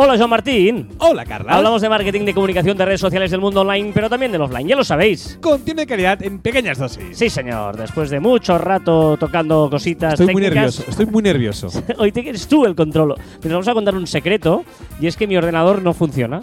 Hola, 0.00 0.16
Joan 0.16 0.30
Martín. 0.30 0.88
Hola, 0.98 1.24
Carla. 1.24 1.54
Hablamos 1.54 1.82
de 1.82 1.88
marketing, 1.88 2.24
de 2.24 2.32
comunicación, 2.32 2.78
de 2.78 2.84
redes 2.84 3.00
sociales 3.00 3.32
del 3.32 3.40
mundo 3.40 3.62
online, 3.62 3.90
pero 3.92 4.08
también 4.08 4.30
del 4.30 4.40
offline, 4.42 4.68
ya 4.68 4.76
lo 4.76 4.84
sabéis. 4.84 5.36
Contiene 5.42 5.88
calidad 5.88 6.22
en 6.22 6.38
pequeñas 6.38 6.78
dosis. 6.78 7.18
Sí, 7.18 7.28
señor. 7.28 7.76
Después 7.76 8.08
de 8.08 8.20
mucho 8.20 8.58
rato 8.58 9.16
tocando 9.18 9.68
cositas 9.68 10.12
Estoy 10.12 10.32
muy 10.32 10.42
nervioso, 10.42 10.84
estoy 10.86 11.06
muy 11.06 11.20
nervioso. 11.20 11.66
Hoy 11.98 12.12
tienes 12.12 12.46
tú 12.46 12.64
el 12.64 12.76
control. 12.76 13.16
Pero 13.40 13.54
vamos 13.54 13.66
a 13.66 13.74
contar 13.74 13.96
un 13.96 14.06
secreto 14.06 14.64
y 15.00 15.08
es 15.08 15.16
que 15.16 15.26
mi 15.26 15.36
ordenador 15.36 15.82
no 15.82 15.92
funciona. 15.92 16.38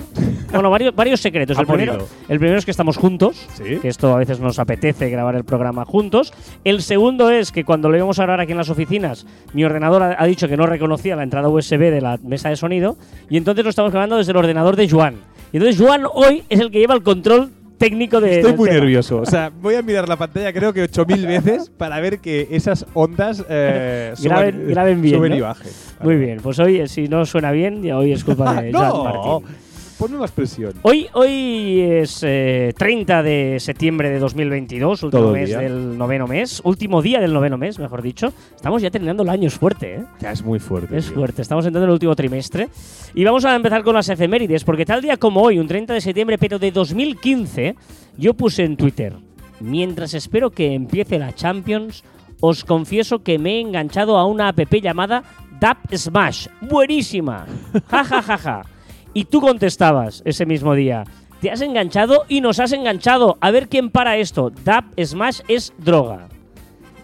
Bueno, 0.52 0.70
varios, 0.70 0.94
varios 0.94 1.22
secretos. 1.22 1.58
El 1.66 1.66
primero, 1.66 2.08
el 2.30 2.40
primero 2.40 2.60
es 2.60 2.66
que 2.66 2.72
estamos 2.72 2.98
juntos, 2.98 3.48
Sí. 3.56 3.78
que 3.82 3.88
esto 3.88 4.14
a 4.14 4.18
veces 4.18 4.40
nos 4.40 4.60
apetece 4.60 5.10
grabar 5.10 5.36
el 5.36 5.44
programa 5.44 5.84
juntos. 5.86 6.34
El 6.64 6.82
segundo 6.82 7.30
es 7.30 7.52
que 7.52 7.64
cuando 7.66 7.90
lo 7.90 7.98
íbamos 7.98 8.20
a 8.20 8.24
grabar 8.24 8.42
aquí 8.42 8.52
en 8.52 8.58
las 8.58 8.70
oficinas, 8.70 9.26
mi 9.54 9.64
ordenador 9.64 10.04
ha, 10.04 10.16
ha 10.22 10.26
dicho 10.26 10.48
que 10.48 10.56
no 10.56 10.66
reconocía 10.66 11.16
la 11.16 11.24
entrada 11.24 11.50
USB 11.50 11.80
de 11.92 12.02
la 12.02 12.18
mesa 12.24 12.50
de 12.50 12.56
sonido 12.58 12.98
y 13.30 13.38
entonces 13.46 13.64
lo 13.64 13.70
estamos 13.70 13.92
grabando 13.92 14.18
desde 14.18 14.32
el 14.32 14.38
ordenador 14.38 14.76
de 14.76 14.90
Joan. 14.90 15.18
Y 15.54 15.58
entonces 15.58 15.80
Joan 15.80 16.02
hoy 16.12 16.44
es 16.50 16.60
el 16.60 16.72
que 16.72 16.80
lleva 16.80 16.96
el 16.96 17.04
control 17.04 17.52
técnico 17.78 18.20
de. 18.20 18.38
Estoy 18.38 18.54
muy 18.54 18.70
tema. 18.70 18.80
nervioso. 18.82 19.18
O 19.18 19.26
sea, 19.28 19.52
voy 19.62 19.76
a 19.76 19.84
mirar 19.84 20.10
la 20.10 20.16
pantalla 20.18 20.52
creo 20.52 20.74
que 20.74 20.82
8000 20.82 21.28
veces 21.28 21.70
para 21.70 22.00
ver 22.00 22.18
que 22.20 22.48
esas 22.50 22.88
ondas 22.96 23.46
eh, 23.48 24.14
Graben- 24.20 24.54
suban, 24.56 24.68
graben 24.70 25.02
bien, 25.04 25.16
suben 25.18 25.30
¿no? 25.34 25.38
y 25.38 25.42
bajen. 25.42 25.72
Muy 26.02 26.16
bien, 26.16 26.40
pues 26.42 26.58
hoy, 26.58 26.80
eh, 26.80 26.88
si 26.88 27.08
no 27.08 27.24
suena 27.28 27.52
bien, 27.52 27.84
ya 27.84 27.98
hoy 27.98 28.14
es 28.14 28.24
culpa 28.24 28.60
de 28.62 28.72
Joan 28.74 28.90
no, 28.90 29.04
Martín. 29.04 29.56
Ponme 29.98 30.18
más 30.18 30.32
presión. 30.32 30.74
Hoy, 30.82 31.08
hoy 31.14 31.82
es 31.82 32.22
eh, 32.24 32.74
30 32.78 33.24
de 33.24 33.58
septiembre 33.60 34.10
de 34.10 34.20
2022, 34.20 35.04
último 35.04 35.32
mes 35.32 35.50
día. 35.50 35.60
del 35.60 35.98
noveno 35.98 36.28
mes, 36.28 36.62
último 36.64 37.02
día 37.02 37.20
del 37.20 37.34
noveno 37.34 37.58
mes, 37.58 37.80
mejor 37.80 38.02
dicho. 38.02 38.34
Estamos 38.56 38.82
ya 38.82 38.92
terminando 38.92 39.24
el 39.24 39.30
año, 39.30 39.48
es 39.48 39.56
fuerte, 39.56 39.96
¿eh? 39.96 40.06
Ya 40.20 40.32
es 40.32 40.44
muy 40.44 40.60
fuerte. 40.60 40.98
Es 40.98 41.06
tío. 41.06 41.16
fuerte, 41.16 41.42
estamos 41.42 41.66
entrando 41.66 41.86
en 41.86 41.90
el 41.90 41.94
último 41.94 42.16
trimestre. 42.16 42.70
Y 43.14 43.24
vamos 43.24 43.46
a 43.46 43.56
empezar 43.56 43.84
con 43.84 43.96
las 43.96 44.10
efemérides, 44.10 44.64
porque 44.64 44.86
tal 44.86 45.02
día 45.02 45.18
como 45.18 45.42
hoy, 45.42 45.60
un 45.60 45.68
30 45.68 45.94
de 45.94 46.02
septiembre, 46.02 46.38
pero 46.38 46.60
de 46.60 46.72
2015, 46.72 47.76
yo 48.18 48.34
puse 48.34 48.64
en 48.64 48.78
Twitter, 48.78 49.16
mientras 49.60 50.14
espero 50.14 50.52
que 50.52 50.74
empiece 50.74 51.20
la 51.20 51.34
Champions, 51.34 52.04
os 52.42 52.66
confieso 52.66 53.24
que 53.24 53.40
me 53.40 53.56
he 53.56 53.62
enganchado 53.62 54.18
a 54.18 54.26
una 54.26 54.50
app 54.50 54.74
llamada 54.74 55.24
Dap 55.60 55.78
Smash. 55.94 56.48
¡Buenísima! 56.62 57.46
¡Ja, 57.88 58.04
ja, 58.04 58.22
ja, 58.22 58.38
ja! 58.38 58.75
Y 59.16 59.26
tú 59.26 59.40
contestabas 59.40 60.22
ese 60.26 60.46
mismo 60.46 60.76
día. 60.76 61.06
Te 61.40 61.50
has 61.50 61.62
enganchado 61.62 62.26
y 62.28 62.42
nos 62.42 62.60
has 62.60 62.74
enganchado. 62.74 63.38
A 63.40 63.50
ver 63.50 63.70
quién 63.70 63.90
para 63.90 64.18
esto. 64.18 64.52
Dap 64.66 64.86
Smash 65.02 65.40
es 65.48 65.74
droga. 65.78 66.28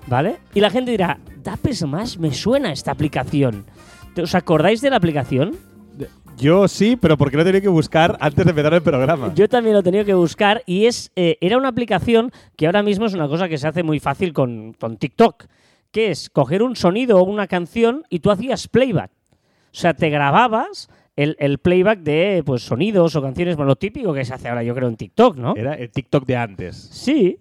¿Vale? 0.07 0.39
Y 0.53 0.59
la 0.59 0.69
gente 0.69 0.91
dirá, 0.91 1.19
Dap 1.41 1.65
Smash 1.71 2.17
me 2.17 2.33
suena 2.33 2.73
esta 2.73 2.91
aplicación. 2.91 3.63
¿Os 4.21 4.35
acordáis 4.35 4.81
de 4.81 4.89
la 4.89 4.97
aplicación? 4.97 5.55
Yo 6.35 6.67
sí, 6.67 6.97
pero 6.97 7.17
porque 7.17 7.37
lo 7.37 7.45
tenía 7.45 7.61
que 7.61 7.69
buscar 7.69 8.17
antes 8.19 8.43
de 8.43 8.49
empezar 8.49 8.73
el 8.73 8.81
programa. 8.81 9.33
Yo 9.33 9.47
también 9.47 9.73
lo 9.73 9.79
he 9.79 9.83
tenido 9.83 10.03
que 10.03 10.13
buscar 10.13 10.63
y 10.65 10.87
es 10.87 11.11
eh, 11.15 11.37
era 11.39 11.57
una 11.57 11.69
aplicación 11.69 12.31
que 12.57 12.65
ahora 12.65 12.83
mismo 12.83 13.05
es 13.05 13.13
una 13.13 13.29
cosa 13.29 13.47
que 13.47 13.57
se 13.57 13.69
hace 13.69 13.83
muy 13.83 14.01
fácil 14.01 14.33
con, 14.33 14.73
con 14.73 14.97
TikTok, 14.97 15.45
que 15.91 16.11
es 16.11 16.29
coger 16.29 16.61
un 16.61 16.75
sonido 16.75 17.19
o 17.19 17.23
una 17.23 17.47
canción 17.47 18.03
y 18.09 18.19
tú 18.19 18.31
hacías 18.31 18.67
playback. 18.67 19.11
O 19.11 19.77
sea, 19.77 19.93
te 19.93 20.09
grababas 20.09 20.89
el, 21.23 21.35
el 21.39 21.57
playback 21.59 21.99
de 21.99 22.43
pues 22.45 22.63
sonidos 22.63 23.15
o 23.15 23.21
canciones, 23.21 23.55
bueno, 23.55 23.69
lo 23.69 23.75
típico 23.75 24.13
que 24.13 24.25
se 24.25 24.33
hace 24.33 24.49
ahora 24.49 24.63
yo 24.63 24.73
creo 24.75 24.87
en 24.89 24.97
TikTok, 24.97 25.37
¿no? 25.37 25.53
Era 25.55 25.73
el 25.73 25.89
TikTok 25.91 26.25
de 26.25 26.35
antes. 26.35 26.75
Sí, 26.91 27.39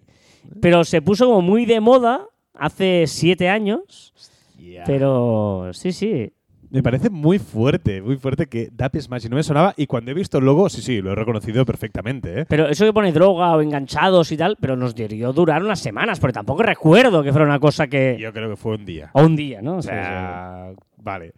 pero 0.60 0.84
se 0.84 1.02
puso 1.02 1.26
como 1.26 1.42
muy 1.42 1.66
de 1.66 1.80
moda 1.80 2.26
hace 2.54 3.04
siete 3.06 3.48
años, 3.48 4.12
Yeah. 4.58 4.84
pero 4.86 5.70
sí, 5.72 5.90
sí. 5.90 6.32
Me 6.70 6.82
parece 6.84 7.10
muy 7.10 7.40
fuerte, 7.40 8.00
muy 8.00 8.16
fuerte 8.16 8.46
que 8.46 8.68
Dap 8.70 8.94
Smash 8.96 9.26
y 9.26 9.28
no 9.28 9.34
me 9.36 9.42
sonaba. 9.42 9.74
Y 9.76 9.86
cuando 9.86 10.12
he 10.12 10.14
visto 10.14 10.38
el 10.38 10.44
logo, 10.44 10.68
sí, 10.68 10.82
sí, 10.82 11.00
lo 11.00 11.10
he 11.10 11.14
reconocido 11.16 11.64
perfectamente. 11.66 12.40
¿eh? 12.42 12.46
Pero 12.48 12.68
eso 12.68 12.84
que 12.84 12.92
pone 12.92 13.10
droga 13.10 13.56
o 13.56 13.60
enganchados 13.60 14.30
y 14.30 14.36
tal, 14.36 14.56
pero 14.60 14.76
nos 14.76 14.94
debió 14.94 15.32
durar 15.32 15.64
unas 15.64 15.80
semanas, 15.80 16.20
porque 16.20 16.34
tampoco 16.34 16.62
recuerdo 16.62 17.24
que 17.24 17.32
fuera 17.32 17.44
una 17.44 17.58
cosa 17.58 17.88
que... 17.88 18.16
Yo 18.20 18.32
creo 18.32 18.48
que 18.50 18.56
fue 18.56 18.76
un 18.76 18.84
día. 18.84 19.10
O 19.14 19.24
un 19.24 19.34
día, 19.34 19.60
¿no? 19.62 19.78
O 19.78 19.82
sea, 19.82 20.70
vale. 20.98 21.32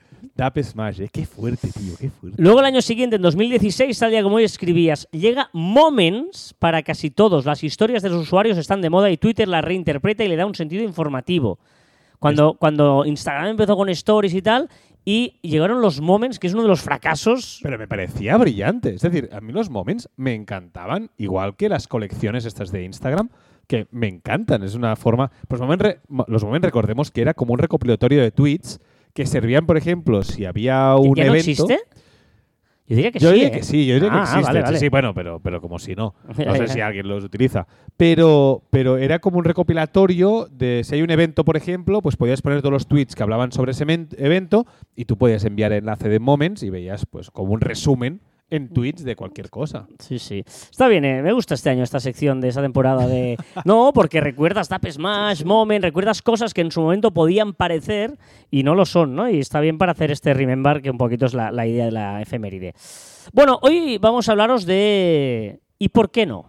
Smash, 0.62 1.00
¿eh? 1.02 1.08
Qué 1.12 1.26
fuerte, 1.26 1.68
tío, 1.68 1.94
qué 1.98 2.10
fuerte. 2.10 2.40
Luego 2.42 2.60
el 2.60 2.66
año 2.66 2.82
siguiente, 2.82 3.16
en 3.16 3.22
2016, 3.22 3.98
tal 3.98 4.10
día 4.10 4.22
como 4.22 4.36
hoy 4.36 4.44
escribías, 4.44 5.08
llega 5.12 5.50
Moments 5.52 6.54
para 6.58 6.82
casi 6.82 7.10
todos. 7.10 7.44
Las 7.44 7.62
historias 7.64 8.02
de 8.02 8.10
los 8.10 8.22
usuarios 8.22 8.58
están 8.58 8.80
de 8.80 8.90
moda 8.90 9.10
y 9.10 9.16
Twitter 9.16 9.48
las 9.48 9.64
reinterpreta 9.64 10.24
y 10.24 10.28
le 10.28 10.36
da 10.36 10.46
un 10.46 10.54
sentido 10.54 10.82
informativo. 10.84 11.58
Cuando, 12.18 12.54
cuando 12.54 13.04
Instagram 13.04 13.46
empezó 13.48 13.76
con 13.76 13.88
stories 13.88 14.32
y 14.34 14.42
tal, 14.42 14.68
y 15.04 15.34
llegaron 15.42 15.80
los 15.80 16.00
Moments, 16.00 16.38
que 16.38 16.46
es 16.46 16.52
uno 16.54 16.62
de 16.62 16.68
los 16.68 16.80
fracasos. 16.80 17.58
Pero 17.64 17.76
me 17.78 17.88
parecía 17.88 18.36
brillante. 18.36 18.94
Es 18.94 19.00
decir, 19.02 19.28
a 19.32 19.40
mí 19.40 19.52
los 19.52 19.68
moments 19.70 20.08
me 20.16 20.32
encantaban, 20.34 21.10
igual 21.18 21.56
que 21.56 21.68
las 21.68 21.88
colecciones 21.88 22.44
estas 22.44 22.70
de 22.70 22.84
Instagram, 22.84 23.28
que 23.66 23.88
me 23.90 24.06
encantan. 24.06 24.62
Es 24.62 24.76
una 24.76 24.94
forma. 24.94 25.32
Pues 25.48 25.60
moment 25.60 25.82
re- 25.82 26.00
los 26.28 26.44
moments 26.44 26.64
recordemos 26.66 27.10
que 27.10 27.22
era 27.22 27.34
como 27.34 27.54
un 27.54 27.58
recopilatorio 27.58 28.22
de 28.22 28.30
tweets 28.30 28.78
que 29.14 29.26
servían, 29.26 29.66
por 29.66 29.76
ejemplo, 29.76 30.22
si 30.22 30.44
había 30.44 30.94
un 30.96 31.14
¿Ya 31.14 31.24
no 31.24 31.30
evento. 31.34 31.50
existe? 31.50 31.78
Yo 32.86 32.96
diría 32.96 33.12
que 33.12 33.20
yo 33.20 33.28
sí. 33.28 33.34
diría 33.34 33.48
¿eh? 33.48 33.52
que 33.52 33.62
sí, 33.62 33.86
yo 33.86 33.94
diría 33.94 34.10
Ah, 34.12 34.16
que 34.16 34.22
existe. 34.22 34.42
vale, 34.46 34.58
Sí, 34.60 34.64
vale. 34.64 34.78
Sí, 34.78 34.88
bueno, 34.88 35.14
pero, 35.14 35.40
pero 35.40 35.60
como 35.60 35.78
si 35.78 35.94
no. 35.94 36.14
No 36.46 36.56
sé 36.56 36.68
si 36.68 36.80
alguien 36.80 37.08
los 37.08 37.24
utiliza. 37.24 37.66
Pero, 37.96 38.64
pero 38.70 38.98
era 38.98 39.18
como 39.20 39.38
un 39.38 39.44
recopilatorio 39.44 40.48
de 40.50 40.82
si 40.84 40.96
hay 40.96 41.02
un 41.02 41.10
evento, 41.10 41.44
por 41.44 41.56
ejemplo, 41.56 42.02
pues 42.02 42.16
podías 42.16 42.42
poner 42.42 42.60
todos 42.60 42.72
los 42.72 42.86
tweets 42.88 43.14
que 43.14 43.22
hablaban 43.22 43.52
sobre 43.52 43.70
ese 43.72 43.84
evento 43.84 44.66
y 44.96 45.04
tú 45.04 45.16
podías 45.16 45.44
enviar 45.44 45.72
enlace 45.72 46.08
de 46.08 46.18
Moments 46.18 46.62
y 46.62 46.70
veías 46.70 47.06
pues 47.06 47.30
como 47.30 47.52
un 47.52 47.60
resumen 47.60 48.20
en 48.52 48.68
tweets 48.68 49.02
de 49.02 49.16
cualquier 49.16 49.48
cosa. 49.48 49.86
Sí, 49.98 50.18
sí. 50.18 50.44
Está 50.46 50.86
bien, 50.86 51.06
eh, 51.06 51.22
me 51.22 51.32
gusta 51.32 51.54
este 51.54 51.70
año 51.70 51.82
esta 51.82 52.00
sección 52.00 52.40
de 52.40 52.48
esa 52.48 52.60
temporada 52.60 53.06
de... 53.06 53.38
No, 53.64 53.92
porque 53.94 54.20
recuerdas 54.20 54.68
Tap 54.68 54.84
Smash, 54.86 55.42
Moment, 55.44 55.82
recuerdas 55.82 56.20
cosas 56.20 56.52
que 56.52 56.60
en 56.60 56.70
su 56.70 56.82
momento 56.82 57.12
podían 57.12 57.54
parecer 57.54 58.18
y 58.50 58.62
no 58.62 58.74
lo 58.74 58.84
son, 58.84 59.16
¿no? 59.16 59.30
Y 59.30 59.38
está 59.38 59.60
bien 59.60 59.78
para 59.78 59.92
hacer 59.92 60.10
este 60.10 60.34
Remember, 60.34 60.82
que 60.82 60.90
un 60.90 60.98
poquito 60.98 61.24
es 61.24 61.32
la, 61.32 61.50
la 61.50 61.66
idea 61.66 61.86
de 61.86 61.92
la 61.92 62.20
efeméride. 62.20 62.74
Bueno, 63.32 63.58
hoy 63.62 63.96
vamos 63.96 64.28
a 64.28 64.32
hablaros 64.32 64.66
de... 64.66 65.60
¿Y 65.78 65.88
por 65.88 66.10
qué 66.10 66.26
no? 66.26 66.44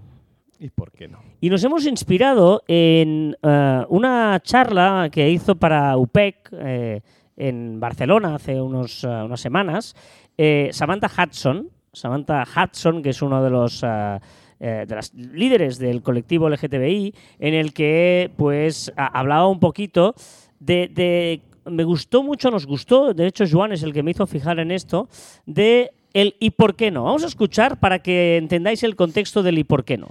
¿Y 0.60 0.70
por 0.72 0.92
qué 0.92 1.08
no? 1.08 1.20
Y 1.40 1.50
nos 1.50 1.64
hemos 1.64 1.86
inspirado 1.86 2.64
en 2.68 3.38
eh, 3.42 3.86
una 3.88 4.42
charla 4.44 5.08
que 5.10 5.30
hizo 5.30 5.56
para 5.56 5.96
UPEC 5.96 6.50
eh, 6.52 7.02
en 7.38 7.80
Barcelona 7.80 8.36
hace 8.36 8.62
unos, 8.62 9.04
unas 9.06 9.40
semanas, 9.40 9.96
eh, 10.38 10.70
Samantha 10.74 11.08
Hudson, 11.08 11.70
Samantha 12.04 12.44
Hudson, 12.44 13.02
que 13.04 13.12
es 13.12 13.22
uno 13.22 13.44
de 13.44 13.50
los 13.50 13.82
eh, 13.84 14.20
de 14.60 14.96
las 14.96 15.14
líderes 15.14 15.78
del 15.78 16.02
colectivo 16.02 16.50
LGTBI, 16.50 17.14
en 17.40 17.54
el 17.54 17.74
que 17.74 18.32
pues 18.36 18.92
hablaba 18.96 19.48
un 19.48 19.60
poquito 19.60 20.16
de, 20.60 20.88
de- 20.88 21.42
me 21.66 21.84
gustó 21.86 22.24
mucho, 22.24 22.52
nos 22.52 22.66
gustó, 22.66 23.14
de 23.14 23.28
hecho 23.28 23.46
Joan 23.50 23.72
es 23.72 23.84
el 23.84 23.94
que 23.94 24.04
me 24.04 24.12
hizo 24.12 24.28
fijar 24.28 24.60
en 24.60 24.72
esto, 24.72 25.08
de 25.46 25.92
el 26.14 26.36
y 26.40 26.50
por 26.52 26.76
qué 26.76 26.92
no. 26.92 27.04
Vamos 27.06 27.24
a 27.24 27.28
escuchar 27.28 27.80
para 27.80 28.00
que 28.00 28.38
entendáis 28.38 28.84
el 28.84 28.96
contexto 28.96 29.44
del 29.44 29.60
y 29.60 29.64
por 29.64 29.86
qué 29.86 29.98
no. 29.98 30.10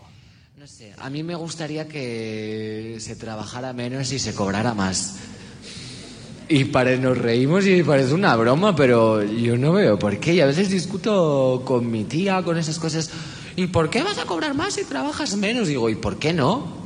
No 0.58 0.66
sé, 0.66 0.94
a 0.98 1.10
mí 1.10 1.22
me 1.22 1.34
gustaría 1.34 1.88
que 1.88 2.96
se 3.00 3.16
trabajara 3.16 3.72
menos 3.72 4.12
y 4.12 4.18
se 4.18 4.34
cobrara 4.34 4.72
más. 4.74 5.18
Y 6.48 6.64
pare, 6.64 6.98
nos 6.98 7.16
reímos 7.16 7.66
y 7.66 7.82
parece 7.82 8.14
una 8.14 8.36
broma, 8.36 8.76
pero 8.76 9.22
yo 9.22 9.56
no 9.56 9.72
veo 9.72 9.98
por 9.98 10.18
qué. 10.18 10.34
Y 10.34 10.40
a 10.40 10.46
veces 10.46 10.68
discuto 10.70 11.62
con 11.64 11.90
mi 11.90 12.04
tía, 12.04 12.42
con 12.42 12.58
esas 12.58 12.78
cosas. 12.78 13.10
¿Y 13.56 13.68
por 13.68 13.90
qué 13.90 14.02
vas 14.02 14.18
a 14.18 14.24
cobrar 14.24 14.54
más 14.54 14.74
si 14.74 14.84
trabajas 14.84 15.36
menos? 15.36 15.68
Digo, 15.68 15.88
¿y 15.88 15.94
por 15.94 16.18
qué 16.18 16.32
no? 16.32 16.82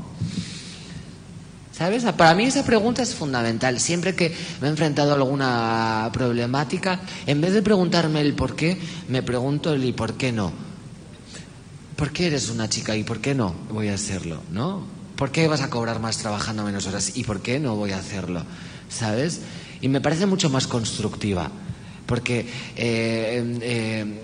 ¿Sabes? 1.76 2.04
Para 2.04 2.34
mí 2.34 2.44
esa 2.44 2.64
pregunta 2.64 3.02
es 3.02 3.14
fundamental. 3.14 3.78
Siempre 3.80 4.14
que 4.14 4.34
me 4.60 4.68
he 4.68 4.70
enfrentado 4.70 5.10
a 5.12 5.14
alguna 5.14 6.08
problemática, 6.12 7.00
en 7.26 7.40
vez 7.40 7.52
de 7.52 7.60
preguntarme 7.60 8.22
el 8.22 8.34
por 8.34 8.56
qué, 8.56 8.78
me 9.08 9.22
pregunto 9.22 9.74
el 9.74 9.84
y 9.84 9.92
por 9.92 10.14
qué 10.14 10.32
no. 10.32 10.52
¿Por 11.96 12.12
qué 12.12 12.28
eres 12.28 12.48
una 12.48 12.68
chica 12.68 12.96
y 12.96 13.04
por 13.04 13.20
qué 13.20 13.34
no 13.34 13.54
voy 13.70 13.88
a 13.88 13.94
hacerlo? 13.94 14.42
¿No? 14.52 14.84
¿Por 15.16 15.30
qué 15.30 15.48
vas 15.48 15.62
a 15.62 15.70
cobrar 15.70 16.00
más 16.00 16.18
trabajando 16.18 16.62
menos 16.62 16.86
horas 16.86 17.12
y 17.14 17.24
por 17.24 17.40
qué 17.40 17.58
no 17.58 17.76
voy 17.76 17.92
a 17.92 17.98
hacerlo? 17.98 18.42
¿Sabes? 18.88 19.40
Y 19.80 19.88
me 19.88 20.00
parece 20.00 20.26
mucho 20.26 20.50
más 20.50 20.66
constructiva. 20.66 21.50
Porque 22.06 22.46
eh, 22.76 23.58
eh, 23.60 24.22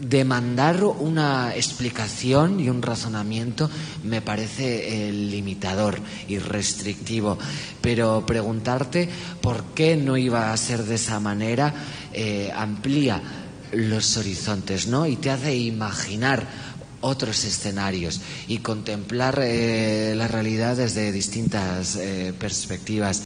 demandar 0.00 0.84
una 0.84 1.54
explicación 1.54 2.60
y 2.60 2.68
un 2.68 2.82
razonamiento 2.82 3.70
me 4.04 4.20
parece 4.20 5.08
eh, 5.08 5.12
limitador 5.12 5.98
y 6.28 6.38
restrictivo. 6.38 7.38
Pero 7.80 8.24
preguntarte 8.26 9.08
por 9.40 9.64
qué 9.74 9.96
no 9.96 10.16
iba 10.16 10.52
a 10.52 10.56
ser 10.56 10.84
de 10.84 10.96
esa 10.96 11.20
manera 11.20 11.72
eh, 12.12 12.52
amplía 12.54 13.20
los 13.72 14.16
horizontes, 14.16 14.86
¿no? 14.86 15.06
Y 15.06 15.16
te 15.16 15.30
hace 15.30 15.56
imaginar 15.56 16.46
otros 17.00 17.44
escenarios 17.44 18.20
y 18.48 18.58
contemplar 18.58 19.40
eh, 19.42 20.14
la 20.16 20.28
realidad 20.28 20.76
desde 20.76 21.12
distintas 21.12 21.98
perspectivas. 22.38 23.25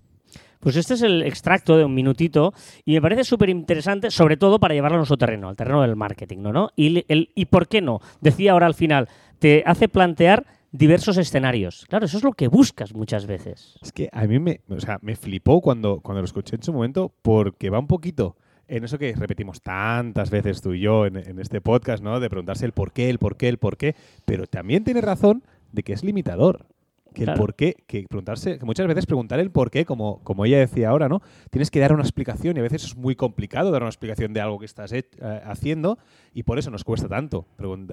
Pues 0.60 0.76
este 0.76 0.94
es 0.94 1.02
el 1.02 1.22
extracto 1.22 1.76
de 1.76 1.84
un 1.84 1.94
minutito 1.94 2.52
y 2.84 2.92
me 2.92 3.02
parece 3.02 3.24
súper 3.24 3.48
interesante, 3.48 4.10
sobre 4.10 4.36
todo 4.36 4.60
para 4.60 4.74
llevarlo 4.74 4.96
a 4.96 4.98
nuestro 4.98 5.16
terreno, 5.16 5.48
al 5.48 5.56
terreno 5.56 5.82
del 5.82 5.96
marketing, 5.96 6.38
¿no? 6.38 6.52
¿no? 6.52 6.70
Y, 6.76 7.04
el, 7.08 7.30
¿Y 7.34 7.46
por 7.46 7.66
qué 7.66 7.80
no? 7.80 8.00
Decía 8.20 8.52
ahora 8.52 8.66
al 8.66 8.74
final, 8.74 9.08
te 9.38 9.62
hace 9.66 9.88
plantear 9.88 10.46
diversos 10.70 11.16
escenarios. 11.16 11.86
Claro, 11.88 12.04
eso 12.04 12.18
es 12.18 12.24
lo 12.24 12.32
que 12.32 12.48
buscas 12.48 12.94
muchas 12.94 13.26
veces. 13.26 13.76
Es 13.82 13.90
que 13.92 14.08
a 14.12 14.26
mí 14.26 14.38
me, 14.38 14.60
o 14.68 14.80
sea, 14.80 14.98
me 15.02 15.16
flipó 15.16 15.60
cuando, 15.60 16.00
cuando 16.00 16.20
lo 16.20 16.26
escuché 16.26 16.56
en 16.56 16.62
su 16.62 16.72
momento 16.72 17.12
porque 17.22 17.70
va 17.70 17.78
un 17.78 17.86
poquito 17.86 18.36
en 18.68 18.84
eso 18.84 18.98
que 18.98 19.14
repetimos 19.16 19.62
tantas 19.62 20.30
veces 20.30 20.60
tú 20.60 20.74
y 20.74 20.80
yo 20.80 21.06
en, 21.06 21.16
en, 21.16 21.40
este 21.40 21.60
podcast, 21.60 22.04
¿no? 22.04 22.20
De 22.20 22.30
preguntarse 22.30 22.64
el 22.64 22.72
por 22.72 22.92
qué, 22.92 23.10
el 23.10 23.18
por 23.18 23.36
qué, 23.36 23.48
el 23.48 23.58
por 23.58 23.76
qué, 23.76 23.96
pero 24.24 24.46
también 24.46 24.84
tiene 24.84 25.00
razón 25.00 25.42
de 25.72 25.82
que 25.82 25.92
es 25.92 26.04
limitador. 26.04 26.66
Que 27.14 27.24
Claro. 27.24 27.32
el 27.32 27.38
por 27.40 27.54
qué, 27.54 27.76
que 27.86 28.04
preguntarse, 28.08 28.58
que 28.58 28.64
muchas 28.64 28.86
veces 28.86 29.06
preguntar 29.06 29.40
el 29.40 29.50
por 29.50 29.70
qué, 29.70 29.84
como, 29.84 30.22
como 30.22 30.44
ella 30.44 30.58
decía 30.58 30.90
ahora, 30.90 31.08
¿no? 31.08 31.22
Tienes 31.50 31.70
que 31.70 31.80
dar 31.80 31.92
una 31.92 32.02
explicación 32.02 32.56
y 32.56 32.60
a 32.60 32.62
veces 32.62 32.84
es 32.84 32.96
muy 32.96 33.16
complicado 33.16 33.70
dar 33.70 33.82
una 33.82 33.90
explicación 33.90 34.32
de 34.32 34.40
algo 34.40 34.58
que 34.58 34.66
estás 34.66 34.92
eh, 34.92 35.04
haciendo 35.44 35.98
y 36.32 36.42
por 36.44 36.58
eso 36.58 36.70
nos 36.70 36.84
cuesta 36.84 37.08
tanto 37.08 37.46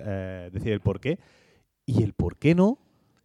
eh, 0.06 0.50
decir 0.54 0.72
el 0.74 0.82
por 0.82 1.00
qué. 1.00 1.20
Y 1.86 2.04
el 2.04 2.14
por 2.14 2.38
qué 2.38 2.54
no 2.54 2.80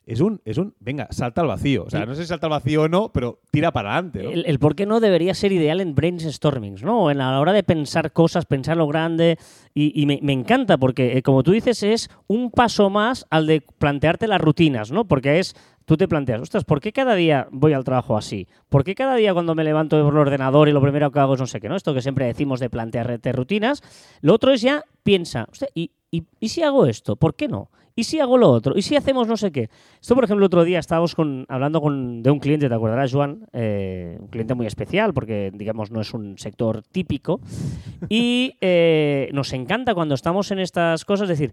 es 0.05 0.21
un, 0.21 0.41
es 0.44 0.59
un, 0.59 0.75
venga, 0.81 1.06
salta 1.11 1.43
al 1.43 1.47
vacío. 1.47 1.85
O 1.85 1.91
sea, 1.91 2.00
Sí. 2.00 2.06
no 2.09 2.15
sé 2.17 2.23
si 2.23 2.29
salta 2.29 2.47
al 2.49 2.50
vacío 2.50 2.83
o 2.83 2.89
no, 2.89 3.12
pero 3.12 3.39
tira 3.53 3.71
para 3.71 3.93
adelante. 3.93 4.23
¿no? 4.25 4.31
El, 4.31 4.44
el 4.47 4.59
por 4.59 4.75
qué 4.75 4.85
no 4.85 4.99
debería 4.99 5.33
ser 5.33 5.53
ideal 5.53 5.81
en 5.81 5.94
brainstormings, 5.94 6.83
¿no? 6.83 7.09
En 7.12 7.19
la 7.19 7.39
hora 7.39 7.53
de 7.53 7.62
pensar 7.62 8.12
cosas, 8.12 8.44
pensar 8.44 8.77
lo 8.77 8.89
grande. 8.89 9.39
Y, 9.75 10.00
y 10.00 10.06
me, 10.06 10.19
me 10.21 10.33
encanta 10.33 10.77
porque, 10.77 11.17
eh, 11.19 11.23
como 11.23 11.44
tú 11.44 11.53
dices, 11.53 11.85
es 11.85 12.11
un 12.27 12.50
paso 12.50 12.91
más 12.91 13.27
al 13.31 13.47
de 13.47 13.62
plantearte 13.79 14.27
las 14.27 14.41
rutinas, 14.41 14.91
¿no? 14.91 15.06
Porque 15.06 15.39
es, 15.39 15.55
tú 15.84 15.96
te 15.96 16.08
planteas, 16.08 16.40
ostras, 16.40 16.64
¿por 16.64 16.81
qué 16.81 16.93
cada 16.93 17.14
día 17.14 17.49
voy 17.50 17.73
al 17.73 17.84
trabajo 17.84 18.17
así? 18.17 18.46
¿Por 18.69 18.84
qué 18.84 18.94
cada 18.94 19.17
día 19.17 19.32
cuando 19.32 19.55
me 19.55 19.64
levanto 19.64 20.02
por 20.02 20.14
el 20.14 20.20
ordenador 20.20 20.69
y 20.69 20.73
lo 20.73 20.81
primero 20.81 21.11
que 21.11 21.19
hago 21.19 21.34
es 21.34 21.40
no 21.40 21.46
sé 21.46 21.61
qué, 21.61 21.69
¿no? 21.69 21.76
Esto 21.76 21.94
que 21.94 22.02
siempre 22.02 22.26
decimos 22.26 22.61
de 22.61 22.70
plantearte 22.70 23.32
rutinas. 23.32 23.82
Lo 24.20 24.34
otro 24.34 24.52
es 24.52 24.62
ya, 24.62 24.84
piensa, 25.02 25.46
"Hostia, 25.50 25.69
¿y, 25.75 25.90
y, 26.11 26.49
si 26.49 26.62
hago 26.62 26.87
esto? 26.87 27.17
¿Por 27.17 27.34
qué 27.34 27.49
no? 27.49 27.70
¿Y 27.94 28.05
si 28.05 28.20
hago 28.20 28.37
lo 28.38 28.50
otro? 28.50 28.75
¿Y 28.76 28.82
si 28.82 28.96
hacemos 28.96 29.26
no 29.29 29.37
sé 29.37 29.50
qué? 29.50 29.69
Esto, 30.00 30.14
por 30.14 30.25
ejemplo, 30.25 30.44
otro 30.46 30.64
día 30.64 30.79
estábamos 30.79 31.14
con, 31.14 31.46
hablando 31.49 31.81
con, 31.81 32.23
de 32.23 32.31
un 32.31 32.38
cliente, 32.38 32.69
¿te 32.69 32.75
acordarás, 32.75 33.12
Joan? 33.12 33.46
Eh, 33.52 34.19
un 34.20 34.29
cliente 34.29 34.55
muy 34.55 34.67
especial 34.67 35.12
porque, 35.12 35.50
digamos, 35.55 35.90
no 35.90 36.00
es 36.00 36.12
un 36.14 36.38
sector 36.38 36.82
típico. 36.82 37.40
Y 38.08 38.56
eh, 38.61 39.31
nos 39.32 39.52
encanta 39.52 39.94
cuando 39.94 40.14
estamos 40.14 40.50
en 40.50 40.58
estas 40.58 41.05
cosas 41.05 41.29
decir, 41.29 41.52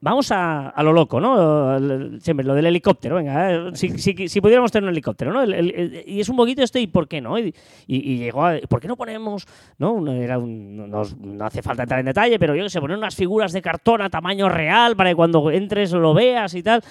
vamos 0.00 0.30
a, 0.30 0.68
a 0.68 0.82
lo 0.82 0.92
loco, 0.92 1.20
¿no? 1.20 2.18
Siempre 2.20 2.46
lo 2.46 2.54
del 2.54 2.66
helicóptero, 2.66 3.16
venga, 3.16 3.52
eh, 3.52 3.70
si, 3.74 3.90
si- 4.28 4.40
pudiéramos 4.40 4.70
tener 4.70 4.84
un 4.84 4.90
helicóptero, 4.94 5.32
¿no? 5.32 5.42
El- 5.42 6.04
y 6.06 6.20
es 6.20 6.28
un 6.28 6.36
poquito 6.36 6.62
esto, 6.62 6.78
¿y 6.78 6.86
por 6.86 7.08
qué 7.08 7.20
no? 7.20 7.38
Y, 7.38 7.52
llegó 7.88 8.44
a, 8.46 8.58
¿por 8.68 8.80
qué 8.80 8.88
no 8.88 8.96
ponemos, 8.96 9.46
no? 9.78 10.00
No, 10.00 11.02
hace 11.44 11.62
falta 11.62 11.82
entrar 11.82 12.00
en 12.00 12.06
detalle, 12.06 12.38
pero 12.38 12.54
yo 12.54 12.64
que 12.64 12.70
sé, 12.70 12.80
poner 12.80 12.96
unas 12.96 13.16
figuras 13.16 13.52
de 13.52 13.62
cartón 13.62 14.00
a 14.02 14.10
tamaño 14.10 14.48
real 14.48 14.94
para 14.96 15.10
que 15.10 15.16
cuando 15.16 15.50
entres 15.50 15.92
lo 15.92 16.14
veas 16.14 16.54
y 16.54 16.62
tal. 16.62 16.82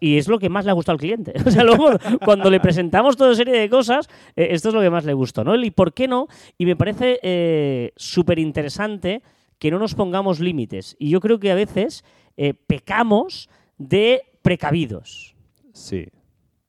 Y 0.00 0.18
es 0.18 0.28
lo 0.28 0.38
que 0.38 0.48
más 0.48 0.64
le 0.64 0.70
ha 0.70 0.74
gustado 0.74 0.94
al 0.94 1.00
cliente. 1.00 1.32
O 1.46 1.50
sea, 1.50 1.62
luego, 1.64 1.90
cuando 2.24 2.50
le 2.50 2.58
presentamos 2.58 3.16
toda 3.16 3.34
serie 3.34 3.58
de 3.58 3.68
cosas, 3.68 4.08
eh, 4.34 4.48
esto 4.50 4.68
es 4.70 4.74
lo 4.74 4.80
que 4.80 4.90
más 4.90 5.04
le 5.04 5.12
gustó, 5.12 5.44
¿no? 5.44 5.54
El 5.54 5.64
¿y 5.64 5.70
por 5.70 5.92
qué 5.92 6.08
no? 6.08 6.26
Y 6.58 6.66
me 6.66 6.74
parece 6.76 7.20
eh, 7.22 7.92
súper 7.96 8.38
interesante 8.38 9.22
que 9.58 9.70
no 9.70 9.78
nos 9.78 9.94
pongamos 9.94 10.40
límites. 10.40 10.96
Y 10.98 11.10
yo 11.10 11.20
creo 11.20 11.38
que 11.38 11.50
a 11.50 11.54
veces 11.54 12.04
eh, 12.36 12.54
pecamos 12.54 13.48
de 13.78 14.22
precavidos. 14.42 15.34
Sí. 15.72 16.06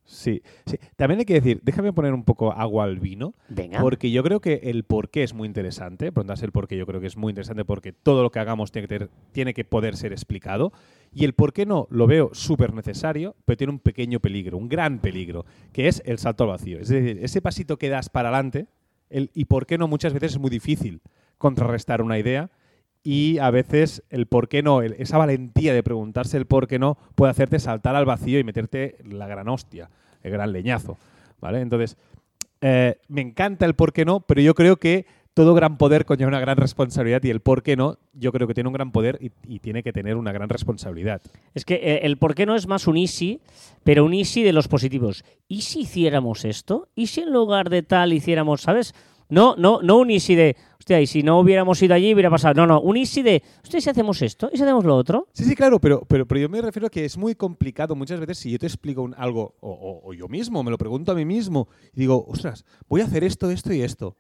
Sí, 0.08 0.44
sí. 0.68 0.78
También 0.96 1.20
hay 1.20 1.26
que 1.26 1.34
decir, 1.34 1.60
déjame 1.64 1.92
poner 1.92 2.14
un 2.14 2.24
poco 2.24 2.52
agua 2.52 2.84
al 2.84 3.00
vino, 3.00 3.34
Venga. 3.50 3.82
porque 3.82 4.12
yo 4.12 4.22
creo 4.24 4.40
que 4.40 4.62
el 4.66 4.84
por 4.84 5.10
qué 5.10 5.24
es 5.24 5.34
muy 5.34 5.48
interesante. 5.48 6.12
Preguntarse 6.12 6.46
el 6.46 6.52
por 6.52 6.68
qué 6.68 6.78
yo 6.78 6.86
creo 6.86 7.02
que 7.02 7.08
es 7.08 7.18
muy 7.18 7.32
interesante 7.32 7.66
porque 7.66 7.92
todo 7.92 8.22
lo 8.22 8.30
que 8.32 8.38
hagamos 8.40 8.72
tiene 8.72 8.88
que, 8.88 8.94
tener- 9.00 9.10
tiene 9.32 9.54
que 9.56 9.66
poder 9.66 9.98
ser 9.98 10.12
explicado. 10.12 10.72
Y 11.12 11.26
el 11.26 11.34
por 11.34 11.54
qué 11.54 11.66
no 11.66 11.88
lo 11.90 12.06
veo 12.06 12.30
súper 12.34 12.72
necesario, 12.74 13.36
pero 13.46 13.58
tiene 13.58 13.74
un 13.74 13.80
pequeño 13.80 14.20
peligro, 14.20 14.60
un 14.60 14.70
gran 14.70 15.00
peligro, 15.00 15.44
que 15.74 15.88
es 15.88 16.04
el 16.06 16.20
salto 16.20 16.44
al 16.44 16.52
vacío. 16.52 16.80
Es 16.80 16.90
decir, 16.90 17.18
ese 17.24 17.42
pasito 17.42 17.78
que 17.78 17.90
das 17.90 18.10
para 18.10 18.30
adelante, 18.30 18.68
el 19.10 19.32
y 19.34 19.46
por 19.46 19.66
qué 19.66 19.80
no 19.80 19.88
muchas 19.88 20.14
veces 20.14 20.34
es 20.34 20.38
muy 20.40 20.52
difícil 20.52 21.02
contrarrestar 21.40 22.04
una 22.04 22.20
idea 22.20 22.52
y 23.06 23.38
a 23.38 23.52
veces 23.52 24.04
el 24.10 24.26
por 24.26 24.50
qué 24.50 24.64
no, 24.64 24.82
esa 24.82 25.20
valentía 25.20 25.76
de 25.76 25.84
preguntarse 25.84 26.38
el 26.38 26.48
por 26.48 26.68
qué 26.68 26.80
no 26.80 26.98
puede 27.14 27.30
hacerte 27.30 27.60
saltar 27.60 27.96
al 27.96 28.04
vacío 28.04 28.40
y 28.40 28.44
meterte 28.44 28.98
la 29.08 29.28
gran 29.28 29.48
hostia, 29.48 29.92
el 30.24 30.32
gran 30.32 30.52
leñazo. 30.52 30.98
¿Vale? 31.40 31.62
Entonces, 31.62 31.98
eh, 32.62 32.98
me 33.08 33.22
encanta 33.22 33.68
el 33.68 33.76
por 33.76 33.94
qué 33.94 34.06
no, 34.06 34.22
pero 34.22 34.42
yo 34.42 34.56
creo 34.56 34.78
que 34.78 35.06
todo 35.36 35.54
gran 35.54 35.78
poder 35.78 36.06
conlleva 36.06 36.30
una 36.30 36.40
gran 36.40 36.58
responsabilidad 36.58 37.24
y 37.24 37.30
el 37.30 37.42
por 37.42 37.62
qué 37.62 37.76
no, 37.76 38.00
yo 38.14 38.32
creo 38.32 38.48
que 38.48 38.56
tiene 38.56 38.70
un 38.70 38.74
gran 38.74 38.92
poder 38.92 39.20
y, 39.22 39.32
y 39.48 39.60
tiene 39.60 39.84
que 39.84 39.94
tener 39.94 40.16
una 40.16 40.32
gran 40.32 40.50
responsabilidad. 40.50 41.22
Es 41.54 41.64
que 41.64 41.76
eh, 41.76 42.00
el 42.04 42.18
por 42.18 42.34
qué 42.34 42.48
no 42.48 42.56
es 42.56 42.66
más 42.66 42.88
un 42.88 42.98
easy, 42.98 43.40
pero 43.84 44.04
un 44.04 44.16
easy 44.16 44.42
de 44.42 44.54
los 44.54 44.68
positivos. 44.68 45.24
¿Y 45.48 45.62
si 45.62 45.82
hiciéramos 45.82 46.44
esto? 46.44 46.88
¿Y 46.96 47.08
si 47.08 47.22
en 47.22 47.32
lugar 47.32 47.70
de 47.70 47.84
tal 47.84 48.14
hiciéramos, 48.14 48.62
¿sabes? 48.62 48.96
No, 49.30 49.56
no, 49.58 49.82
no 49.82 49.98
un 49.98 50.12
easy 50.12 50.36
de, 50.36 50.56
hostia, 50.80 51.02
y 51.02 51.08
si 51.08 51.24
no 51.24 51.40
hubiéramos 51.40 51.82
ido 51.82 51.96
allí 51.96 52.14
hubiera 52.14 52.30
pasado. 52.30 52.54
No, 52.54 52.68
no, 52.68 52.80
un 52.82 52.96
easy 52.98 53.22
de, 53.24 53.42
hostia, 53.64 53.80
¿y 53.80 53.82
si 53.82 53.90
hacemos 53.90 54.22
esto? 54.22 54.50
¿Y 54.54 54.58
si 54.58 54.64
hacemos 54.64 54.86
lo 54.86 54.96
otro? 54.96 55.28
Sí, 55.34 55.44
sí, 55.46 55.56
claro, 55.56 55.80
pero, 55.80 56.02
pero, 56.08 56.28
pero 56.28 56.42
yo 56.42 56.50
me 56.50 56.62
refiero 56.62 56.88
a 56.88 56.90
que 56.90 57.06
es 57.06 57.18
muy 57.18 57.34
complicado 57.36 57.96
muchas 57.96 58.20
veces 58.20 58.38
si 58.38 58.52
yo 58.52 58.60
te 58.60 58.68
explico 58.68 59.02
un- 59.02 59.16
algo, 59.18 59.56
o, 59.62 59.72
o- 59.72 60.10
o 60.10 60.14
yo 60.14 60.28
mismo, 60.28 60.64
me 60.64 60.70
lo 60.72 60.78
pregunto 60.78 61.12
a 61.12 61.16
mí 61.16 61.26
mismo, 61.26 61.68
y 61.94 62.02
digo, 62.02 62.24
ostras, 62.28 62.66
voy 62.88 63.02
a 63.02 63.06
hacer 63.06 63.24
esto, 63.24 63.50
esto 63.50 63.74
y 63.74 63.82
esto. 63.82 64.16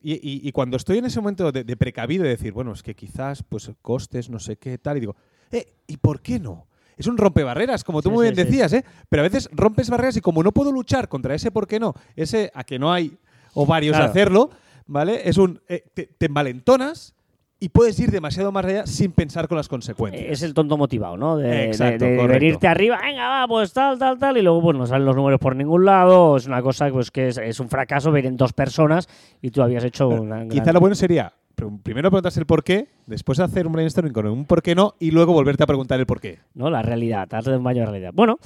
Y, 0.00 0.12
y- 0.14 0.46
y 0.46 0.52
cuando 0.52 0.76
estoy 0.76 0.98
en 0.98 1.06
ese 1.06 1.20
momento 1.20 1.50
de, 1.50 1.64
de 1.64 1.76
precavido 1.76 2.22
de 2.22 2.30
decir, 2.30 2.52
bueno, 2.52 2.72
es 2.72 2.82
que 2.84 2.94
quizás, 2.94 3.42
pues, 3.42 3.70
costes, 3.82 4.30
no 4.30 4.38
sé 4.38 4.56
qué, 4.56 4.78
tal, 4.78 4.98
y 4.98 5.00
digo, 5.00 5.16
eh, 5.50 5.72
¿y 5.88 5.96
por 5.96 6.20
qué 6.20 6.38
no? 6.38 6.68
Es 6.96 7.06
un 7.08 7.18
rompebarreras, 7.18 7.82
como 7.84 8.00
tú 8.00 8.08
Sí, 8.10 8.14
muy 8.14 8.22
bien 8.24 8.36
sí. 8.36 8.42
decías, 8.44 8.72
¿eh? 8.72 8.84
Pero 9.10 9.22
a 9.22 9.24
veces 9.24 9.50
rompes 9.52 9.90
barreras 9.90 10.16
y 10.16 10.20
como 10.20 10.42
no 10.42 10.52
puedo 10.52 10.72
luchar 10.72 11.08
contra 11.08 11.34
ese 11.34 11.50
por 11.50 11.66
qué 11.66 11.78
no, 11.80 11.94
ese 12.14 12.50
a 12.54 12.64
que 12.64 12.78
no 12.78 12.90
hay 12.92 13.18
ovarios 13.56 13.94
a 13.96 13.98
Claro. 13.98 14.10
hacerlo, 14.12 14.50
¿vale? 14.86 15.28
Es 15.28 15.36
un, 15.38 15.60
eh, 15.68 15.82
te, 15.94 16.06
te 16.06 16.26
envalentonas 16.26 17.14
y 17.58 17.70
puedes 17.70 17.98
ir 17.98 18.10
demasiado 18.10 18.52
más 18.52 18.66
allá 18.66 18.86
sin 18.86 19.12
pensar 19.12 19.48
con 19.48 19.56
las 19.56 19.66
consecuencias. 19.66 20.26
Es 20.28 20.42
el 20.42 20.52
tonto 20.52 20.76
motivado, 20.76 21.16
¿no? 21.16 21.38
De, 21.38 21.48
de- 21.48 21.64
Exacto, 21.64 22.04
de, 22.04 22.16
correcto. 22.16 22.32
venirte 22.40 22.68
arriba, 22.68 22.98
venga, 23.02 23.28
va, 23.30 23.48
pues 23.48 23.72
tal, 23.72 23.98
tal, 23.98 24.18
tal, 24.18 24.36
y 24.36 24.42
luego 24.42 24.60
pues 24.60 24.76
no 24.76 24.86
salen 24.86 25.06
los 25.06 25.16
números 25.16 25.40
por 25.40 25.56
ningún 25.56 25.86
lado. 25.86 26.36
Es 26.36 26.46
una 26.46 26.60
cosa 26.60 26.90
pues, 26.90 27.10
que 27.10 27.28
es, 27.28 27.38
es 27.38 27.58
un 27.58 27.70
fracaso, 27.70 28.12
vienen 28.12 28.36
dos 28.36 28.52
personas 28.52 29.08
y 29.40 29.50
tú 29.50 29.62
habías 29.62 29.84
hecho 29.84 30.08
una. 30.08 30.46
Quizá 30.46 30.64
gran- 30.64 30.74
lo 30.74 30.80
bueno 30.80 30.94
sería 30.94 31.32
primero 31.82 32.10
preguntarse 32.10 32.40
el 32.40 32.46
por 32.46 32.62
qué, 32.62 32.88
después 33.06 33.40
hacer 33.40 33.66
un 33.66 33.72
brainstorming 33.72 34.12
con 34.12 34.26
un 34.26 34.44
por 34.44 34.62
qué 34.62 34.74
no 34.74 34.94
y 35.00 35.10
luego 35.10 35.32
volverte 35.32 35.62
a 35.62 35.66
preguntar 35.66 35.98
el 35.98 36.06
por 36.06 36.20
qué. 36.20 36.38
¿no? 36.54 36.70
La 36.70 36.82
realidad, 36.82 37.26
darte 37.28 37.56
un 37.56 37.64
baño 37.64 37.80
de 37.80 37.86
realidad. 37.86 38.10
Bueno, 38.12 38.38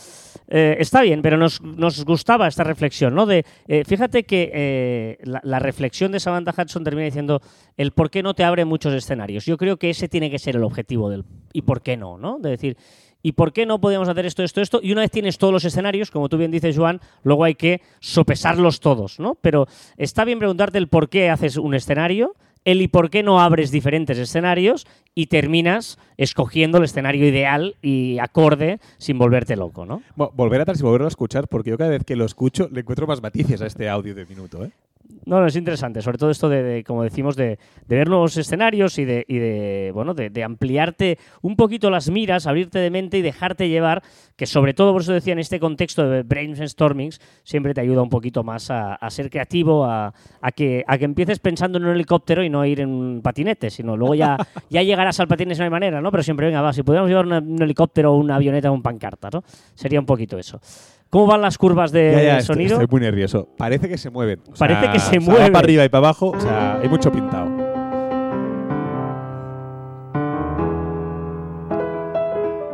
eh, 0.49 0.77
está 0.79 1.03
bien, 1.03 1.21
pero 1.21 1.37
nos, 1.37 1.61
gustaba 2.05 2.47
esta 2.47 2.65
reflexión, 2.65 3.15
¿no? 3.15 3.27
Eh, 3.31 3.45
fíjate 3.85 4.25
que 4.25 4.51
eh, 4.55 5.19
la, 5.25 5.41
la 5.43 5.59
reflexión 5.59 6.13
de 6.13 6.21
Samantha 6.21 6.55
Hudson 6.57 6.85
termina 6.85 7.07
diciendo 7.07 7.41
el 7.77 7.93
por 7.93 8.11
qué 8.11 8.23
no 8.23 8.35
te 8.35 8.45
abre 8.45 8.65
muchos 8.65 8.95
escenarios. 8.95 9.45
Yo 9.45 9.57
creo 9.57 9.77
que 9.77 9.91
ese 9.91 10.09
tiene 10.09 10.31
que 10.31 10.39
ser 10.39 10.57
el 10.57 10.63
objetivo 10.63 11.11
del 11.11 11.25
y 11.53 11.63
por 11.63 11.83
qué 11.83 11.97
no, 11.97 12.17
¿no? 12.17 12.39
De 12.39 12.51
decir, 12.51 12.77
¿y 13.23 13.33
por 13.33 13.53
qué 13.53 13.67
no 13.67 13.81
podemos 13.81 14.09
hacer 14.09 14.27
esto, 14.27 14.43
esto, 14.43 14.61
esto? 14.61 14.81
Y 14.83 14.93
una 14.93 15.03
vez 15.03 15.11
tienes 15.11 15.39
todos 15.39 15.53
los 15.53 15.65
escenarios, 15.65 16.11
como 16.11 16.29
tú 16.29 16.37
bien 16.37 16.51
dices, 16.51 16.77
Joan, 16.77 17.01
luego 17.23 17.45
hay 17.45 17.55
que 17.55 17.83
sopesarlos 18.01 18.81
todos, 18.81 19.19
¿no? 19.21 19.37
Pero 19.41 19.67
está 19.97 20.25
bien 20.25 20.39
preguntarte 20.39 20.79
el 20.79 20.89
por 20.89 21.09
qué 21.09 21.31
haces 21.31 21.57
un 21.57 21.75
escenario, 21.75 22.35
el 22.65 22.83
y 22.83 22.89
por 22.89 23.11
qué 23.11 23.23
no 23.23 23.41
abres 23.41 23.71
diferentes 23.71 24.19
escenarios 24.19 24.87
y 25.15 25.27
terminas 25.27 25.99
escogiendo 26.17 26.79
el 26.79 26.85
escenario 26.85 27.27
ideal 27.27 27.77
y 27.83 28.19
acorde 28.19 28.79
sin 28.99 29.19
volverte 29.19 29.57
loco, 29.57 29.87
¿no? 29.87 30.03
Bueno, 30.17 30.33
volver 30.35 30.61
atrás 30.61 30.81
y 30.81 30.83
volverlo 30.83 31.07
a 31.07 31.09
escuchar, 31.09 31.49
porque 31.49 31.71
yo 31.71 31.79
cada 31.79 31.91
vez 31.91 32.05
que 32.05 32.17
lo 32.17 32.25
escucho 32.25 32.69
le 32.71 32.81
encuentro 32.81 33.07
más 33.07 33.23
matices 33.23 33.63
a 33.63 33.67
este 33.67 33.89
audio 33.89 34.15
de 34.15 34.27
minuto. 34.27 34.65
¿eh? 34.65 34.71
No, 35.27 35.41
no, 35.41 35.47
es 35.47 35.55
interesante, 35.57 36.03
sobre 36.03 36.19
todo 36.19 36.31
esto 36.31 36.49
de, 36.49 36.63
de, 36.63 36.85
como 36.85 37.03
decimos, 37.05 37.37
de, 37.37 37.59
de 37.87 37.97
ver 37.97 38.09
nuevos 38.09 38.37
escenarios 38.37 38.99
y 38.99 39.05
de, 39.05 39.25
y 39.29 39.39
de 39.39 39.91
bueno, 39.95 40.15
de, 40.15 40.43
ampliarte 40.43 41.19
un 41.43 41.57
poquito 41.57 41.91
las 41.91 42.11
miras, 42.11 42.47
abrirte 42.47 42.79
de 42.79 42.91
mente 42.91 43.19
y 43.19 43.23
dejarte 43.23 43.69
llevar, 43.69 44.03
que 44.37 44.47
sobre 44.47 44.75
todo, 44.75 44.93
por 44.93 45.03
eso 45.03 45.13
decía, 45.13 45.33
en 45.35 45.39
este 45.39 45.61
contexto 45.61 46.09
de 46.09 46.23
brainstormings, 46.23 47.21
siempre 47.45 47.75
te 47.75 47.81
ayuda 47.81 48.03
un 48.03 48.09
poquito 48.09 48.43
más 48.43 48.71
a, 48.71 48.95
a 48.95 49.11
ser 49.11 49.31
creativo, 49.31 49.85
a, 49.85 50.13
a 50.41 50.53
que, 50.53 50.85
a 50.87 50.99
que 50.99 51.05
empieces 51.05 51.39
pensando 51.39 51.79
en 51.79 51.85
un 51.85 51.95
helicóptero 51.95 52.43
y 52.43 52.49
no 52.51 52.65
ir 52.65 52.81
en 52.81 52.89
un 52.89 53.21
patinete, 53.23 53.71
sino 53.71 53.97
luego 53.97 54.15
ya, 54.15 54.37
ya 54.71 54.83
llegarás 54.83 55.21
al 55.21 55.29
patinete 55.29 55.57
de 55.59 55.63
una 55.63 55.71
manera, 55.71 56.01
¿no? 56.01 56.11
Pero 56.11 56.23
siempre, 56.23 56.47
venga, 56.47 56.63
va, 56.63 56.73
si 56.73 56.83
pudiéramos 56.83 57.09
llevar 57.11 57.27
una- 57.27 57.39
un 57.39 57.63
helicóptero 57.63 58.13
o 58.15 58.17
una 58.17 58.37
avioneta 58.37 58.71
o 58.71 58.75
un 58.75 58.83
pancarta, 58.83 59.29
¿no? 59.33 59.43
Sería 59.75 60.01
un 60.01 60.07
poquito 60.07 60.39
eso. 60.39 60.61
¿Cómo 61.11 61.27
van 61.27 61.43
las 61.43 61.59
curvas 61.59 61.91
de 61.91 62.13
Ya, 62.13 62.23
ya, 62.23 62.39
estoy, 62.39 62.55
sonido? 62.57 62.75
estoy 62.81 62.87
muy 62.89 63.01
nervioso. 63.01 63.49
Parece 63.59 63.89
que 63.89 63.99
se 63.99 64.11
mueven. 64.11 64.41
O 64.49 64.53
Parece 64.57 64.81
sea, 64.81 64.93
que 64.93 64.99
se 65.01 65.11
sea, 65.11 65.19
va 65.21 65.27
mueven. 65.27 65.53
para 65.53 65.65
arriba 65.65 65.85
y 65.85 65.89
para 65.89 66.07
abajo. 66.07 66.31
O 66.31 66.41
sea, 66.41 66.79
hay 66.81 66.89
mucho 66.89 67.11
pintado. 67.11 67.51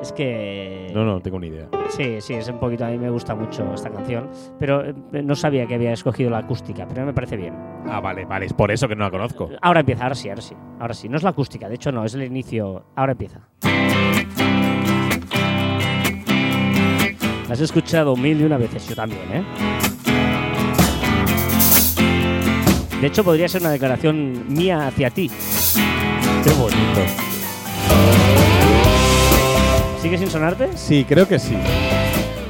Es 0.01 0.13
que. 0.13 0.91
No, 0.95 1.05
no, 1.05 1.21
tengo 1.21 1.39
ni 1.39 1.49
idea. 1.49 1.69
Sí, 1.91 2.21
sí, 2.21 2.35
es 2.35 2.49
un 2.49 2.59
poquito. 2.59 2.85
A 2.85 2.89
mí 2.89 2.99
me 2.99 3.11
gusta 3.11 3.35
mucho 3.35 3.73
esta 3.75 3.91
canción. 3.91 4.29
Pero 4.59 4.85
eh, 4.85 4.95
no 5.25 5.35
sabía 5.35 5.67
que 5.67 5.75
había 5.75 5.93
escogido 5.93 6.31
la 6.31 6.39
acústica, 6.39 6.87
pero 6.87 7.05
me 7.05 7.13
parece 7.13 7.37
bien. 7.37 7.55
Ah, 7.89 8.01
vale, 8.01 8.25
vale, 8.25 8.47
es 8.47 8.53
por 8.53 8.71
eso 8.71 8.87
que 8.89 8.97
no 8.97 9.05
la 9.05 9.11
conozco. 9.11 9.51
Ahora 9.63 9.81
empieza, 9.81 10.05
ahora 10.05 10.15
sí, 10.15 10.29
ahora 10.29 10.43
sí. 10.43 10.55
Ahora 10.79 10.95
sí. 10.95 11.09
No 11.09 11.17
es 11.17 11.23
la 11.23 11.31
acústica, 11.31 11.69
de 11.69 11.75
hecho, 11.77 11.91
no, 11.93 12.05
es 12.05 12.15
el 12.15 12.23
inicio. 12.23 12.85
Ahora 12.95 13.13
empieza. 13.13 13.41
La 17.49 17.55
has 17.55 17.61
escuchado 17.61 18.17
mil 18.17 18.41
y 18.41 18.45
una 18.45 18.57
veces, 18.57 18.89
yo 18.89 18.97
también, 18.97 19.23
¿eh? 19.33 19.45
De 23.01 23.07
hecho, 23.07 23.23
podría 23.23 23.49
ser 23.49 23.61
una 23.61 23.71
declaración 23.71 24.47
mía 24.49 24.89
hacia 24.89 25.11
ti. 25.11 25.31
Qué 26.43 26.51
bonito. 26.51 27.01
¿Sigue 30.03 30.19
sin 30.19 30.31
sonarte? 30.31 30.71
Sí, 30.77 31.05
creo 31.09 31.29
que 31.29 31.39
sí. 31.39 31.57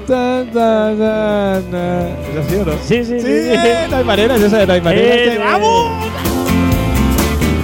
Da, 0.09 0.45
da, 0.45 0.95
da, 0.95 1.61
da. 1.61 2.09
¿Es 2.09 2.47
así 2.47 2.55
o 2.57 2.65
no? 2.65 2.73
Sí, 2.83 3.05
sí, 3.05 3.21
sí. 3.21 3.21
Sí, 3.21 3.51
sí. 3.51 3.91
no 3.91 3.97
hay 3.97 4.05
manera, 4.05 4.37
esa 4.37 4.59
de 4.59 4.67
no 4.67 4.73
hay 4.73 4.81
manera. 4.81 5.15
Eh, 5.15 5.39
¡Vamos! 5.39 6.06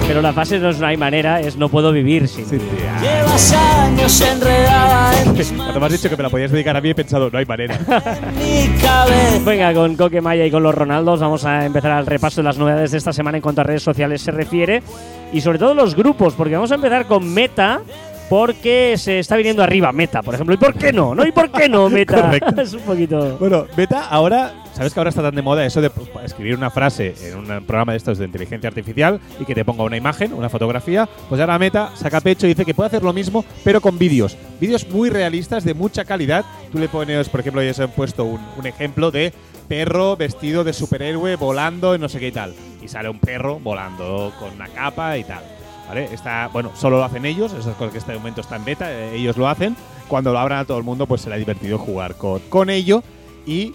Pero 0.07 0.21
la 0.21 0.33
fase 0.33 0.59
no 0.59 0.69
es 0.69 0.79
no 0.79 0.87
hay 0.87 0.97
manera, 0.97 1.39
es 1.39 1.55
no 1.57 1.69
puedo 1.69 1.91
vivir 1.91 2.27
sin 2.27 2.45
Sí, 2.45 2.57
ti. 2.57 2.65
Llevas 3.01 3.53
años 3.53 4.21
enredada 4.21 5.21
en 5.21 5.33
mis 5.33 5.51
Cuando 5.53 5.79
me 5.79 5.85
has 5.85 5.91
dicho 5.93 6.09
que 6.09 6.17
me 6.17 6.23
la 6.23 6.29
podías 6.29 6.51
dedicar 6.51 6.75
a 6.75 6.81
mí, 6.81 6.89
he 6.89 6.95
pensado, 6.95 7.29
no 7.31 7.37
hay 7.37 7.45
manera. 7.45 7.79
Venga, 9.45 9.73
con 9.73 9.95
Coque 9.95 10.21
Maya 10.21 10.45
y 10.45 10.51
con 10.51 10.61
los 10.63 10.75
Ronaldos 10.75 11.19
vamos 11.19 11.45
a 11.45 11.65
empezar 11.65 11.91
al 11.91 12.05
repaso 12.05 12.41
de 12.41 12.45
las 12.45 12.57
novedades 12.57 12.91
de 12.91 12.97
esta 12.97 13.13
semana 13.13 13.37
en 13.37 13.41
cuanto 13.41 13.61
a 13.61 13.63
redes 13.63 13.83
sociales 13.83 14.21
se 14.21 14.31
refiere 14.31 14.83
y 15.31 15.41
sobre 15.41 15.57
todo 15.59 15.73
los 15.73 15.95
grupos, 15.95 16.33
porque 16.33 16.55
vamos 16.55 16.71
a 16.71 16.75
empezar 16.75 17.05
con 17.05 17.33
Meta 17.33 17.81
porque 18.29 18.95
se 18.97 19.19
está 19.19 19.35
viniendo 19.35 19.63
arriba 19.63 19.91
Meta, 19.91 20.21
por 20.21 20.33
ejemplo. 20.35 20.55
¿Y 20.55 20.57
por 20.57 20.73
qué 20.73 20.91
no? 20.91 21.13
¿No? 21.15 21.25
¿Y 21.25 21.31
por 21.31 21.51
qué 21.51 21.69
no 21.69 21.89
Meta? 21.89 22.31
Es 22.57 22.73
un 22.73 22.81
poquito... 22.81 23.37
Bueno, 23.39 23.65
Beta 23.75 24.07
ahora, 24.09 24.53
¿sabes 24.73 24.93
que 24.93 24.99
ahora 24.99 25.09
está 25.09 25.21
tan 25.21 25.35
de 25.35 25.41
moda 25.41 25.65
eso 25.65 25.81
de 25.81 25.89
pues, 25.89 26.09
escribir 26.23 26.55
una 26.55 26.69
frase 26.69 27.15
en 27.21 27.37
un 27.37 27.45
programa 27.65 27.93
de 27.93 27.97
estos 27.97 28.17
de 28.17 28.25
inteligencia 28.25 28.67
artificial 28.67 29.19
y 29.39 29.45
que 29.45 29.55
te 29.55 29.65
ponga 29.65 29.83
una 29.83 29.97
imagen, 29.97 30.33
una 30.33 30.49
fotografía? 30.49 31.07
Pues 31.29 31.39
ahora 31.39 31.59
Meta 31.59 31.91
saca 31.95 32.21
pecho 32.21 32.45
y 32.45 32.49
dice 32.49 32.65
que 32.65 32.73
puede 32.73 32.87
hacer 32.87 33.03
lo 33.03 33.13
mismo, 33.13 33.45
pero 33.63 33.81
con 33.81 33.97
vídeos. 33.97 34.37
Vídeos 34.59 34.87
muy 34.89 35.09
realistas, 35.09 35.63
de 35.63 35.73
mucha 35.73 36.05
calidad. 36.05 36.45
Tú 36.71 36.79
le 36.79 36.89
pones, 36.89 37.29
por 37.29 37.39
ejemplo, 37.39 37.61
se 37.73 37.83
han 37.83 37.91
puesto 37.91 38.23
un, 38.25 38.41
un 38.57 38.65
ejemplo 38.65 39.11
de 39.11 39.33
perro 39.67 40.15
vestido 40.15 40.63
de 40.63 40.73
superhéroe 40.73 41.35
volando 41.35 41.95
y 41.95 41.99
no 41.99 42.09
sé 42.09 42.19
qué 42.19 42.27
y 42.27 42.31
tal. 42.31 42.53
Y 42.81 42.87
sale 42.87 43.09
un 43.09 43.19
perro 43.19 43.59
volando 43.59 44.33
con 44.39 44.51
una 44.51 44.67
capa 44.67 45.17
y 45.17 45.23
tal. 45.23 45.43
¿Vale? 45.87 46.05
Está, 46.13 46.49
bueno, 46.51 46.71
solo 46.75 46.97
lo 46.97 47.03
hacen 47.03 47.25
ellos, 47.25 47.53
esas 47.53 47.75
cosas 47.75 47.91
que 47.91 47.97
este 47.97 48.13
momento 48.13 48.41
está 48.41 48.55
en 48.55 48.65
beta, 48.65 48.91
eh, 48.91 49.15
ellos 49.15 49.37
lo 49.37 49.47
hacen. 49.49 49.75
Cuando 50.07 50.31
lo 50.31 50.39
abran 50.39 50.59
a 50.59 50.65
todo 50.65 50.77
el 50.77 50.83
mundo, 50.83 51.07
pues 51.07 51.21
será 51.21 51.35
divertido 51.35 51.77
jugar 51.77 52.15
con, 52.15 52.39
con 52.49 52.69
ello. 52.69 53.03
Y, 53.45 53.73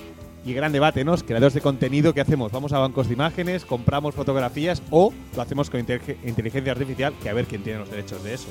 y 0.49 0.55
gran 0.55 0.73
debate, 0.73 1.05
¿no? 1.05 1.13
Los 1.13 1.23
creadores 1.23 1.55
de 1.55 1.61
contenido, 1.61 2.15
¿qué 2.15 2.21
hacemos? 2.21 2.51
¿Vamos 2.53 2.73
a 2.73 2.79
bancos 2.79 3.09
de 3.09 3.15
imágenes, 3.15 3.65
compramos 3.65 4.15
fotografías 4.15 4.83
o 4.91 5.13
lo 5.37 5.43
hacemos 5.43 5.69
con 5.71 5.81
inte- 5.81 6.17
inteligencia 6.25 6.73
artificial? 6.73 7.13
Que 7.23 7.29
a 7.29 7.35
ver 7.35 7.47
quién 7.47 7.63
tiene 7.63 7.81
los 7.81 7.91
derechos 7.91 8.23
de 8.25 8.35
eso. 8.35 8.49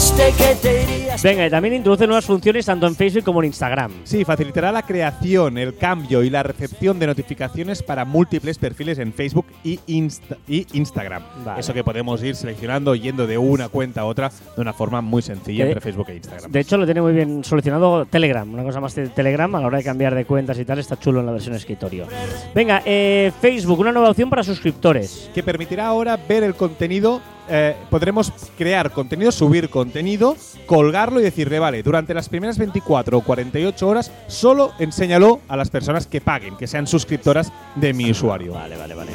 Que 0.00 0.54
te 0.54 0.82
irías. 0.82 1.22
Venga, 1.22 1.46
y 1.46 1.50
también 1.50 1.74
introduce 1.74 2.06
nuevas 2.06 2.24
funciones 2.24 2.64
tanto 2.64 2.86
en 2.86 2.94
Facebook 2.96 3.22
como 3.24 3.40
en 3.42 3.46
Instagram. 3.48 3.92
Sí, 4.04 4.24
facilitará 4.24 4.72
la 4.72 4.82
creación, 4.82 5.58
el 5.58 5.76
cambio 5.76 6.22
y 6.22 6.30
la 6.30 6.42
recepción 6.42 6.98
de 6.98 7.06
notificaciones 7.06 7.82
para 7.82 8.04
múltiples 8.06 8.56
perfiles 8.58 8.98
en 8.98 9.12
Facebook 9.12 9.46
y, 9.62 9.78
Insta- 9.88 10.38
y 10.48 10.66
Instagram. 10.72 11.22
Vale. 11.44 11.60
Eso 11.60 11.74
que 11.74 11.84
podemos 11.84 12.22
ir 12.22 12.34
seleccionando 12.34 12.94
yendo 12.94 13.26
de 13.26 13.36
una 13.38 13.68
cuenta 13.68 14.00
a 14.02 14.04
otra 14.06 14.30
de 14.56 14.60
una 14.62 14.72
forma 14.72 15.00
muy 15.02 15.20
sencilla 15.20 15.66
entre 15.66 15.80
Facebook 15.82 16.08
e 16.08 16.16
Instagram. 16.16 16.50
De 16.50 16.60
hecho, 16.60 16.76
lo 16.78 16.86
tiene 16.86 17.02
muy 17.02 17.12
bien 17.12 17.44
solucionado 17.44 18.06
Telegram. 18.06 18.52
Una 18.52 18.62
cosa 18.62 18.80
más 18.80 18.94
de 18.94 19.08
Telegram 19.08 19.54
a 19.54 19.60
la 19.60 19.66
hora 19.66 19.78
de 19.78 19.84
cambiar 19.84 20.14
de 20.14 20.24
cuentas 20.24 20.58
y 20.58 20.64
tal 20.64 20.78
está 20.78 20.98
chulo 20.98 21.20
en 21.20 21.26
la 21.26 21.32
versión 21.32 21.54
escritorio. 21.54 22.06
Venga, 22.54 22.82
eh, 22.86 23.32
Facebook, 23.40 23.78
una 23.80 23.92
nueva 23.92 24.10
opción 24.10 24.30
para 24.30 24.42
suscriptores. 24.44 25.30
que 25.34 25.42
permitirá 25.42 25.86
ahora 25.86 26.16
ver 26.16 26.42
el 26.42 26.54
contenido. 26.54 27.20
Eh, 27.50 27.76
podremos 27.90 28.32
crear 28.56 28.92
contenido, 28.92 29.32
subir 29.32 29.68
contenido, 29.68 30.36
colgarlo 30.66 31.20
y 31.20 31.24
decirle, 31.24 31.58
vale, 31.58 31.82
durante 31.82 32.14
las 32.14 32.28
primeras 32.28 32.58
24 32.58 33.18
o 33.18 33.20
48 33.22 33.88
horas 33.88 34.12
solo 34.28 34.72
enséñalo 34.78 35.40
a 35.48 35.56
las 35.56 35.68
personas 35.70 36.06
que 36.06 36.20
paguen, 36.20 36.56
que 36.56 36.66
sean 36.66 36.86
suscriptoras 36.86 37.52
de 37.74 37.92
mi 37.92 38.10
usuario. 38.10 38.52
Vale, 38.52 38.76
vale, 38.76 38.94
vale. 38.94 39.12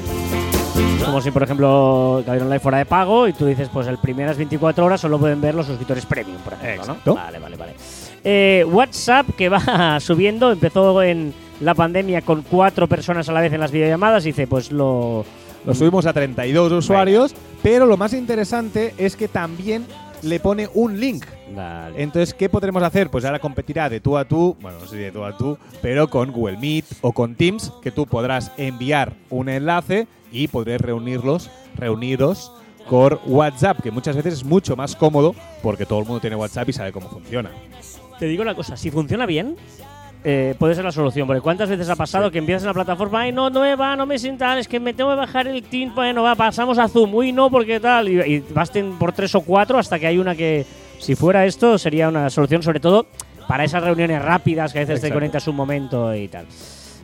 Como 1.06 1.22
si, 1.22 1.32
por 1.32 1.44
ejemplo, 1.44 2.24
Cabrón 2.26 2.50
Live 2.50 2.60
fuera 2.60 2.80
de 2.80 2.86
pago 2.86 3.28
y 3.28 3.34
tú 3.34 3.46
dices, 3.46 3.70
pues 3.72 3.88
el 3.88 3.98
primeras 3.98 4.38
24 4.38 4.84
horas 4.84 5.00
solo 5.00 5.18
pueden 5.18 5.40
ver 5.40 5.56
los 5.56 5.68
suscriptores 5.68 6.06
premium, 6.06 6.38
por 6.40 6.54
ejemplo, 6.54 6.82
Exacto. 6.82 7.12
¿no? 7.12 7.16
Vale, 7.16 7.40
vale, 7.40 7.56
vale. 7.56 7.74
Eh, 8.24 8.66
WhatsApp, 8.68 9.28
que 9.38 9.48
va 9.48 10.00
subiendo, 10.02 10.52
empezó 10.52 11.02
en 11.02 11.34
la 11.62 11.74
pandemia 11.74 12.22
con 12.22 12.42
cuatro 12.42 12.88
personas 12.88 13.30
a 13.30 13.34
la 13.34 13.42
vez 13.42 13.54
en 13.54 13.62
las 13.62 13.72
videollamadas, 13.72 14.26
y 14.26 14.30
dice, 14.30 14.48
pues 14.48 14.72
lo... 14.72 15.26
Lo 15.66 15.74
subimos 15.74 16.06
a 16.06 16.14
32 16.14 16.72
usuarios, 16.72 17.34
pero 17.64 17.86
lo 17.86 17.98
más 17.98 18.14
interesante 18.14 18.94
es 18.98 19.16
que 19.16 19.28
también 19.28 19.86
le 20.22 20.40
pone 20.40 20.70
un 20.74 21.00
link. 21.00 21.26
Entonces, 21.96 22.34
¿qué 22.34 22.50
podremos 22.50 22.84
hacer? 22.84 23.10
Pues 23.10 23.26
ahora 23.26 23.40
competirá 23.40 23.90
de 23.90 24.00
tú 24.00 24.18
a 24.18 24.26
tú, 24.26 24.56
bueno, 24.62 24.80
no 24.80 24.86
sé 24.86 24.96
si 24.96 25.02
de 25.02 25.12
tú 25.12 25.24
a 25.24 25.36
tú, 25.36 25.58
pero 25.82 26.08
con 26.10 26.32
Google 26.32 26.58
Meet 26.58 26.86
o 27.02 27.14
con 27.14 27.36
Teams, 27.36 27.72
que 27.82 27.92
tú 27.92 28.06
podrás 28.06 28.52
enviar 28.58 29.14
un 29.30 29.50
enlace 29.50 30.08
y 30.32 30.48
podréis 30.48 30.82
reunirlos, 30.82 31.50
reuniros 31.76 32.52
con 32.88 33.20
WhatsApp, 33.26 33.82
que 33.82 33.90
muchas 33.90 34.16
veces 34.16 34.34
es 34.36 34.44
mucho 34.44 34.76
más 34.76 34.96
cómodo 34.96 35.34
porque 35.64 35.86
todo 35.88 36.00
el 36.00 36.06
mundo 36.06 36.22
tiene 36.22 36.36
WhatsApp 36.36 36.70
y 36.70 36.74
sabe 36.74 36.92
cómo 36.92 37.10
funciona. 37.10 37.50
Te 38.20 38.28
digo 38.28 38.44
una 38.44 38.56
cosa, 38.56 38.78
si 38.78 38.92
funciona 38.92 39.26
bien, 39.26 39.56
eh, 40.26 40.56
puede 40.60 40.76
ser 40.76 40.84
la 40.84 40.92
solución. 40.92 41.28
Porque 41.28 41.42
¿cuántas 41.42 41.70
veces 41.70 41.88
ha 41.90 41.96
pasado 41.96 42.32
que 42.32 42.40
empiezas 42.40 42.64
en 42.64 42.68
la 42.68 42.74
plataforma, 42.74 43.22
ay, 43.22 43.32
no, 43.32 43.50
no 43.50 43.62
me 43.62 43.76
va, 43.76 43.96
no 43.96 44.06
me 44.06 44.20
sientan, 44.20 44.58
es 44.58 44.68
que 44.68 44.80
me 44.80 44.94
tengo 44.94 45.12
que 45.12 45.16
bajar 45.16 45.48
el 45.48 45.64
team, 45.64 45.94
bueno, 45.96 46.24
va, 46.24 46.36
pasamos 46.36 46.78
a 46.80 46.88
Zoom, 46.90 47.14
uy, 47.14 47.32
no, 47.32 47.50
porque 47.50 47.80
tal, 47.80 48.10
y, 48.10 48.20
y 48.20 48.40
basten 48.40 48.98
por 48.98 49.14
tres 49.14 49.34
o 49.36 49.42
cuatro 49.42 49.78
hasta 49.78 50.00
que 50.00 50.08
hay 50.08 50.18
una 50.18 50.36
que, 50.36 50.66
si 51.00 51.16
fuera 51.16 51.46
esto, 51.46 51.78
sería 51.78 52.10
una 52.10 52.30
solución, 52.30 52.64
sobre 52.64 52.80
todo 52.80 53.06
para 53.48 53.64
esas 53.64 53.84
reuniones 53.84 54.22
rápidas 54.22 54.74
que 54.74 54.80
a 54.80 54.82
veces 54.82 55.02
te 55.02 55.12
conectas 55.12 55.48
un 55.48 55.56
momento 55.56 56.14
y 56.16 56.28
tal. 56.28 56.48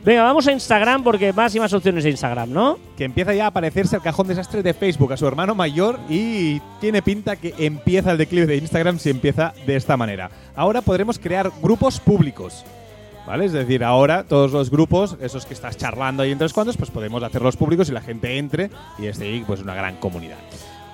Venga, 0.04 0.24
vamos 0.24 0.48
a 0.48 0.52
Instagram 0.52 1.04
porque 1.04 1.32
más 1.32 1.54
y 1.54 1.60
más 1.60 1.72
opciones 1.72 2.02
de 2.02 2.10
Instagram, 2.10 2.50
¿no? 2.50 2.76
Que 2.96 3.04
empieza 3.04 3.34
ya 3.34 3.46
a 3.46 3.50
parecerse 3.52 3.94
el 3.94 4.02
cajón 4.02 4.26
desastre 4.26 4.60
de 4.60 4.74
Facebook 4.74 5.12
a 5.12 5.16
su 5.16 5.28
hermano 5.28 5.54
mayor 5.54 6.00
y 6.08 6.58
tiene 6.80 7.02
pinta 7.02 7.36
que 7.36 7.54
empieza 7.56 8.10
el 8.10 8.18
declive 8.18 8.46
de 8.46 8.56
Instagram 8.56 8.98
si 8.98 9.10
empieza 9.10 9.54
de 9.64 9.76
esta 9.76 9.96
manera. 9.96 10.28
Ahora 10.56 10.80
podremos 10.80 11.20
crear 11.20 11.52
grupos 11.62 12.00
públicos. 12.00 12.64
¿Vale? 13.26 13.44
Es 13.44 13.52
decir, 13.52 13.84
ahora 13.84 14.24
todos 14.24 14.50
los 14.52 14.70
grupos, 14.70 15.16
esos 15.20 15.46
que 15.46 15.54
estás 15.54 15.76
charlando 15.76 16.22
ahí 16.22 16.32
entre 16.32 16.46
los 16.46 16.52
cuantos, 16.52 16.76
pues 16.76 16.90
podemos 16.90 17.22
hacerlos 17.22 17.56
públicos 17.56 17.88
y 17.88 17.92
la 17.92 18.00
gente 18.00 18.38
entre 18.38 18.70
y 18.98 19.06
esté 19.06 19.26
ahí 19.26 19.44
pues 19.46 19.60
una 19.60 19.74
gran 19.74 19.96
comunidad. 19.96 20.38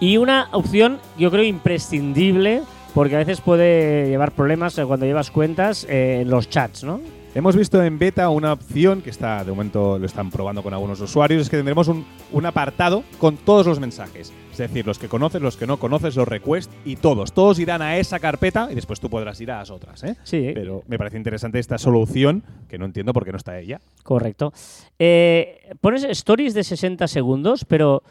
Y 0.00 0.16
una 0.18 0.49
opción, 0.52 0.99
yo 1.16 1.30
creo, 1.30 1.42
imprescindible, 1.42 2.62
porque 2.94 3.16
a 3.16 3.18
veces 3.18 3.40
puede 3.40 4.08
llevar 4.08 4.32
problemas 4.32 4.76
eh, 4.78 4.85
cuando 4.85 5.06
llevas 5.06 5.30
cuentas 5.30 5.85
eh, 5.88 6.20
en 6.23 6.30
los 6.30 6.49
chats, 6.49 6.85
¿no? 6.85 7.00
Hemos 7.35 7.56
visto 7.56 7.82
en 7.82 7.99
beta 7.99 8.30
una 8.30 8.52
opción 8.52 9.02
que 9.02 9.11
está, 9.11 9.44
de 9.44 9.50
momento 9.50 9.99
lo 9.99 10.06
están 10.06 10.30
probando 10.30 10.62
con 10.62 10.73
algunos 10.73 11.00
usuarios, 11.00 11.42
es 11.42 11.50
que 11.50 11.56
tendremos 11.56 11.88
un, 11.88 12.04
un 12.32 12.47
apartado 12.47 13.04
con 13.18 13.37
todos 13.37 13.66
los 13.66 13.80
mensajes. 13.80 14.32
Es 14.60 14.70
decir, 14.70 14.86
los 14.86 14.98
que 14.98 15.08
conoces, 15.08 15.40
los 15.40 15.56
que 15.56 15.66
no 15.66 15.78
conoces, 15.78 16.16
los 16.16 16.26
requests 16.26 16.72
y 16.84 16.96
todos. 16.96 17.32
Todos 17.32 17.58
irán 17.58 17.82
a 17.82 17.96
esa 17.96 18.18
carpeta 18.18 18.68
y 18.70 18.74
después 18.74 18.98
tú 19.00 19.08
podrás 19.08 19.40
ir 19.40 19.50
a 19.50 19.58
las 19.58 19.70
otras. 19.70 20.02
¿eh? 20.04 20.16
Sí, 20.24 20.50
Pero 20.54 20.82
me 20.88 20.98
parece 20.98 21.16
interesante 21.16 21.58
esta 21.58 21.78
solución, 21.78 22.42
que 22.68 22.78
no 22.78 22.84
entiendo 22.86 23.12
por 23.12 23.24
qué 23.24 23.30
no 23.32 23.38
está 23.38 23.58
ella. 23.58 23.80
correcto. 24.02 24.52
Eh, 24.98 25.70
pones 25.80 26.04
stories 26.04 26.54
de 26.54 26.64
60 26.64 27.06
segundos, 27.08 27.64
pero 27.64 28.02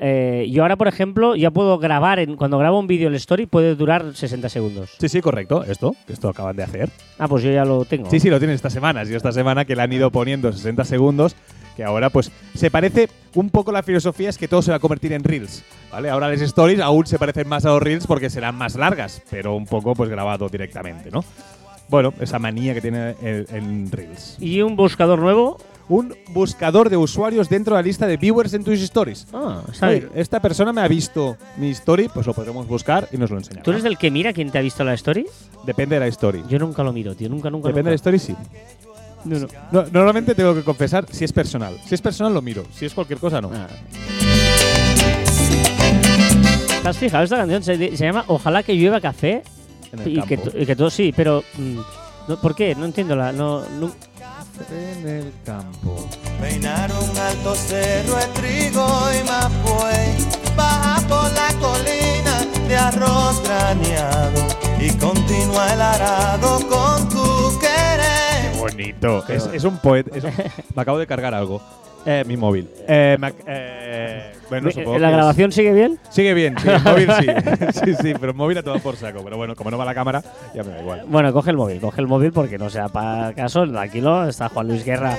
eh, 0.00 0.48
yo 0.50 0.62
ahora, 0.62 0.76
por 0.76 0.88
ejemplo, 0.88 1.36
ya 1.36 1.50
puedo 1.50 1.78
grabar, 1.78 2.18
en, 2.18 2.36
cuando 2.36 2.58
grabo 2.58 2.78
un 2.78 2.86
vídeo 2.86 3.08
el 3.08 3.14
story 3.14 3.46
puede 3.46 3.74
durar 3.74 4.14
60 4.14 4.48
segundos. 4.48 4.90
Sí, 4.98 5.08
sí, 5.08 5.20
correcto. 5.20 5.64
Esto, 5.64 5.94
esto 6.08 6.28
acaban 6.28 6.56
de 6.56 6.64
hacer. 6.64 6.90
Ah, 7.18 7.28
pues 7.28 7.42
yo 7.42 7.50
ya 7.50 7.64
lo 7.64 7.84
tengo. 7.84 8.10
Sí, 8.10 8.18
sí, 8.18 8.28
lo 8.28 8.38
tienes 8.38 8.56
esta 8.56 8.70
semana. 8.70 9.04
Sí, 9.04 9.14
esta 9.14 9.32
semana 9.32 9.64
que 9.64 9.76
le 9.76 9.82
han 9.82 9.92
ido 9.92 10.10
poniendo 10.10 10.52
60 10.52 10.84
segundos, 10.84 11.36
que 11.76 11.84
ahora 11.84 12.10
pues 12.10 12.30
se 12.54 12.70
parece 12.70 13.08
un 13.34 13.50
poco 13.50 13.72
la 13.72 13.82
filosofía 13.82 14.30
es 14.30 14.38
que 14.38 14.48
todo 14.48 14.62
se 14.62 14.70
va 14.70 14.76
a 14.78 14.80
convertir 14.80 15.12
en 15.12 15.24
reels, 15.24 15.64
¿vale? 15.90 16.10
Ahora 16.10 16.28
las 16.28 16.40
stories 16.40 16.80
aún 16.80 17.06
se 17.06 17.18
parecen 17.18 17.48
más 17.48 17.64
a 17.64 17.70
los 17.70 17.82
reels 17.82 18.06
porque 18.06 18.30
serán 18.30 18.54
más 18.56 18.76
largas, 18.76 19.22
pero 19.30 19.54
un 19.56 19.66
poco 19.66 19.94
pues 19.94 20.08
grabado 20.10 20.48
directamente, 20.48 21.10
¿no? 21.10 21.24
Bueno, 21.88 22.14
esa 22.20 22.38
manía 22.38 22.74
que 22.74 22.80
tiene 22.80 23.14
en 23.20 23.90
reels. 23.90 24.36
Y 24.40 24.62
un 24.62 24.74
buscador 24.74 25.18
nuevo. 25.18 25.58
Un 25.88 26.14
buscador 26.30 26.88
de 26.88 26.96
usuarios 26.96 27.48
dentro 27.50 27.76
de 27.76 27.82
la 27.82 27.86
lista 27.86 28.06
de 28.06 28.16
viewers 28.16 28.54
en 28.54 28.64
tus 28.64 28.80
stories. 28.80 29.26
Ah, 29.34 29.62
está 29.70 29.88
Oye, 29.88 30.08
esta 30.14 30.40
persona 30.40 30.72
me 30.72 30.80
ha 30.80 30.88
visto 30.88 31.36
mi 31.58 31.70
story, 31.70 32.08
pues 32.12 32.26
lo 32.26 32.32
podremos 32.32 32.66
buscar 32.66 33.06
y 33.12 33.18
nos 33.18 33.30
lo 33.30 33.36
enseñará. 33.36 33.62
¿Tú 33.62 33.70
eres 33.72 33.82
del 33.82 33.98
que 33.98 34.10
mira 34.10 34.32
quién 34.32 34.50
te 34.50 34.56
ha 34.58 34.62
visto 34.62 34.82
la 34.82 34.94
story? 34.94 35.26
Depende 35.66 35.96
de 35.96 36.00
la 36.00 36.06
story. 36.06 36.42
Yo 36.48 36.58
nunca 36.58 36.82
lo 36.82 36.92
miro, 36.92 37.14
tío. 37.14 37.28
Nunca, 37.28 37.50
nunca. 37.50 37.68
Depende 37.68 37.90
de 37.90 37.96
la 37.96 38.02
nunca. 38.02 38.16
story, 38.16 38.18
sí. 38.18 38.34
No, 39.26 39.38
no. 39.38 39.46
No, 39.72 39.84
normalmente 39.92 40.34
tengo 40.34 40.54
que 40.54 40.62
confesar 40.62 41.06
si 41.10 41.24
es 41.24 41.32
personal. 41.32 41.78
Si 41.86 41.94
es 41.94 42.00
personal 42.00 42.32
lo 42.32 42.40
miro. 42.42 42.64
Si 42.74 42.86
es 42.86 42.94
cualquier 42.94 43.18
cosa 43.18 43.40
no. 43.42 43.50
Ah. 43.54 43.66
¿Te 46.82 46.88
has 46.88 46.98
fijado? 46.98 47.24
Esta 47.24 47.36
canción 47.38 47.62
se, 47.62 47.76
se 47.96 48.04
llama 48.04 48.24
Ojalá 48.28 48.62
que 48.62 48.74
llueva 48.74 49.00
café. 49.00 49.42
en 49.92 50.00
el 50.00 50.08
Y 50.08 50.20
que, 50.22 50.36
campo. 50.36 50.50
to- 50.50 50.58
y 50.58 50.66
que 50.66 50.76
todo 50.76 50.90
sí, 50.90 51.12
pero. 51.16 51.42
mm, 51.56 51.78
no, 52.28 52.40
¿Por 52.40 52.54
qué? 52.54 52.74
No 52.74 52.84
entiendo 52.84 53.16
la. 53.16 53.32
No- 53.32 53.62
En 54.70 55.08
el 55.08 55.32
campo. 55.44 56.08
Peinar 56.40 56.90
un 56.92 57.16
alto 57.18 57.54
cerro 57.54 58.16
de 58.16 58.26
trigo 58.34 58.86
y 59.20 59.24
más 59.26 59.50
pues 59.64 60.54
Baja 60.56 61.00
por 61.08 61.32
la 61.32 61.48
colina 61.60 62.44
de 62.68 62.76
arroz 62.76 63.42
graneado 63.42 64.40
Y 64.80 64.90
continúa 64.92 65.72
el 65.72 65.80
arado 65.80 66.60
con 66.68 67.08
tu 67.08 67.58
querer 67.58 68.56
Bonito. 68.58 69.26
Es, 69.28 69.44
es 69.52 69.64
un 69.64 69.76
poeta. 69.78 70.16
es 70.16 70.24
un- 70.24 70.32
me 70.74 70.82
acabo 70.82 70.98
de 70.98 71.06
cargar 71.06 71.34
algo. 71.34 71.60
Eh, 72.06 72.22
mi 72.26 72.36
móvil. 72.36 72.68
Eh, 72.86 73.16
me 73.18 73.28
ac- 73.28 73.34
eh, 73.46 74.32
bueno, 74.50 74.70
supongo 74.70 74.98
¿La 74.98 75.08
que 75.08 75.12
es- 75.12 75.16
grabación 75.16 75.52
sigue 75.52 75.72
bien? 75.72 75.98
Sigue 76.10 76.34
bien, 76.34 76.54
sí, 76.58 76.68
el 76.68 76.82
móvil 76.82 77.08
sí. 77.18 77.26
sí, 77.84 77.94
sí, 78.02 78.12
pero 78.20 78.32
el 78.32 78.34
móvil 78.36 78.58
a 78.58 78.62
todo 78.62 78.78
por 78.80 78.96
saco. 78.96 79.20
Pero 79.24 79.36
bueno, 79.38 79.54
como 79.56 79.70
no 79.70 79.78
va 79.78 79.84
la 79.86 79.94
cámara, 79.94 80.22
ya 80.54 80.62
me 80.62 80.72
da 80.72 80.80
igual. 80.80 81.02
Bueno, 81.08 81.32
coge 81.32 81.50
el 81.50 81.56
móvil, 81.56 81.80
coge 81.80 82.00
el 82.02 82.06
móvil 82.06 82.30
porque 82.32 82.58
no 82.58 82.68
sea 82.68 82.88
para 82.88 83.32
caso, 83.32 83.66
tranquilo, 83.66 84.28
está 84.28 84.48
Juan 84.50 84.68
Luis 84.68 84.84
Guerra 84.84 85.16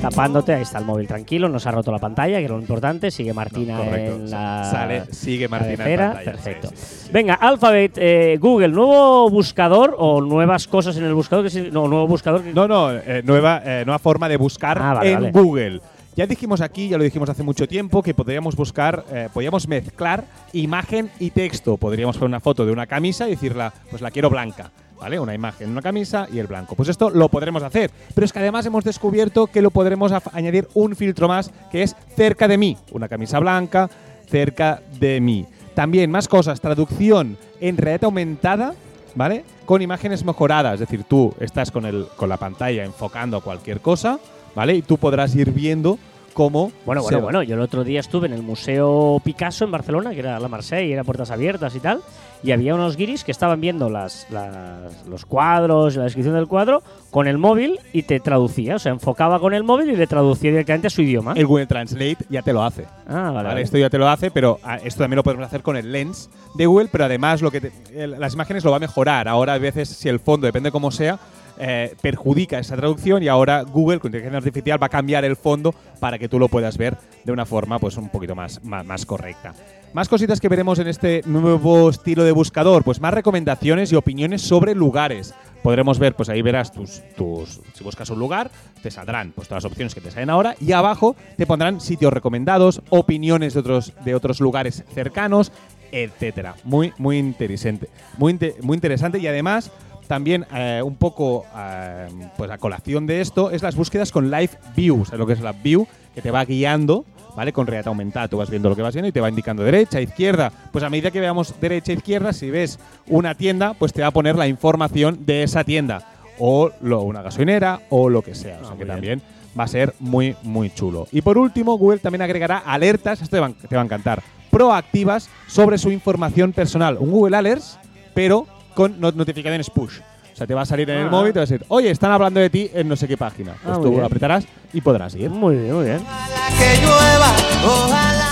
tapándote, 0.00 0.54
ahí 0.54 0.62
está 0.62 0.78
el 0.78 0.84
móvil 0.86 1.06
tranquilo, 1.06 1.48
no 1.48 1.58
se 1.58 1.68
ha 1.68 1.72
roto 1.72 1.90
la 1.92 1.98
pantalla, 1.98 2.38
que 2.38 2.44
es 2.44 2.50
lo 2.50 2.58
importante, 2.58 3.10
sigue 3.10 3.34
Martina 3.34 3.76
Correcto. 3.76 4.14
en 4.16 4.30
la 4.30 4.64
Sale, 4.70 5.02
sigue 5.10 5.46
Martina 5.48 5.86
en 5.86 5.98
pantalla, 5.98 6.24
perfecto. 6.24 6.68
sí, 6.68 6.76
sí, 6.76 6.96
sí. 7.06 7.10
Venga, 7.12 7.34
Alphabet, 7.34 7.92
eh, 7.96 8.38
Google, 8.40 8.68
nuevo 8.68 9.28
buscador 9.28 9.94
o 9.98 10.20
nuevas 10.22 10.66
cosas 10.68 10.96
en 10.96 11.04
el 11.04 11.12
buscador, 11.12 11.50
que 11.50 11.70
no, 11.70 11.86
nuevo 11.88 12.06
buscador 12.06 12.42
que- 12.42 12.52
No, 12.54 12.66
no, 12.66 12.92
eh, 12.92 13.20
nueva, 13.24 13.60
eh, 13.64 13.82
nueva 13.84 13.98
forma 13.98 14.26
de 14.28 14.36
buscar 14.38 14.78
Ah, 14.80 14.94
vale, 14.94 15.10
en 15.10 15.14
vale. 15.20 15.32
Google. 15.32 15.80
Ya 16.20 16.26
dijimos 16.26 16.60
aquí, 16.60 16.86
ya 16.86 16.98
lo 16.98 17.04
dijimos 17.04 17.30
hace 17.30 17.42
mucho 17.42 17.66
tiempo, 17.66 18.02
que 18.02 18.12
podríamos 18.12 18.54
buscar, 18.54 19.06
eh, 19.10 19.30
podríamos 19.32 19.66
mezclar 19.66 20.26
imagen 20.52 21.10
y 21.18 21.30
texto. 21.30 21.78
Podríamos 21.78 22.18
poner 22.18 22.28
una 22.28 22.40
foto 22.40 22.66
de 22.66 22.72
una 22.72 22.86
camisa 22.86 23.26
y 23.26 23.30
decirla, 23.30 23.72
pues 23.88 24.02
la 24.02 24.10
quiero 24.10 24.28
blanca. 24.28 24.70
¿Vale? 25.00 25.18
Una 25.18 25.32
imagen, 25.32 25.70
una 25.70 25.80
camisa 25.80 26.28
y 26.30 26.38
el 26.38 26.46
blanco. 26.46 26.74
Pues 26.74 26.90
esto 26.90 27.08
lo 27.08 27.30
podremos 27.30 27.62
hacer. 27.62 27.90
Pero 28.14 28.26
es 28.26 28.34
que 28.34 28.38
además 28.38 28.66
hemos 28.66 28.84
descubierto 28.84 29.46
que 29.46 29.62
lo 29.62 29.70
podremos 29.70 30.12
añadir 30.34 30.68
un 30.74 30.94
filtro 30.94 31.26
más 31.26 31.50
que 31.72 31.84
es 31.84 31.96
cerca 32.16 32.46
de 32.48 32.58
mí. 32.58 32.76
Una 32.92 33.08
camisa 33.08 33.38
blanca 33.38 33.88
cerca 34.28 34.82
de 35.00 35.22
mí. 35.22 35.46
También 35.72 36.10
más 36.10 36.28
cosas, 36.28 36.60
traducción 36.60 37.38
en 37.62 37.78
realidad 37.78 38.04
aumentada, 38.04 38.74
¿vale? 39.14 39.42
Con 39.64 39.80
imágenes 39.80 40.22
mejoradas, 40.22 40.74
es 40.74 40.80
decir, 40.80 41.02
tú 41.04 41.32
estás 41.40 41.70
con, 41.70 41.86
el, 41.86 42.08
con 42.14 42.28
la 42.28 42.36
pantalla 42.36 42.84
enfocando 42.84 43.40
cualquier 43.40 43.80
cosa, 43.80 44.18
¿vale? 44.54 44.74
Y 44.74 44.82
tú 44.82 44.98
podrás 44.98 45.34
ir 45.34 45.52
viendo 45.52 45.98
cómo. 46.32 46.72
Bueno, 46.86 47.02
bueno, 47.02 47.18
bueno, 47.24 47.42
yo 47.42 47.54
el 47.54 47.60
otro 47.60 47.84
día 47.84 48.00
estuve 48.00 48.26
en 48.26 48.32
el 48.34 48.42
Museo 48.42 49.20
Picasso 49.24 49.64
en 49.64 49.70
Barcelona, 49.70 50.10
que 50.10 50.20
era 50.20 50.38
la 50.40 50.48
Marseille, 50.48 50.92
era 50.92 51.04
puertas 51.04 51.30
abiertas 51.30 51.74
y 51.74 51.80
tal, 51.80 52.00
y 52.42 52.52
había 52.52 52.74
unos 52.74 52.96
guiris 52.96 53.22
que 53.24 53.32
estaban 53.32 53.60
viendo 53.60 53.90
las, 53.90 54.26
las- 54.30 55.06
los 55.06 55.26
cuadros, 55.26 55.96
la 55.96 56.04
descripción 56.04 56.34
del 56.34 56.46
cuadro, 56.46 56.82
con 57.10 57.26
el 57.26 57.36
móvil 57.38 57.78
y 57.92 58.02
te 58.04 58.18
traducía, 58.20 58.76
o 58.76 58.78
sea, 58.78 58.92
enfocaba 58.92 59.40
con 59.40 59.52
el 59.52 59.62
móvil 59.64 59.90
y 59.90 59.96
le 59.96 60.06
traducía 60.06 60.50
directamente 60.50 60.86
a 60.86 60.90
su 60.90 61.02
idioma. 61.02 61.34
El 61.36 61.46
Google 61.46 61.66
Translate 61.66 62.18
ya 62.30 62.42
te 62.42 62.52
lo 62.52 62.62
hace. 62.62 62.86
ah, 63.08 63.30
vale, 63.34 63.48
¿vale? 63.48 63.62
Esto 63.62 63.76
ya 63.78 63.90
te 63.90 63.98
lo 63.98 64.08
hace, 64.08 64.30
pero 64.30 64.58
ah, 64.62 64.76
esto 64.82 65.00
también 65.04 65.16
lo 65.16 65.22
podemos 65.24 65.44
hacer 65.46 65.62
con 65.62 65.76
el 65.76 65.92
lens 65.92 66.30
de 66.54 66.66
Google, 66.66 66.88
pero 66.90 67.04
además 67.04 67.42
lo 67.42 67.50
que 67.50 67.60
te- 67.60 68.06
las 68.06 68.32
imágenes 68.34 68.64
lo 68.64 68.70
va 68.70 68.78
a 68.78 68.80
mejorar. 68.80 69.28
Ahora 69.28 69.54
a 69.54 69.58
veces 69.58 69.88
si 69.88 70.08
el 70.08 70.20
fondo, 70.20 70.46
depende 70.46 70.70
cómo 70.70 70.90
sea, 70.90 71.18
eh, 71.62 71.94
perjudica 72.00 72.58
esa 72.58 72.74
traducción 72.74 73.22
y 73.22 73.28
ahora 73.28 73.62
Google 73.62 73.98
con 73.98 74.08
inteligencia 74.08 74.38
artificial 74.38 74.82
va 74.82 74.86
a 74.86 74.88
cambiar 74.88 75.26
el 75.26 75.36
fondo 75.36 75.74
para 75.98 76.18
que 76.18 76.26
tú 76.26 76.38
lo 76.38 76.48
puedas 76.48 76.78
ver 76.78 76.96
de 77.22 77.32
una 77.32 77.44
forma 77.44 77.78
pues 77.78 77.98
un 77.98 78.08
poquito 78.08 78.34
más, 78.34 78.64
más, 78.64 79.04
correcta. 79.04 79.54
Más 79.92 80.08
cositas 80.08 80.40
que 80.40 80.48
veremos 80.48 80.78
en 80.78 80.88
este 80.88 81.20
nuevo 81.26 81.90
estilo 81.90 82.24
de 82.24 82.32
buscador, 82.32 82.82
pues 82.82 83.00
más 83.00 83.12
recomendaciones 83.12 83.92
y 83.92 83.96
opiniones 83.96 84.40
sobre 84.40 84.74
lugares. 84.74 85.34
Podremos 85.62 85.98
ver, 85.98 86.14
pues 86.14 86.30
ahí 86.30 86.40
verás 86.40 86.72
tus, 86.72 87.02
tus, 87.14 87.60
si 87.74 87.84
buscas 87.84 88.08
un 88.08 88.18
lugar, 88.18 88.50
te 88.82 88.90
saldrán 88.90 89.32
pues 89.32 89.46
todas 89.46 89.62
las 89.62 89.70
opciones 89.70 89.94
que 89.94 90.00
te 90.00 90.10
salen 90.10 90.30
ahora 90.30 90.54
y 90.60 90.72
abajo 90.72 91.14
te 91.36 91.46
pondrán 91.46 91.82
sitios 91.82 92.10
recomendados, 92.10 92.80
opiniones 92.88 93.52
de 93.52 93.60
otros, 93.60 93.92
de 94.02 94.14
otros 94.14 94.40
lugares 94.40 94.82
cercanos, 94.94 95.52
etcétera. 95.92 96.54
Muy, 96.64 96.92
muy 96.98 97.18
interesante. 97.18 97.90
Muy, 98.16 98.38
muy 98.62 98.76
interesante 98.76 99.18
y 99.18 99.26
además 99.26 99.70
también 100.10 100.44
eh, 100.52 100.82
un 100.84 100.96
poco 100.96 101.46
eh, 101.56 102.08
pues 102.36 102.50
a 102.50 102.58
colación 102.58 103.06
de 103.06 103.20
esto 103.20 103.52
es 103.52 103.62
las 103.62 103.76
búsquedas 103.76 104.10
con 104.10 104.28
Live 104.28 104.50
View, 104.74 105.04
¿sabes 105.04 105.20
lo 105.20 105.26
que 105.26 105.34
es 105.34 105.40
la 105.40 105.52
View? 105.52 105.86
Que 106.16 106.20
te 106.20 106.32
va 106.32 106.44
guiando, 106.44 107.04
¿vale? 107.36 107.52
Con 107.52 107.68
realidad 107.68 107.86
aumentada, 107.86 108.26
tú 108.26 108.38
vas 108.38 108.50
viendo 108.50 108.68
lo 108.68 108.74
que 108.74 108.82
vas 108.82 108.92
viendo 108.92 109.06
y 109.08 109.12
te 109.12 109.20
va 109.20 109.28
indicando 109.28 109.62
derecha, 109.62 110.00
izquierda. 110.00 110.50
Pues 110.72 110.82
a 110.82 110.90
medida 110.90 111.12
que 111.12 111.20
veamos 111.20 111.54
derecha, 111.60 111.92
izquierda, 111.92 112.32
si 112.32 112.50
ves 112.50 112.80
una 113.06 113.36
tienda, 113.36 113.74
pues 113.74 113.92
te 113.92 114.02
va 114.02 114.08
a 114.08 114.10
poner 114.10 114.34
la 114.34 114.48
información 114.48 115.24
de 115.24 115.44
esa 115.44 115.62
tienda. 115.62 116.02
O 116.40 116.72
lo- 116.80 117.02
una 117.02 117.22
gasolinera 117.22 117.82
o 117.90 118.08
lo 118.08 118.22
que 118.22 118.34
sea. 118.34 118.58
O 118.60 118.64
sea 118.64 118.72
Ah, 118.72 118.76
que 118.76 118.84
muy 118.84 118.92
también 118.92 119.22
va 119.56 119.62
a 119.64 119.68
ser 119.68 119.94
muy, 120.00 120.34
muy 120.42 120.70
chulo. 120.70 121.06
Y 121.12 121.20
por 121.22 121.38
último, 121.38 121.78
Google 121.78 122.00
también 122.00 122.22
agregará 122.22 122.58
alertas, 122.58 123.22
esto 123.22 123.36
te 123.36 123.40
va, 123.40 123.50
te 123.50 123.76
va 123.76 123.82
a 123.82 123.84
encantar, 123.84 124.22
proactivas 124.50 125.30
sobre 125.46 125.78
su 125.78 125.92
información 125.92 126.52
personal. 126.52 126.96
Un 126.98 127.12
Google 127.12 127.36
Alerts, 127.36 127.78
pero 128.12 128.46
con 128.74 129.00
not- 129.00 129.14
notificaciones 129.14 129.70
push. 129.70 129.98
O 130.32 130.36
sea, 130.36 130.46
te 130.46 130.54
va 130.54 130.62
a 130.62 130.66
salir 130.66 130.88
en 130.88 130.98
el 130.98 131.06
Ah. 131.08 131.10
móvil 131.10 131.30
y 131.30 131.32
te 131.34 131.38
va 131.40 131.42
a 131.44 131.46
decir, 131.46 131.64
oye, 131.68 131.90
están 131.90 132.12
hablando 132.12 132.40
de 132.40 132.48
ti 132.50 132.70
en 132.72 132.88
no 132.88 132.96
sé 132.96 133.06
qué 133.06 133.16
página. 133.16 133.52
Pues 133.62 133.74
Ah, 133.76 133.78
muy 133.78 133.84
tú 133.86 133.90
bien. 133.92 134.04
apretarás 134.04 134.44
y 134.72 134.80
podrás 134.80 135.14
ir. 135.14 135.28
Muy 135.28 135.56
bien, 135.56 135.74
muy 135.74 135.84
bien. 135.84 136.00
Ojalá 136.02 136.48
que 136.58 136.80
llueva, 136.80 137.32
ojalá 137.64 138.24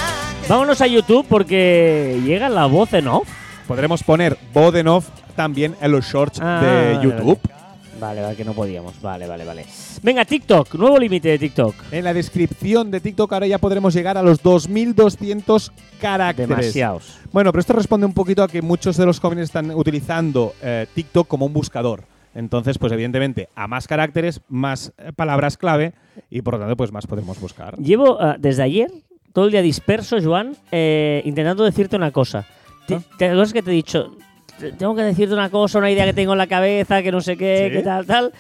que 0.43 0.49
Vámonos 0.49 0.81
a 0.81 0.87
YouTube 0.87 1.27
porque 1.29 2.21
llega 2.25 2.49
la 2.49 2.65
voz 2.67 2.93
en 2.95 3.09
off. 3.09 3.29
Podremos 3.67 4.03
poner 4.03 4.39
voz 4.55 4.75
en 4.77 4.89
off 4.89 5.09
también 5.37 5.77
en 5.83 5.93
los 5.93 6.07
shorts 6.07 6.41
Ah, 6.41 6.61
de 6.63 6.95
vale, 6.95 7.05
YouTube. 7.05 7.39
Vale, 7.47 7.58
vale, 8.01 8.37
que 8.37 8.45
no 8.45 8.55
podíamos. 8.55 9.01
Vale, 9.01 9.27
vale, 9.27 9.45
vale. 9.45 9.67
Venga, 10.03 10.25
TikTok, 10.25 10.75
nuevo 10.75 10.99
límite 10.99 11.29
de 11.29 11.39
TikTok. 11.39 11.75
En 11.91 12.05
la 12.05 12.15
descripción 12.15 12.91
de 12.91 13.01
TikTok 13.01 13.33
ahora 13.33 13.47
ya 13.47 13.59
podremos 13.59 13.95
llegar 13.95 14.17
a 14.17 14.23
los 14.23 14.43
2200 14.43 15.73
caracteres. 16.01 16.49
Demasiados. 16.49 17.19
Bueno, 17.33 17.53
pero 17.53 17.61
esto 17.61 17.73
responde 17.73 18.07
un 18.07 18.15
poquito 18.15 18.43
a 18.43 18.49
que 18.49 18.63
muchos 18.63 18.97
de 18.97 19.07
los 19.07 19.21
jóvenes 19.21 19.45
están 19.45 19.71
utilizando 19.71 20.55
eh, 20.63 20.87
TikTok 20.95 21.29
como 21.29 21.47
un 21.47 21.53
buscador. 21.53 22.05
Entonces, 22.35 22.79
pues 22.79 22.93
evidentemente, 22.93 23.49
a 23.55 23.67
más 23.67 23.89
caracteres, 23.89 24.41
más 24.49 24.93
eh, 24.99 25.13
palabras 25.15 25.57
clave 25.57 25.95
y 26.31 26.43
por 26.43 26.55
lo 26.55 26.61
tanto, 26.61 26.77
pues 26.77 26.93
más 26.93 27.07
podremos 27.07 27.41
buscar. 27.41 27.77
Llevo 27.79 28.21
ah, 28.21 28.37
desde 28.39 28.63
ayer 28.63 28.91
todo 29.33 29.47
el 29.47 29.51
día 29.51 29.63
disperso, 29.63 30.19
Joan, 30.23 30.57
eh, 30.71 31.23
intentando 31.25 31.65
decirte 31.65 31.97
una 31.97 32.11
cosa. 32.11 32.47
¿Te, 32.87 32.95
¿Ah? 32.97 33.03
¿Te 33.19 33.27
acuerdas 33.27 33.53
que 33.53 33.63
te 33.63 33.71
he 33.71 33.75
dicho? 33.75 34.17
"Te- 34.59 34.73
Tengo 34.73 34.95
que 34.95 35.03
decirte 35.03 35.35
una 35.35 35.51
cosa, 35.51 35.79
una 35.79 35.91
idea 35.91 36.05
que 36.05 36.13
tengo 36.13 36.33
en 36.33 36.39
la 36.39 36.47
cabeza, 36.47 37.03
que 37.03 37.13
no 37.13 37.21
sé 37.21 37.37
qué, 37.37 37.69
¿Sí? 37.71 37.77
que 37.79 37.83
tal, 37.83 38.07
tal. 38.07 38.33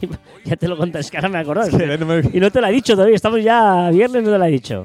Y 0.00 0.08
ya 0.48 0.56
te 0.56 0.68
lo 0.68 0.76
conté, 0.76 0.98
es 1.00 1.10
que 1.10 1.16
ahora 1.16 1.28
me 1.28 1.42
no 1.44 2.06
me- 2.06 2.22
Y 2.32 2.40
no 2.40 2.50
te 2.50 2.60
lo 2.60 2.66
he 2.68 2.72
dicho 2.72 2.94
todavía, 2.94 3.16
estamos 3.16 3.42
ya 3.42 3.90
viernes, 3.90 4.22
no 4.22 4.30
te 4.30 4.38
lo 4.38 4.44
he 4.44 4.50
dicho. 4.50 4.82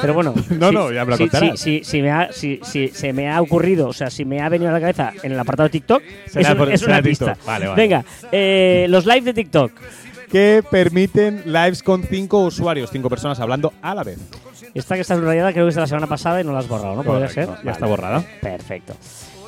Pero 0.00 0.14
bueno. 0.14 0.32
No, 0.50 0.68
si- 0.68 0.74
no, 0.74 0.92
ya 0.92 1.04
me 1.04 1.10
lo 1.12 1.16
si- 1.16 1.22
contarás. 1.24 1.58
Si, 1.60 1.78
si- 1.78 1.84
si 1.84 2.02
me 2.02 2.10
ha, 2.12 2.32
si, 2.32 2.60
si 2.62 2.88
se 2.88 3.12
me 3.12 3.28
ha 3.30 3.40
ocurrido, 3.40 3.88
o 3.88 3.92
sea, 3.92 4.08
si 4.10 4.24
me 4.24 4.40
ha 4.40 4.48
venido 4.48 4.70
a 4.70 4.72
la 4.72 4.80
cabeza 4.80 5.12
en 5.22 5.32
el 5.32 5.38
apartado 5.40 5.68
TikTok, 5.68 6.02
Será 6.26 6.50
es, 6.50 6.54
por- 6.54 6.70
es 6.72 6.82
una 6.84 7.02
pista. 7.02 7.32
TikTok. 7.32 7.46
Vale, 7.46 7.66
vale. 7.66 7.82
Venga, 7.82 8.04
eh, 8.30 8.86
los 8.88 9.04
live 9.06 9.22
de 9.22 9.34
TikTok. 9.34 9.72
Que 10.30 10.62
permiten 10.68 11.42
lives 11.46 11.82
con 11.84 12.02
cinco 12.02 12.40
usuarios, 12.44 12.90
cinco 12.90 13.08
personas 13.08 13.38
hablando 13.40 13.72
a 13.80 13.94
la 13.94 14.02
vez. 14.02 14.18
Esta 14.74 14.94
que 14.96 15.00
está 15.02 15.14
subrayada 15.16 15.52
creo 15.52 15.64
que 15.66 15.68
es 15.70 15.74
de 15.76 15.80
la 15.80 15.86
semana 15.86 16.06
pasada 16.08 16.40
y 16.40 16.44
no 16.44 16.52
la 16.52 16.58
has 16.58 16.68
borrado, 16.68 16.96
¿no? 16.96 17.02
Podría 17.02 17.28
ser. 17.28 17.48
Ya 17.64 17.70
está 17.72 17.86
borrada. 17.86 18.22
Perfecto. 18.42 18.94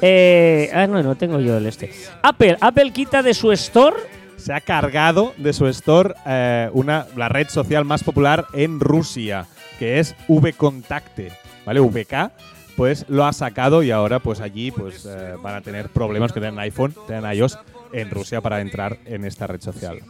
Eh, 0.00 0.70
ah, 0.74 0.86
no, 0.86 1.02
no 1.02 1.16
tengo 1.16 1.40
yo 1.40 1.56
el 1.56 1.66
este. 1.66 1.92
Apple, 2.22 2.56
Apple 2.60 2.92
quita 2.92 3.22
de 3.22 3.34
su 3.34 3.52
store. 3.52 3.96
Se 4.36 4.52
ha 4.52 4.60
cargado 4.60 5.34
de 5.36 5.52
su 5.52 5.66
store 5.66 6.14
eh, 6.26 6.70
una, 6.72 7.06
la 7.16 7.28
red 7.28 7.48
social 7.48 7.84
más 7.84 8.04
popular 8.04 8.46
en 8.52 8.78
Rusia, 8.78 9.46
que 9.78 9.98
es 9.98 10.14
VKontakte, 10.28 11.32
¿vale? 11.66 11.80
VK, 11.80 12.30
pues 12.76 13.04
lo 13.08 13.24
ha 13.24 13.32
sacado 13.32 13.82
y 13.82 13.90
ahora 13.90 14.20
pues 14.20 14.40
allí 14.40 14.70
pues 14.70 15.04
eh, 15.06 15.34
van 15.42 15.56
a 15.56 15.60
tener 15.60 15.88
problemas 15.88 16.32
que 16.32 16.38
tienen 16.38 16.60
iPhone, 16.60 16.94
tienen 17.08 17.30
iOS 17.32 17.58
en 17.92 18.10
Rusia 18.10 18.40
para 18.40 18.60
entrar 18.60 18.98
en 19.04 19.24
esta 19.24 19.46
red 19.46 19.60
social. 19.60 20.00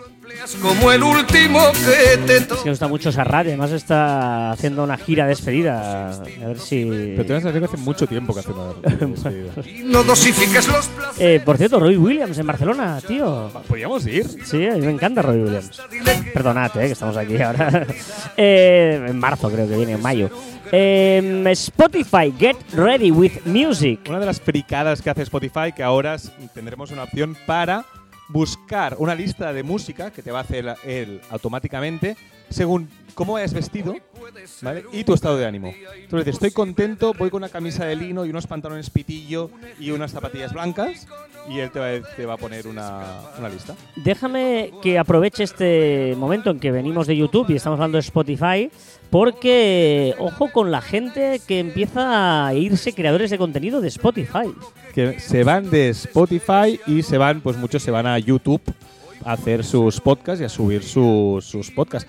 como 0.61 0.93
el 0.93 1.03
último 1.03 1.61
que 1.73 2.19
te 2.27 2.37
Es 2.37 2.47
que 2.47 2.65
me 2.65 2.71
gusta 2.71 2.89
mucho 2.89 3.09
esa 3.11 3.25
radio. 3.25 3.51
Además 3.51 3.73
está 3.73 4.53
haciendo 4.53 4.85
una 4.85 4.97
gira 4.97 5.25
de 5.25 5.31
despedida. 5.31 6.11
A 6.11 6.47
ver 6.47 6.59
si. 6.59 6.85
Pero 6.85 7.27
te 7.27 7.33
vas 7.33 7.45
a 7.45 7.49
decir 7.49 7.61
que 7.61 7.67
hace 7.67 7.77
mucho 7.77 8.07
tiempo 8.07 8.35
que 8.35 8.41
hace 8.41 8.53
una 8.53 8.73
no 9.85 10.03
dosifiques 10.05 10.67
los 10.69 10.87
plazos. 10.89 11.21
Eh, 11.21 11.41
por 11.45 11.57
cierto, 11.57 11.81
Roy 11.81 11.97
Williams 11.97 12.39
en 12.39 12.47
Barcelona, 12.47 13.01
tío. 13.07 13.51
¿Podríamos 13.67 14.07
ir? 14.07 14.27
Sí, 14.45 14.67
a 14.67 14.75
mí 14.75 14.81
me 14.81 14.93
encanta 14.93 15.23
Roy 15.23 15.43
Williams. 15.43 15.83
Perdonad, 16.33 16.71
eh, 16.77 16.87
que 16.87 16.93
estamos 16.93 17.17
aquí 17.17 17.41
ahora. 17.41 17.87
Eh, 18.41 19.05
en 19.09 19.19
marzo 19.19 19.51
creo 19.51 19.69
que 19.69 19.77
viene, 19.77 19.93
en 19.93 20.03
mayo. 20.03 20.31
Eh, 20.71 21.45
Spotify, 21.53 22.33
get 22.39 22.57
ready 22.75 23.11
with 23.11 23.45
music. 23.47 24.01
Una 24.09 24.21
de 24.21 24.27
las 24.27 24.41
fricadas 24.41 25.01
que 25.01 25.09
hace 25.09 25.23
Spotify, 25.23 25.73
que 25.75 25.83
ahora 25.83 26.17
tendremos 26.53 26.91
una 26.91 27.05
opción 27.05 27.37
para 27.47 27.87
buscar 28.29 28.97
una 28.99 29.15
lista 29.15 29.53
de 29.53 29.63
música 29.63 30.11
que 30.11 30.23
te 30.23 30.31
va 30.31 30.41
a 30.41 30.43
hacer 30.43 30.77
él 30.85 31.21
automáticamente 31.31 32.17
según 32.51 32.89
cómo 33.15 33.33
vayas 33.33 33.53
vestido, 33.53 33.97
¿vale? 34.63 34.85
Y 34.93 35.03
tu 35.03 35.13
estado 35.13 35.37
de 35.37 35.45
ánimo. 35.45 35.75
Tú 36.09 36.19
dices, 36.19 36.35
estoy 36.35 36.53
contento, 36.53 37.15
voy 37.19 37.31
con 37.31 37.39
una 37.39 37.49
camisa 37.49 37.85
de 37.85 37.97
lino 37.97 38.25
y 38.25 38.31
unos 38.31 38.47
pantalones 38.47 38.91
pitillo 38.91 39.51
y 39.81 39.91
unas 39.91 40.13
zapatillas 40.13 40.53
blancas 40.53 41.09
y 41.51 41.59
él 41.59 41.71
te 41.73 41.81
va, 41.81 42.09
te 42.15 42.27
va 42.27 42.35
a 42.35 42.37
poner 42.37 42.69
una, 42.69 43.23
una 43.37 43.49
lista. 43.49 43.75
Déjame 43.97 44.73
que 44.83 45.01
aproveche 45.01 45.43
este 45.43 46.15
momento 46.17 46.51
en 46.51 46.61
que 46.61 46.71
venimos 46.71 47.09
de 47.09 47.17
YouTube 47.17 47.51
y 47.51 47.57
estamos 47.57 47.79
hablando 47.79 47.97
de 47.97 48.03
Spotify, 48.03 48.71
porque 49.11 50.15
ojo 50.21 50.53
con 50.53 50.71
la 50.71 50.81
gente 50.81 51.41
que 51.47 51.59
empieza 51.59 52.47
a 52.47 52.55
irse 52.55 52.93
creadores 52.93 53.31
de 53.31 53.39
contenido 53.39 53.81
de 53.81 53.89
Spotify. 53.89 54.55
Que 54.95 55.19
se 55.19 55.43
van 55.43 55.71
de 55.71 55.89
Spotify 55.89 56.79
y 56.87 57.03
se 57.03 57.19
van, 57.19 57.41
pues 57.41 57.57
muchos 57.57 57.83
se 57.83 57.91
van 57.91 58.07
a 58.07 58.17
YouTube 58.19 58.63
a 59.25 59.33
hacer 59.33 59.65
sus 59.65 60.01
podcasts 60.01 60.41
y 60.41 60.45
a 60.45 60.49
subir 60.49 60.85
sus, 60.85 61.45
sus 61.45 61.71
podcasts. 61.73 62.09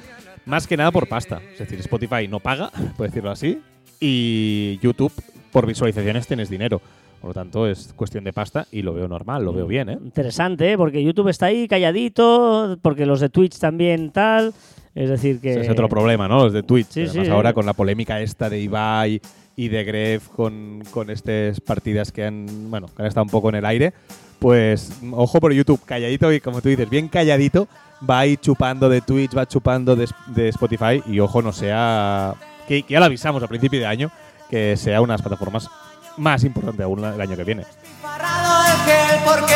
Más 0.50 0.66
que 0.66 0.76
nada 0.76 0.92
por 0.92 1.08
pasta. 1.08 1.42
Es 1.54 1.60
decir, 1.60 1.80
Spotify 1.80 2.28
no 2.28 2.40
paga, 2.40 2.72
por 2.98 3.08
decirlo 3.08 3.30
así, 3.30 3.62
y 4.00 4.80
YouTube 4.82 5.14
por 5.52 5.68
visualizaciones 5.68 6.26
tienes 6.26 6.50
dinero. 6.50 6.82
Por 7.22 7.30
lo 7.30 7.34
tanto, 7.36 7.68
es 7.68 7.94
cuestión 7.96 8.24
de 8.24 8.34
pasta 8.34 8.66
y 8.72 8.82
lo 8.82 8.94
veo 8.94 9.08
normal, 9.08 9.46
lo 9.46 9.54
veo 9.54 9.68
bien, 9.68 9.90
¿eh? 9.90 10.00
Interesante, 10.04 10.72
¿eh? 10.72 10.78
porque 10.78 11.04
YouTube 11.04 11.28
está 11.28 11.48
ahí 11.48 11.68
calladito, 11.68 12.80
porque 12.82 13.06
los 13.06 13.20
de 13.20 13.30
Twitch 13.30 13.60
también 13.60 14.10
tal. 14.10 14.54
Es 14.96 15.10
decir, 15.10 15.40
que. 15.40 15.52
Ese 15.52 15.62
es 15.62 15.70
otro 15.70 15.88
problema, 15.88 16.28
¿no? 16.28 16.46
Los 16.46 16.54
de 16.54 16.64
Twitch. 16.64 16.88
Sí, 16.90 17.02
Además, 17.02 17.28
sí, 17.28 17.32
ahora 17.32 17.50
eh. 17.52 17.54
con 17.54 17.68
la 17.68 17.74
polémica 17.74 18.20
esta 18.20 18.50
de 18.50 18.60
Ibai 18.60 19.22
y 19.56 19.68
de 19.68 19.84
Gref 19.84 20.30
con, 20.30 20.82
con 20.90 21.12
estas 21.12 21.62
partidas 21.62 22.12
que 22.12 22.26
han, 22.26 22.72
bueno, 22.72 22.88
que 22.88 23.04
han 23.04 23.08
estado 23.08 23.26
un 23.26 23.30
poco 23.30 23.50
en 23.50 23.56
el 23.56 23.66
aire, 23.66 23.94
pues 24.40 25.00
ojo 25.12 25.40
por 25.40 25.54
YouTube, 25.54 25.84
calladito 25.86 26.34
y 26.34 26.40
como 26.40 26.62
tú 26.62 26.70
dices, 26.70 26.90
bien 26.90 27.08
calladito, 27.08 27.68
va 28.08 28.20
ahí 28.20 28.38
chupando 28.38 28.90
de 28.90 29.02
Twitch, 29.02 29.36
va 29.38 29.46
chupando 29.46 29.96
de, 29.96 30.08
de 30.28 30.50
Spotify 30.50 31.02
y 31.06 31.20
ojo 31.20 31.42
no 31.42 31.52
sea, 31.52 32.34
que, 32.68 32.84
que 32.84 32.94
ya 32.94 33.00
lo 33.00 33.06
avisamos 33.06 33.42
a 33.44 33.48
principio 33.48 33.80
de 33.80 33.86
año, 33.86 34.12
que 34.50 34.78
sea 34.78 35.02
unas 35.02 35.22
plataformas 35.22 35.70
más 36.18 36.44
importantes 36.44 36.84
aún 36.84 37.04
el 37.04 37.20
año 37.20 37.36
que 37.36 37.44
viene. 37.44 37.66
Parado 38.02 38.66
el 38.66 38.78
gel 38.86 39.20
porque 39.26 39.56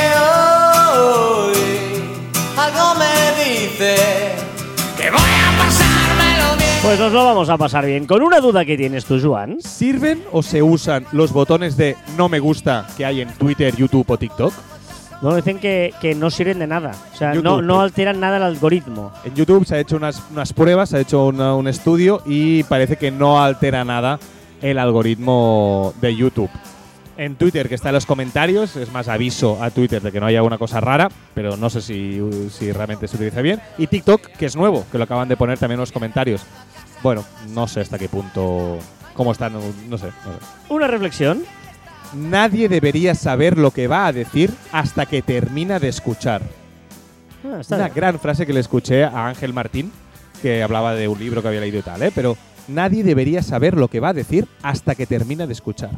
hoy 0.96 1.84
algo 2.58 2.96
me 2.96 3.44
dice 3.44 3.96
que 4.98 5.10
voy 5.12 5.20
a 5.20 5.58
pasármelo 5.58 6.58
bien. 6.58 6.80
Pues 6.82 7.00
nos 7.00 7.12
lo 7.12 7.26
vamos 7.26 7.50
a 7.50 7.58
pasar 7.58 7.86
bien. 7.86 8.06
Con 8.06 8.22
una 8.22 8.40
duda 8.40 8.66
que 8.66 8.78
tienes 8.78 9.06
tú, 9.06 9.20
Joan. 9.22 9.58
¿Sirven 9.62 10.24
o 10.32 10.42
se 10.44 10.62
usan 10.62 11.06
los 11.12 11.32
botones 11.32 11.78
de 11.78 11.98
no 12.18 12.30
me 12.30 12.40
gusta 12.40 12.88
que 12.96 13.06
hay 13.06 13.22
en 13.22 13.30
Twitter, 13.34 13.76
YouTube 13.76 14.10
o 14.10 14.18
TikTok? 14.18 14.54
Bueno, 15.24 15.38
dicen 15.38 15.58
que, 15.58 15.94
que 16.02 16.14
no 16.14 16.30
sirven 16.30 16.60
de 16.60 16.68
nada. 16.68 16.92
O 17.14 17.18
sea, 17.18 17.30
no, 17.30 17.36
YouTube, 17.36 17.62
no 17.64 17.74
pues. 17.76 17.84
alteran 17.86 18.20
nada 18.20 18.38
el 18.38 18.44
algoritmo. 18.44 19.12
En 19.24 19.34
YouTube 19.34 19.66
se 19.66 19.76
ha 19.76 19.80
hecho 19.80 19.96
unas, 19.96 20.22
unas 20.32 20.54
pruebas, 20.54 20.90
se 20.90 20.98
ha 20.98 21.00
hecho 21.00 21.26
una- 21.28 21.56
un 21.56 21.68
estudio 21.68 22.22
y 22.26 22.64
parece 22.64 22.98
que 22.98 23.10
no 23.10 23.42
altera 23.42 23.84
nada 23.84 24.20
el 24.62 24.78
algoritmo 24.78 25.94
de 26.02 26.16
YouTube. 26.16 26.50
En 27.16 27.36
Twitter, 27.36 27.70
que 27.70 27.76
está 27.76 27.90
en 27.90 27.96
los 27.96 28.06
comentarios, 28.08 28.76
es 28.76 28.92
más 28.92 29.08
aviso 29.08 29.62
a 29.64 29.70
Twitter 29.70 30.02
de 30.02 30.12
que 30.12 30.20
no 30.20 30.26
haya 30.26 30.42
una 30.42 30.58
cosa 30.58 30.82
rara, 30.82 31.10
pero 31.36 31.56
no 31.58 31.70
sé 31.70 31.82
si, 31.82 32.20
si 32.50 32.72
realmente 32.72 33.08
se 33.08 33.16
utiliza 33.16 33.42
bien. 33.42 33.62
Y 33.78 33.86
TikTok, 33.88 34.22
que 34.38 34.48
es 34.48 34.56
nuevo, 34.56 34.84
que 34.92 34.98
lo 34.98 35.04
acaban 35.04 35.30
de 35.30 35.38
poner 35.38 35.60
también 35.60 35.76
en 35.78 35.82
los 35.82 35.92
comentarios. 35.92 36.42
Bueno, 37.04 37.24
no 37.50 37.68
sé 37.68 37.82
hasta 37.82 38.00
qué 38.00 38.10
punto, 38.10 38.78
cómo 39.14 39.32
están, 39.32 39.54
no 39.54 39.62
sé. 39.62 39.68
no 39.90 39.98
sé. 39.98 40.08
Una 40.70 40.88
reflexión. 40.88 41.44
Nadie 42.16 42.70
debería 42.70 43.16
saber 43.16 43.58
lo 43.58 43.72
que 43.72 43.88
va 43.88 44.08
a 44.08 44.14
decir 44.14 44.52
hasta 44.72 45.06
que 45.06 45.22
termina 45.22 45.80
de 45.80 45.90
escuchar. 45.90 46.42
Ah, 47.44 47.58
está 47.60 47.76
Una 47.76 47.86
bien. 47.86 47.96
gran 47.96 48.20
frase 48.20 48.46
que 48.46 48.54
le 48.54 48.60
escuché 48.60 49.04
a 49.04 49.28
Ángel 49.28 49.54
Martín, 49.54 49.92
que 50.42 50.62
hablaba 50.64 50.94
de 50.94 51.08
un 51.08 51.20
libro 51.20 51.42
que 51.42 51.48
había 51.48 51.62
leído 51.62 51.80
y 51.80 51.82
tal, 51.82 52.02
¿eh? 52.04 52.12
Pero 52.14 52.38
nadie 52.68 53.04
debería 53.04 53.42
saber 53.42 53.76
lo 53.76 53.88
que 53.88 54.00
va 54.00 54.10
a 54.10 54.14
decir 54.14 54.48
hasta 54.62 54.96
que 54.96 55.06
termina 55.06 55.48
de 55.48 55.54
escuchar. 55.54 55.92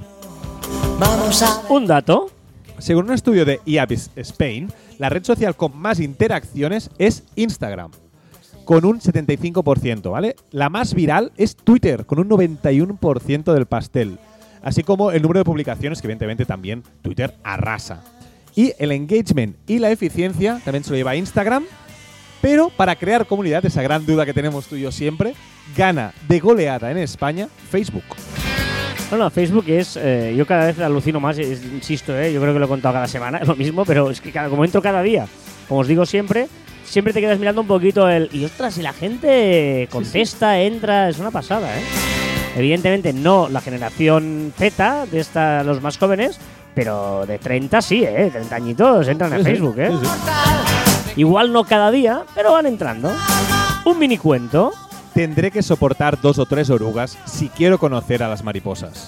Vamos 0.99 1.41
a 1.43 1.61
Un 1.69 1.85
dato. 1.87 2.29
Según 2.77 3.05
un 3.05 3.13
estudio 3.13 3.45
de 3.45 3.61
IAPIS 3.65 4.11
Spain, 4.15 4.71
la 4.97 5.09
red 5.09 5.23
social 5.23 5.55
con 5.55 5.77
más 5.77 5.99
interacciones 5.99 6.89
es 6.97 7.23
Instagram, 7.35 7.91
con 8.65 8.83
un 8.85 8.99
75%, 8.99 10.11
¿vale? 10.11 10.35
La 10.51 10.69
más 10.69 10.93
viral 10.93 11.31
es 11.37 11.55
Twitter, 11.55 12.05
con 12.05 12.19
un 12.19 12.27
91% 12.29 13.53
del 13.53 13.65
pastel. 13.65 14.17
Así 14.65 14.83
como 14.83 15.11
el 15.11 15.21
número 15.21 15.39
de 15.39 15.45
publicaciones, 15.45 16.01
que 16.01 16.07
evidentemente 16.07 16.45
también 16.45 16.83
Twitter 17.01 17.33
arrasa. 17.43 18.03
Y 18.55 18.73
el 18.79 18.91
engagement 18.91 19.55
y 19.67 19.79
la 19.79 19.91
eficiencia 19.91 20.59
también 20.65 20.83
se 20.83 20.89
lo 20.89 20.97
lleva 20.97 21.15
Instagram, 21.15 21.63
pero 22.41 22.69
para 22.69 22.95
crear 22.95 23.25
comunidad, 23.25 23.65
esa 23.65 23.81
gran 23.81 24.05
duda 24.05 24.25
que 24.25 24.33
tenemos 24.33 24.65
tú 24.67 24.75
y 24.75 24.81
yo 24.81 24.91
siempre, 24.91 25.35
gana 25.77 26.13
de 26.27 26.39
goleada 26.39 26.91
en 26.91 26.97
España 26.97 27.47
Facebook. 27.69 28.03
No, 29.11 29.17
no, 29.17 29.29
Facebook 29.29 29.65
es. 29.67 29.97
eh, 30.01 30.33
yo 30.35 30.47
cada 30.47 30.65
vez 30.65 30.79
alucino 30.79 31.19
más, 31.19 31.37
es- 31.37 31.63
insisto, 31.63 32.17
eh, 32.17 32.33
yo 32.33 32.41
creo 32.41 32.53
que 32.53 32.59
lo 32.59 32.65
he 32.65 32.69
contado 32.69 32.93
cada 32.93 33.07
semana, 33.07 33.37
es 33.41 33.47
lo 33.47 33.55
mismo, 33.55 33.85
pero 33.85 34.09
es 34.09 34.19
que 34.19 34.31
cada, 34.31 34.49
como 34.49 34.65
entro 34.65 34.81
cada 34.81 35.01
día, 35.03 35.27
como 35.67 35.81
os 35.81 35.87
digo 35.87 36.05
siempre, 36.07 36.47
siempre 36.85 37.13
te 37.13 37.21
quedas 37.21 37.37
mirando 37.37 37.61
un 37.61 37.67
poquito 37.67 38.09
el. 38.09 38.29
Y 38.33 38.45
ostras, 38.45 38.77
y 38.79 38.81
la 38.81 38.93
gente 38.93 39.87
contesta, 39.91 40.59
entra, 40.59 41.09
es 41.09 41.19
una 41.19 41.29
pasada, 41.29 41.69
¿eh? 41.77 41.83
Evidentemente 42.55 43.13
no 43.13 43.49
la 43.49 43.61
generación 43.61 44.53
Z, 44.57 45.05
de 45.11 45.19
esta, 45.19 45.63
los 45.63 45.81
más 45.81 45.97
jóvenes, 45.97 46.39
pero 46.73 47.25
de 47.25 47.37
30 47.37 47.81
sí, 47.81 48.03
¿eh? 48.03 48.29
30 48.31 48.55
añitos 48.55 49.07
entran 49.07 49.33
a 49.33 49.37
Sí, 49.37 49.43
Facebook, 49.43 49.75
¿eh? 49.79 49.91
sí, 49.91 50.07
sí. 50.07 51.11
Igual 51.21 51.51
no 51.53 51.63
cada 51.65 51.91
día, 51.91 52.23
pero 52.33 52.53
van 52.53 52.65
entrando. 52.65 53.11
Un 53.85 53.99
mini 53.99 54.17
cuento. 54.17 54.73
Tendré 55.13 55.51
que 55.51 55.61
soportar 55.63 56.19
dos 56.19 56.39
o 56.39 56.45
tres 56.45 56.69
orugas 56.69 57.17
si 57.25 57.47
quiero 57.49 57.77
conocer 57.77 58.21
a 58.23 58.27
las 58.27 58.43
mariposas. 58.43 59.05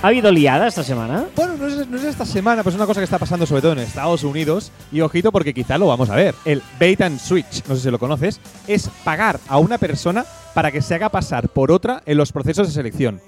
¿Ha 0.00 0.06
habido 0.08 0.30
liada 0.30 0.68
esta 0.68 0.84
semana? 0.84 1.26
Bueno, 1.34 1.56
no 1.56 1.66
es, 1.66 1.88
no 1.88 1.96
es 1.96 2.04
esta 2.04 2.24
semana, 2.24 2.62
pues 2.62 2.74
es 2.74 2.78
una 2.78 2.86
cosa 2.86 3.00
que 3.00 3.04
está 3.04 3.18
pasando 3.18 3.46
sobre 3.46 3.62
todo 3.62 3.72
en 3.72 3.80
Estados 3.80 4.22
Unidos. 4.22 4.70
Y 4.92 5.00
ojito 5.00 5.32
porque 5.32 5.52
quizá 5.52 5.76
lo 5.76 5.88
vamos 5.88 6.08
a 6.10 6.14
ver. 6.14 6.34
El 6.44 6.62
bait 6.78 7.00
and 7.00 7.18
switch, 7.18 7.64
no 7.66 7.74
sé 7.74 7.82
si 7.82 7.90
lo 7.90 7.98
conoces, 7.98 8.40
es 8.68 8.88
pagar 9.04 9.40
a 9.48 9.58
una 9.58 9.76
persona 9.78 10.24
para 10.54 10.70
que 10.70 10.82
se 10.82 10.94
haga 10.94 11.08
pasar 11.08 11.48
por 11.48 11.72
otra 11.72 12.02
en 12.06 12.16
los 12.16 12.30
procesos 12.32 12.68
de 12.68 12.72
selección. 12.72 13.20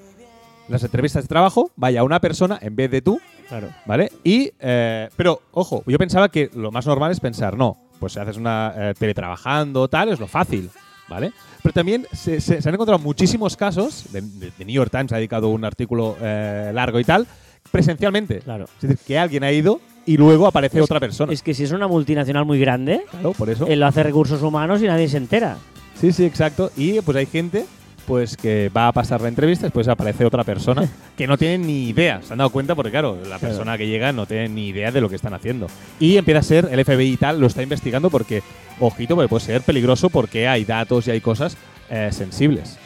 Las 0.69 0.85
entrevistas 0.85 1.25
de 1.25 1.29
trabajo, 1.29 1.73
vaya 1.75 2.05
una 2.05 2.21
persona 2.21 2.57
en 2.63 2.77
vez 2.77 2.91
de 2.91 3.03
tú, 3.03 3.21
Claro. 3.49 3.69
¿vale? 3.85 4.13
Y, 4.23 4.53
eh, 4.61 5.09
pero, 5.17 5.43
ojo, 5.51 5.83
yo 5.87 5.99
pensaba 5.99 6.29
que 6.29 6.51
lo 6.55 6.71
más 6.71 6.87
normal 6.87 7.11
es 7.11 7.19
pensar, 7.19 7.57
no, 7.57 7.79
pues 7.99 8.17
haces 8.17 8.37
una 8.37 8.73
eh, 8.77 8.95
teletrabajando, 8.97 9.89
tal, 9.89 10.11
es 10.11 10.21
lo 10.21 10.29
fácil, 10.29 10.71
¿vale? 11.09 11.33
Pero 11.63 11.73
también 11.73 12.07
se, 12.13 12.41
se- 12.41 12.61
se 12.63 12.69
han 12.69 12.75
encontrado 12.75 12.99
muchísimos 12.99 13.57
casos, 13.57 14.05
de, 14.13 14.23
New 14.59 14.75
York 14.75 14.91
Times 14.91 15.13
ha 15.13 15.17
dedicado 15.17 15.49
un 15.49 15.65
artículo 15.65 16.17
eh, 16.21 16.71
largo 16.75 16.99
y 17.01 17.05
tal, 17.05 17.27
presencialmente. 17.71 18.39
Claro. 18.41 18.65
Es 18.83 18.89
decir, 18.89 18.99
que 19.07 19.19
alguien 19.19 19.45
ha 19.45 19.53
ido 19.53 19.81
y 20.07 20.17
luego 20.17 20.47
aparece 20.47 20.81
otra 20.81 20.99
persona. 21.01 21.33
Es 21.33 21.43
que 21.43 21.55
si 21.55 21.65
es 21.65 21.73
una 21.73 21.87
multinacional 21.87 22.45
muy 22.45 22.59
grande, 22.59 23.03
claro, 23.11 23.33
por 23.33 23.51
eso. 23.51 23.67
él 23.67 23.81
lo 23.81 23.87
hace 23.87 24.03
recursos 24.03 24.43
humanos 24.43 24.83
y 24.83 24.87
nadie 24.87 25.09
se 25.09 25.19
entera. 25.19 25.59
Sí, 26.01 26.13
sí, 26.13 26.25
exacto. 26.25 26.71
Y 26.77 27.01
pues 27.03 27.17
hay 27.17 27.27
gente 27.27 27.67
pues 28.11 28.37
que 28.37 28.73
va 28.77 28.89
a 28.89 28.93
pasar 28.93 29.21
la 29.21 29.29
entrevista, 29.29 29.67
después 29.67 29.87
aparece 29.87 30.25
otra 30.25 30.43
persona 30.43 30.89
que 31.17 31.29
no 31.29 31.39
tiene 31.39 31.59
ni 31.59 31.89
idea. 31.91 32.21
Se 32.23 32.33
han 32.33 32.39
dado 32.39 32.51
cuenta 32.51 32.75
porque, 32.75 32.91
claro, 32.91 33.17
la 33.29 33.39
persona 33.39 33.79
que 33.79 33.87
llega 33.87 34.11
no 34.13 34.27
tiene 34.27 34.49
ni 34.49 34.67
idea 34.67 34.91
de 34.91 35.01
lo 35.01 35.09
que 35.09 35.15
están 35.15 35.33
haciendo. 35.33 35.69
Y 36.01 36.17
empieza 36.17 36.41
a 36.41 36.43
ser, 36.43 36.69
el 36.73 36.85
FBI 36.85 37.13
y 37.13 37.17
tal, 37.17 37.39
lo 37.39 37.47
está 37.47 37.63
investigando 37.63 38.11
porque, 38.11 38.43
ojito, 38.81 39.15
porque 39.15 39.29
puede 39.29 39.45
ser 39.45 39.63
peligroso 39.63 40.11
porque 40.11 40.49
hay 40.49 40.65
datos 40.65 41.07
y 41.07 41.13
hay 41.13 41.21
cosas 41.21 41.57
eh, 41.89 42.09
sensibles. 42.11 42.79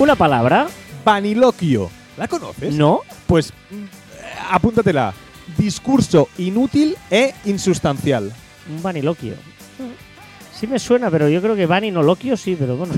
Una 0.00 0.16
palabra, 0.16 0.66
Vaniloquio. 1.04 1.90
¿La 2.16 2.26
conoces? 2.26 2.74
no. 2.74 3.02
Pues 3.28 3.52
mm, 3.70 4.50
apúntatela. 4.50 5.14
Discurso 5.56 6.28
inútil 6.38 6.96
e 7.08 7.34
insustancial. 7.44 8.32
Un 8.68 8.82
vaniloquio. 8.82 9.34
Sí 10.58 10.66
me 10.66 10.80
suena, 10.80 11.08
pero 11.08 11.28
yo 11.28 11.40
creo 11.40 11.54
que 11.54 11.66
vaninoloquio 11.66 12.36
sí, 12.36 12.56
pero 12.58 12.76
bueno. 12.76 12.92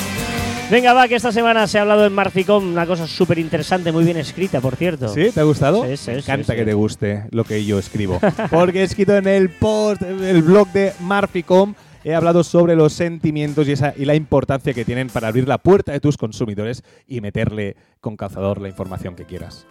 Venga, 0.72 0.92
va, 0.92 1.06
que 1.06 1.14
esta 1.14 1.30
semana 1.30 1.68
se 1.68 1.78
ha 1.78 1.82
hablado 1.82 2.04
en 2.04 2.12
Marficom 2.12 2.66
una 2.66 2.84
cosa 2.84 3.06
súper 3.06 3.38
interesante, 3.38 3.92
muy 3.92 4.02
bien 4.02 4.16
escrita, 4.16 4.60
por 4.60 4.74
cierto. 4.74 5.08
¿Sí? 5.08 5.30
¿Te 5.32 5.38
ha 5.38 5.44
gustado? 5.44 5.84
Sí, 5.86 5.96
sí, 5.96 6.10
Me 6.10 6.18
encanta 6.18 6.52
sí. 6.52 6.58
que 6.58 6.64
te 6.64 6.74
guste 6.74 7.24
lo 7.30 7.44
que 7.44 7.64
yo 7.64 7.78
escribo. 7.78 8.18
Porque 8.50 8.80
he 8.80 8.82
escrito 8.82 9.16
en 9.16 9.28
el 9.28 9.50
post, 9.50 10.02
en 10.02 10.24
el 10.24 10.42
blog 10.42 10.72
de 10.72 10.92
Marficom, 10.98 11.74
he 12.02 12.12
hablado 12.12 12.42
sobre 12.42 12.74
los 12.74 12.92
sentimientos 12.92 13.68
y, 13.68 13.72
esa, 13.72 13.94
y 13.96 14.04
la 14.04 14.16
importancia 14.16 14.74
que 14.74 14.84
tienen 14.84 15.10
para 15.10 15.28
abrir 15.28 15.46
la 15.46 15.58
puerta 15.58 15.92
de 15.92 16.00
tus 16.00 16.16
consumidores 16.16 16.82
y 17.06 17.20
meterle 17.20 17.76
con 18.00 18.16
calzador 18.16 18.60
la 18.60 18.68
información 18.68 19.14
que 19.14 19.26
quieras. 19.26 19.64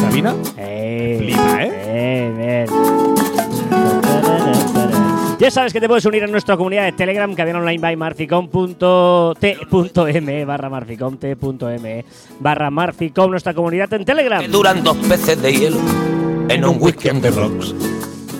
¿Sabina? 0.00 0.36
Eh, 0.56 1.16
Flipa, 1.18 1.64
¿eh? 1.64 2.66
Ya 5.38 5.50
sabes 5.52 5.72
que 5.72 5.80
te 5.80 5.86
puedes 5.86 6.04
unir 6.04 6.24
a 6.24 6.26
nuestra 6.26 6.56
comunidad 6.56 6.84
de 6.84 6.92
Telegram, 6.92 7.32
cadena 7.32 7.60
online 7.60 7.78
by 7.78 7.94
marficom.t.m 7.96 8.54
barra 10.44 10.68
marficom 10.68 11.16
t.m 11.16 12.04
barra 12.40 12.70
marficom, 12.70 13.30
nuestra 13.30 13.54
comunidad 13.54 13.92
en 13.92 14.04
Telegram. 14.04 14.40
que 14.40 14.48
duran 14.48 14.82
dos 14.82 14.96
peces 14.96 15.40
de 15.40 15.52
hielo 15.52 15.78
en 16.48 16.64
un 16.64 16.78
whisky 16.80 17.10
on 17.10 17.20
the 17.20 17.30
rocks. 17.30 17.72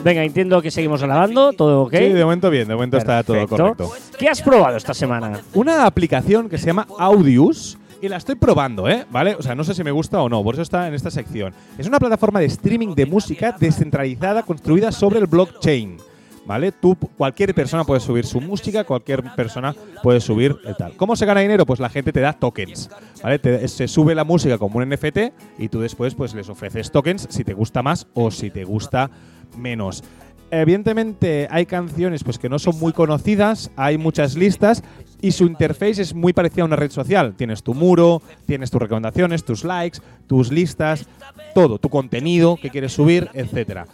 Venga, 0.02 0.24
entiendo 0.24 0.60
que 0.60 0.72
seguimos 0.72 1.00
grabando, 1.00 1.52
todo 1.52 1.82
ok. 1.82 1.92
Sí, 1.92 2.08
de 2.08 2.24
momento 2.24 2.50
bien, 2.50 2.66
de 2.66 2.74
momento 2.74 2.96
está 2.96 3.22
todo 3.22 3.46
correcto. 3.46 3.92
¿Qué 4.18 4.28
has 4.28 4.42
probado 4.42 4.76
esta 4.76 4.92
semana? 4.92 5.40
Una 5.54 5.86
aplicación 5.86 6.48
que 6.48 6.58
se 6.58 6.66
llama 6.66 6.88
Audius 6.98 7.78
y 8.02 8.08
la 8.08 8.16
estoy 8.16 8.34
probando, 8.34 8.88
¿eh? 8.88 9.06
¿Vale? 9.08 9.36
O 9.36 9.42
sea, 9.42 9.54
no 9.54 9.62
sé 9.62 9.72
si 9.74 9.84
me 9.84 9.92
gusta 9.92 10.20
o 10.20 10.28
no, 10.28 10.42
por 10.42 10.54
eso 10.54 10.62
está 10.62 10.88
en 10.88 10.94
esta 10.94 11.12
sección. 11.12 11.54
Es 11.78 11.86
una 11.86 12.00
plataforma 12.00 12.40
de 12.40 12.46
streaming 12.46 12.96
de 12.96 13.06
música 13.06 13.54
descentralizada 13.56 14.42
construida 14.42 14.90
sobre 14.90 15.20
el 15.20 15.26
blockchain. 15.26 16.07
¿Vale? 16.48 16.72
Tú, 16.72 16.96
cualquier 16.96 17.54
persona 17.54 17.84
puede 17.84 18.00
subir 18.00 18.24
su 18.24 18.40
música, 18.40 18.82
cualquier 18.84 19.22
persona 19.36 19.74
puede 20.02 20.18
subir 20.18 20.56
el 20.64 20.74
tal. 20.76 20.96
¿Cómo 20.96 21.14
se 21.14 21.26
gana 21.26 21.40
dinero? 21.40 21.66
Pues 21.66 21.78
la 21.78 21.90
gente 21.90 22.10
te 22.10 22.20
da 22.20 22.32
tokens. 22.32 22.88
¿Vale? 23.22 23.68
Se 23.68 23.86
sube 23.86 24.14
la 24.14 24.24
música 24.24 24.56
como 24.56 24.78
un 24.78 24.88
NFT 24.88 25.18
y 25.58 25.68
tú 25.68 25.78
después 25.78 26.14
pues 26.14 26.32
les 26.32 26.48
ofreces 26.48 26.90
tokens 26.90 27.26
si 27.28 27.44
te 27.44 27.52
gusta 27.52 27.82
más 27.82 28.06
o 28.14 28.30
si 28.30 28.48
te 28.48 28.64
gusta 28.64 29.10
menos. 29.58 30.02
Evidentemente 30.50 31.48
hay 31.50 31.66
canciones 31.66 32.24
pues 32.24 32.38
que 32.38 32.48
no 32.48 32.58
son 32.58 32.78
muy 32.78 32.94
conocidas, 32.94 33.70
hay 33.76 33.98
muchas 33.98 34.34
listas 34.34 34.82
y 35.20 35.32
su 35.32 35.44
interface 35.44 36.00
es 36.00 36.14
muy 36.14 36.32
parecida 36.32 36.62
a 36.62 36.64
una 36.64 36.76
red 36.76 36.90
social. 36.90 37.34
Tienes 37.36 37.62
tu 37.62 37.74
muro, 37.74 38.22
tienes 38.46 38.70
tus 38.70 38.80
recomendaciones, 38.80 39.44
tus 39.44 39.64
likes, 39.64 39.98
tus 40.26 40.50
listas, 40.50 41.06
todo, 41.54 41.78
tu 41.78 41.90
contenido 41.90 42.56
que 42.56 42.70
quieres 42.70 42.94
subir, 42.94 43.28
etcétera. 43.34 43.84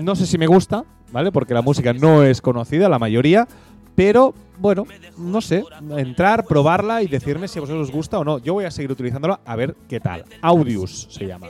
No 0.00 0.16
sé 0.16 0.26
si 0.26 0.38
me 0.38 0.46
gusta, 0.46 0.84
¿vale? 1.10 1.32
Porque 1.32 1.54
la 1.54 1.62
música 1.62 1.92
no 1.92 2.22
es 2.22 2.40
conocida, 2.40 2.88
la 2.88 2.98
mayoría, 2.98 3.46
pero 3.94 4.34
bueno, 4.58 4.86
no 5.18 5.40
sé, 5.40 5.64
entrar, 5.96 6.46
probarla 6.46 7.02
y 7.02 7.08
decirme 7.08 7.48
si 7.48 7.58
a 7.58 7.62
vosotros 7.62 7.88
os 7.88 7.94
gusta 7.94 8.18
o 8.18 8.24
no. 8.24 8.38
Yo 8.38 8.54
voy 8.54 8.64
a 8.64 8.70
seguir 8.70 8.92
utilizándola 8.92 9.40
a 9.44 9.56
ver 9.56 9.76
qué 9.88 10.00
tal. 10.00 10.24
Audius 10.40 11.08
se 11.10 11.26
llama. 11.26 11.48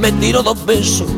Me 0.00 0.12
tiro 0.12 0.42
dos 0.42 0.64
besos. 0.66 1.08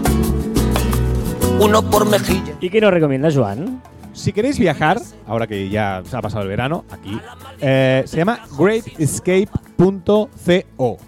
Uno 1.59 1.83
por 1.91 2.09
mejilla. 2.09 2.55
¿Y 2.61 2.69
qué 2.69 2.81
nos 2.81 2.93
recomiendas, 2.93 3.35
Joan? 3.35 3.83
Si 4.13 4.33
queréis 4.33 4.59
viajar, 4.59 5.01
ahora 5.27 5.47
que 5.47 5.69
ya 5.69 6.03
se 6.05 6.17
ha 6.17 6.23
pasado 6.23 6.43
el 6.43 6.49
verano, 6.49 6.85
aquí, 6.91 7.19
eh, 7.61 8.03
se 8.07 8.17
llama 8.17 8.41
greatescape.co. 8.59 10.99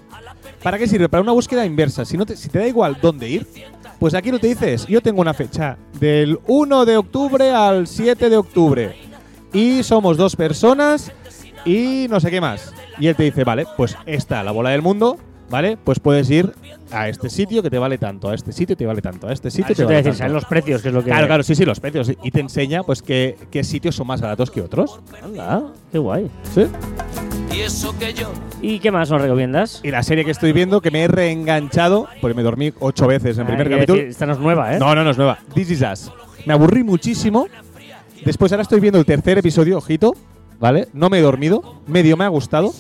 ¿Para 0.62 0.76
qué 0.76 0.88
sirve? 0.88 1.08
Para 1.08 1.22
una 1.22 1.32
búsqueda 1.32 1.64
inversa. 1.64 2.04
Si, 2.04 2.16
no 2.16 2.26
te, 2.26 2.36
si 2.36 2.48
te 2.48 2.58
da 2.58 2.66
igual 2.66 2.98
dónde 3.00 3.28
ir, 3.28 3.46
pues 3.98 4.14
aquí 4.14 4.30
lo 4.30 4.38
te 4.38 4.46
dices, 4.48 4.86
yo 4.86 5.00
tengo 5.00 5.20
una 5.20 5.34
fecha 5.34 5.76
del 5.98 6.38
1 6.46 6.84
de 6.84 6.96
octubre 6.96 7.50
al 7.50 7.86
7 7.86 8.30
de 8.30 8.36
octubre. 8.36 8.96
Y 9.52 9.82
somos 9.82 10.16
dos 10.16 10.36
personas 10.36 11.10
y 11.64 12.06
no 12.08 12.20
sé 12.20 12.30
qué 12.30 12.40
más. 12.40 12.72
Y 12.98 13.06
él 13.08 13.16
te 13.16 13.24
dice, 13.24 13.44
vale, 13.44 13.66
pues 13.76 13.96
esta 14.06 14.42
la 14.42 14.52
bola 14.52 14.70
del 14.70 14.82
mundo, 14.82 15.16
¿vale? 15.50 15.76
Pues 15.82 16.00
puedes 16.00 16.28
ir 16.30 16.52
a 16.90 17.08
este 17.08 17.30
sitio 17.30 17.62
que 17.62 17.70
te 17.70 17.78
vale 17.78 17.96
tanto, 17.98 18.28
a 18.28 18.34
este 18.34 18.52
sitio 18.52 18.76
te 18.76 18.86
vale 18.86 19.00
tanto, 19.02 19.28
a 19.28 19.32
este 19.32 19.50
sitio 19.50 19.72
Ah, 19.72 19.76
te 19.76 19.84
vale 19.84 20.02
decir, 20.02 20.18
tanto. 20.18 20.34
los 20.34 20.44
precios, 20.44 20.82
que 20.82 20.88
es 20.88 20.94
lo 20.94 21.02
que. 21.02 21.10
Claro, 21.10 21.26
claro, 21.26 21.42
sí, 21.42 21.54
sí, 21.54 21.64
los 21.64 21.80
precios. 21.80 22.12
Y 22.22 22.30
te 22.30 22.40
enseña 22.40 22.82
pues 22.82 23.02
qué, 23.02 23.36
qué 23.50 23.64
sitios 23.64 23.94
son 23.96 24.06
más 24.06 24.20
baratos 24.20 24.50
que 24.50 24.60
otros. 24.60 25.00
Anda, 25.22 25.64
qué 25.90 25.98
guay. 25.98 26.30
¿Sí? 26.54 26.66
Y 27.58 27.62
eso 27.62 27.92
que 27.98 28.14
yo. 28.14 28.30
¿Y 28.62 28.78
qué 28.78 28.92
más 28.92 29.10
nos 29.10 29.20
recomiendas? 29.20 29.80
Y 29.82 29.90
la 29.90 30.04
serie 30.04 30.24
que 30.24 30.30
estoy 30.30 30.52
viendo, 30.52 30.80
que 30.80 30.92
me 30.92 31.02
he 31.02 31.08
reenganchado, 31.08 32.06
porque 32.20 32.34
me 32.34 32.44
dormí 32.44 32.72
ocho 32.78 33.08
veces 33.08 33.36
en 33.36 33.46
el 33.48 33.52
Ah, 33.54 33.56
primer 33.56 33.70
capítulo. 33.72 33.96
decir, 33.96 34.10
esta 34.10 34.26
no 34.26 34.34
es 34.34 34.38
nueva, 34.38 34.76
¿eh? 34.76 34.78
No, 34.78 34.94
no, 34.94 35.02
no 35.02 35.10
es 35.10 35.16
nueva. 35.16 35.38
This 35.54 35.70
is 35.72 35.82
Us. 35.82 36.12
Me 36.46 36.52
aburrí 36.52 36.84
muchísimo. 36.84 37.48
Después 38.24 38.52
ahora 38.52 38.62
estoy 38.62 38.78
viendo 38.78 39.00
el 39.00 39.04
tercer 39.04 39.38
episodio, 39.38 39.78
ojito, 39.78 40.14
¿vale? 40.60 40.86
No 40.92 41.10
me 41.10 41.18
he 41.18 41.20
dormido, 41.20 41.80
medio 41.88 42.16
me 42.16 42.24
ha 42.24 42.28
gustado. 42.28 42.72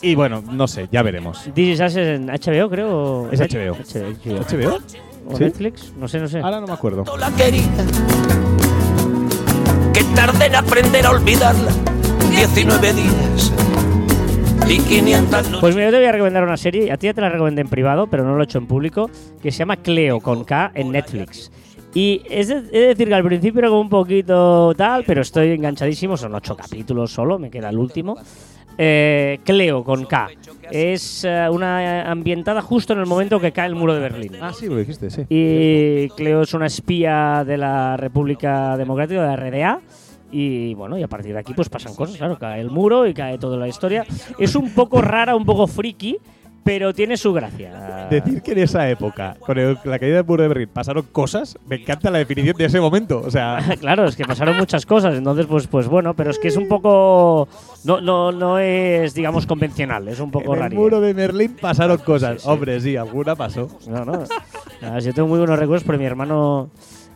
Y 0.00 0.14
bueno, 0.14 0.42
no 0.50 0.66
sé, 0.66 0.88
ya 0.90 1.02
veremos. 1.02 1.42
This 1.54 1.74
Is 1.74 1.80
Us 1.80 1.96
es 1.96 2.08
en 2.20 2.26
HBO, 2.28 2.70
creo. 2.70 3.28
Es 3.30 3.38
HBO. 3.40 3.74
HBO. 3.76 4.40
¿HBO? 4.40 4.78
¿O 5.26 5.36
¿Sí? 5.36 5.44
Netflix? 5.44 5.92
No 5.98 6.08
sé, 6.08 6.20
no 6.20 6.28
sé. 6.28 6.40
Ahora 6.40 6.60
no 6.62 6.66
me 6.68 6.72
acuerdo. 6.72 7.04
La. 7.18 7.30
Que 9.92 10.04
tarde 10.14 10.46
en 10.46 10.54
aprender 10.56 11.04
a 11.04 11.10
olvidarla. 11.10 11.70
19 12.38 12.92
días. 12.92 13.52
Y 14.68 14.78
500 14.78 15.30
noches. 15.30 15.60
Pues 15.60 15.74
mira, 15.74 15.88
yo 15.88 15.90
te 15.90 15.96
voy 15.96 16.06
a 16.06 16.12
recomendar 16.12 16.44
una 16.44 16.56
serie, 16.56 16.92
a 16.92 16.96
ti 16.96 17.06
ya 17.06 17.14
te 17.14 17.20
la 17.20 17.30
recomendé 17.30 17.62
en 17.62 17.68
privado, 17.68 18.06
pero 18.06 18.22
no 18.22 18.36
lo 18.36 18.42
he 18.42 18.44
hecho 18.44 18.58
en 18.58 18.68
público, 18.68 19.10
que 19.42 19.50
se 19.50 19.58
llama 19.58 19.78
Cleo 19.78 20.20
con 20.20 20.44
K 20.44 20.70
en 20.72 20.92
Netflix. 20.92 21.50
Y 21.94 22.22
es 22.30 22.46
de, 22.46 22.58
he 22.70 22.80
de 22.82 22.86
decir 22.88 23.08
que 23.08 23.14
al 23.14 23.24
principio 23.24 23.58
era 23.58 23.68
como 23.70 23.80
un 23.80 23.88
poquito 23.88 24.72
tal, 24.76 25.02
pero 25.04 25.22
estoy 25.22 25.50
enganchadísimo, 25.50 26.16
son 26.16 26.32
ocho 26.32 26.56
capítulos 26.56 27.10
solo, 27.10 27.40
me 27.40 27.50
queda 27.50 27.70
el 27.70 27.78
último. 27.78 28.16
Eh, 28.80 29.40
Cleo 29.42 29.82
con 29.82 30.04
K. 30.04 30.28
Es 30.70 31.24
eh, 31.24 31.48
una 31.50 32.08
ambientada 32.08 32.62
justo 32.62 32.92
en 32.92 33.00
el 33.00 33.06
momento 33.06 33.40
que 33.40 33.50
cae 33.50 33.66
el 33.66 33.74
muro 33.74 33.94
de 33.94 34.00
Berlín. 34.00 34.36
Ah, 34.40 34.52
sí, 34.52 34.68
lo 34.68 34.76
dijiste, 34.76 35.10
sí. 35.10 35.22
Y 35.28 36.08
Cleo 36.10 36.42
es 36.42 36.54
una 36.54 36.66
espía 36.66 37.42
de 37.44 37.56
la 37.56 37.96
República 37.96 38.76
Democrática, 38.76 39.22
de 39.22 39.26
la 39.26 39.36
RDA. 39.36 39.80
Y 40.30 40.74
bueno, 40.74 40.98
y 40.98 41.02
a 41.02 41.08
partir 41.08 41.32
de 41.32 41.38
aquí 41.40 41.54
pues 41.54 41.68
pasan 41.68 41.94
cosas, 41.94 42.16
claro, 42.16 42.38
cae 42.38 42.60
el 42.60 42.70
muro 42.70 43.06
y 43.06 43.14
cae 43.14 43.38
toda 43.38 43.56
la 43.56 43.68
historia. 43.68 44.04
Es 44.38 44.54
un 44.54 44.70
poco 44.74 45.00
rara, 45.00 45.34
un 45.34 45.44
poco 45.46 45.66
friki, 45.66 46.18
pero 46.64 46.92
tiene 46.92 47.16
su 47.16 47.32
gracia. 47.32 48.08
Decir 48.10 48.42
que 48.42 48.52
en 48.52 48.58
esa 48.58 48.90
época, 48.90 49.36
con 49.40 49.56
el- 49.56 49.78
la 49.84 49.98
caída 49.98 50.16
del 50.16 50.26
muro 50.26 50.42
de 50.42 50.48
Berlín, 50.48 50.68
pasaron 50.70 51.06
cosas, 51.12 51.56
me 51.66 51.76
encanta 51.76 52.10
la 52.10 52.18
definición 52.18 52.54
de 52.58 52.66
ese 52.66 52.78
momento. 52.78 53.22
O 53.24 53.30
sea, 53.30 53.58
claro, 53.80 54.04
es 54.04 54.16
que 54.16 54.26
pasaron 54.26 54.58
muchas 54.58 54.84
cosas, 54.84 55.16
entonces 55.16 55.46
pues 55.46 55.66
pues 55.66 55.86
bueno, 55.88 56.12
pero 56.14 56.30
es 56.30 56.38
que 56.38 56.48
es 56.48 56.56
un 56.58 56.68
poco 56.68 57.48
no 57.84 58.02
no 58.02 58.30
no 58.30 58.58
es 58.58 59.14
digamos 59.14 59.46
convencional, 59.46 60.08
es 60.08 60.20
un 60.20 60.30
poco 60.30 60.48
en 60.48 60.52
el 60.56 60.60
raro. 60.60 60.76
muro 60.76 61.00
de 61.00 61.14
Berlín 61.14 61.56
pasaron 61.58 61.96
cosas. 61.98 62.34
Sí, 62.34 62.38
sí. 62.42 62.48
Hombre, 62.50 62.80
sí, 62.80 62.96
alguna 62.96 63.34
pasó. 63.34 63.68
No, 63.88 64.04
no. 64.04 64.24
Yo 65.00 65.14
tengo 65.14 65.26
muy 65.28 65.38
buenos 65.38 65.58
recuerdos 65.58 65.84
porque 65.84 65.98
mi 65.98 66.04
hermano 66.04 66.68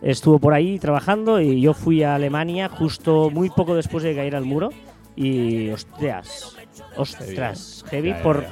estuvo 0.03 0.39
por 0.39 0.55
ahí 0.55 0.79
trabajando 0.79 1.41
y 1.41 1.61
yo 1.61 1.75
fui 1.75 2.03
a 2.03 2.15
Alemania 2.15 2.69
justo 2.69 3.31
muy 3.31 3.51
poco 3.51 3.75
después 3.75 4.03
de 4.03 4.11
que 4.11 4.17
cayera 4.17 4.39
el 4.39 4.45
muro 4.45 4.71
y 5.17 5.71
hostias, 5.71 6.57
ostras, 6.97 7.85
heavy 7.89 8.11
ya, 8.11 8.23
por, 8.23 8.45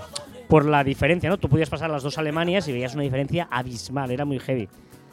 por 0.49 0.65
la 0.65 0.85
diferencia, 0.85 1.31
¿no? 1.31 1.39
Tú 1.39 1.49
podías 1.49 1.71
pasar 1.71 1.91
las 1.91 2.03
dos 2.03 2.19
Alemanias 2.19 2.69
y 2.69 2.73
veías 2.73 2.95
una 2.95 3.03
diferencia 3.03 3.49
abismal, 3.51 4.11
era 4.11 4.25
muy 4.25 4.39
heavy. 4.39 4.69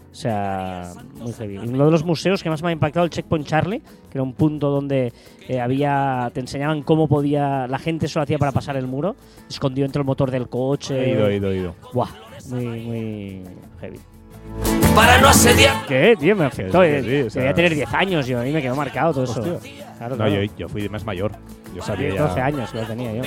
O 0.09 0.19
sea, 0.19 0.93
muy 1.19 1.31
heavy. 1.33 1.57
Uno 1.57 1.85
de 1.85 1.91
los 1.91 2.03
museos 2.03 2.41
que 2.41 2.49
más 2.49 2.63
me 2.63 2.69
ha 2.69 2.71
impactado 2.71 3.05
el 3.05 3.11
Checkpoint 3.11 3.45
Charlie, 3.45 3.79
que 3.79 4.17
era 4.17 4.23
un 4.23 4.33
punto 4.33 4.69
donde 4.69 5.13
eh, 5.47 5.59
había 5.59 6.31
te 6.33 6.39
enseñaban 6.39 6.81
cómo 6.81 7.07
podía 7.07 7.67
la 7.67 7.77
gente 7.77 8.07
eso 8.07 8.19
lo 8.19 8.23
hacía 8.23 8.39
para 8.39 8.51
pasar 8.51 8.77
el 8.77 8.87
muro, 8.87 9.15
escondido 9.47 9.85
entre 9.85 10.01
el 10.01 10.05
motor 10.05 10.31
del 10.31 10.49
coche. 10.49 11.11
He 11.11 11.11
ido, 11.11 11.27
he 11.27 11.35
ido, 11.35 11.51
he 11.51 11.57
ido. 11.57 11.75
Buah, 11.93 12.09
muy, 12.49 12.65
muy 12.65 13.43
heavy. 13.79 13.99
Para 14.95 15.19
no 15.21 15.27
asediar. 15.27 15.85
¿Qué, 15.87 16.15
tío? 16.19 16.35
Me 16.35 16.45
afectó. 16.45 16.81
Sí, 16.81 16.87
eh. 16.89 17.01
sí, 17.03 17.27
o 17.27 17.29
sea- 17.29 17.41
Debía 17.41 17.53
tener 17.55 17.75
10 17.75 17.93
años 17.93 18.25
yo, 18.27 18.39
a 18.39 18.43
mí 18.43 18.51
me 18.51 18.61
quedó 18.61 18.75
marcado 18.75 19.13
todo 19.13 19.23
eso. 19.25 19.41
Hostia. 19.41 19.93
Claro, 19.97 20.15
No, 20.15 20.25
claro. 20.25 20.43
yo, 20.43 20.51
yo 20.57 20.69
fui 20.69 20.89
más 20.89 21.03
mayor. 21.05 21.31
Yo 21.77 21.83
sabía 21.83 22.07
10, 22.07 22.15
ya. 22.15 22.21
12 22.27 22.41
años 22.41 22.71
que 22.71 22.77
lo 22.81 22.87
tenía 22.87 23.13
yo. 23.13 23.21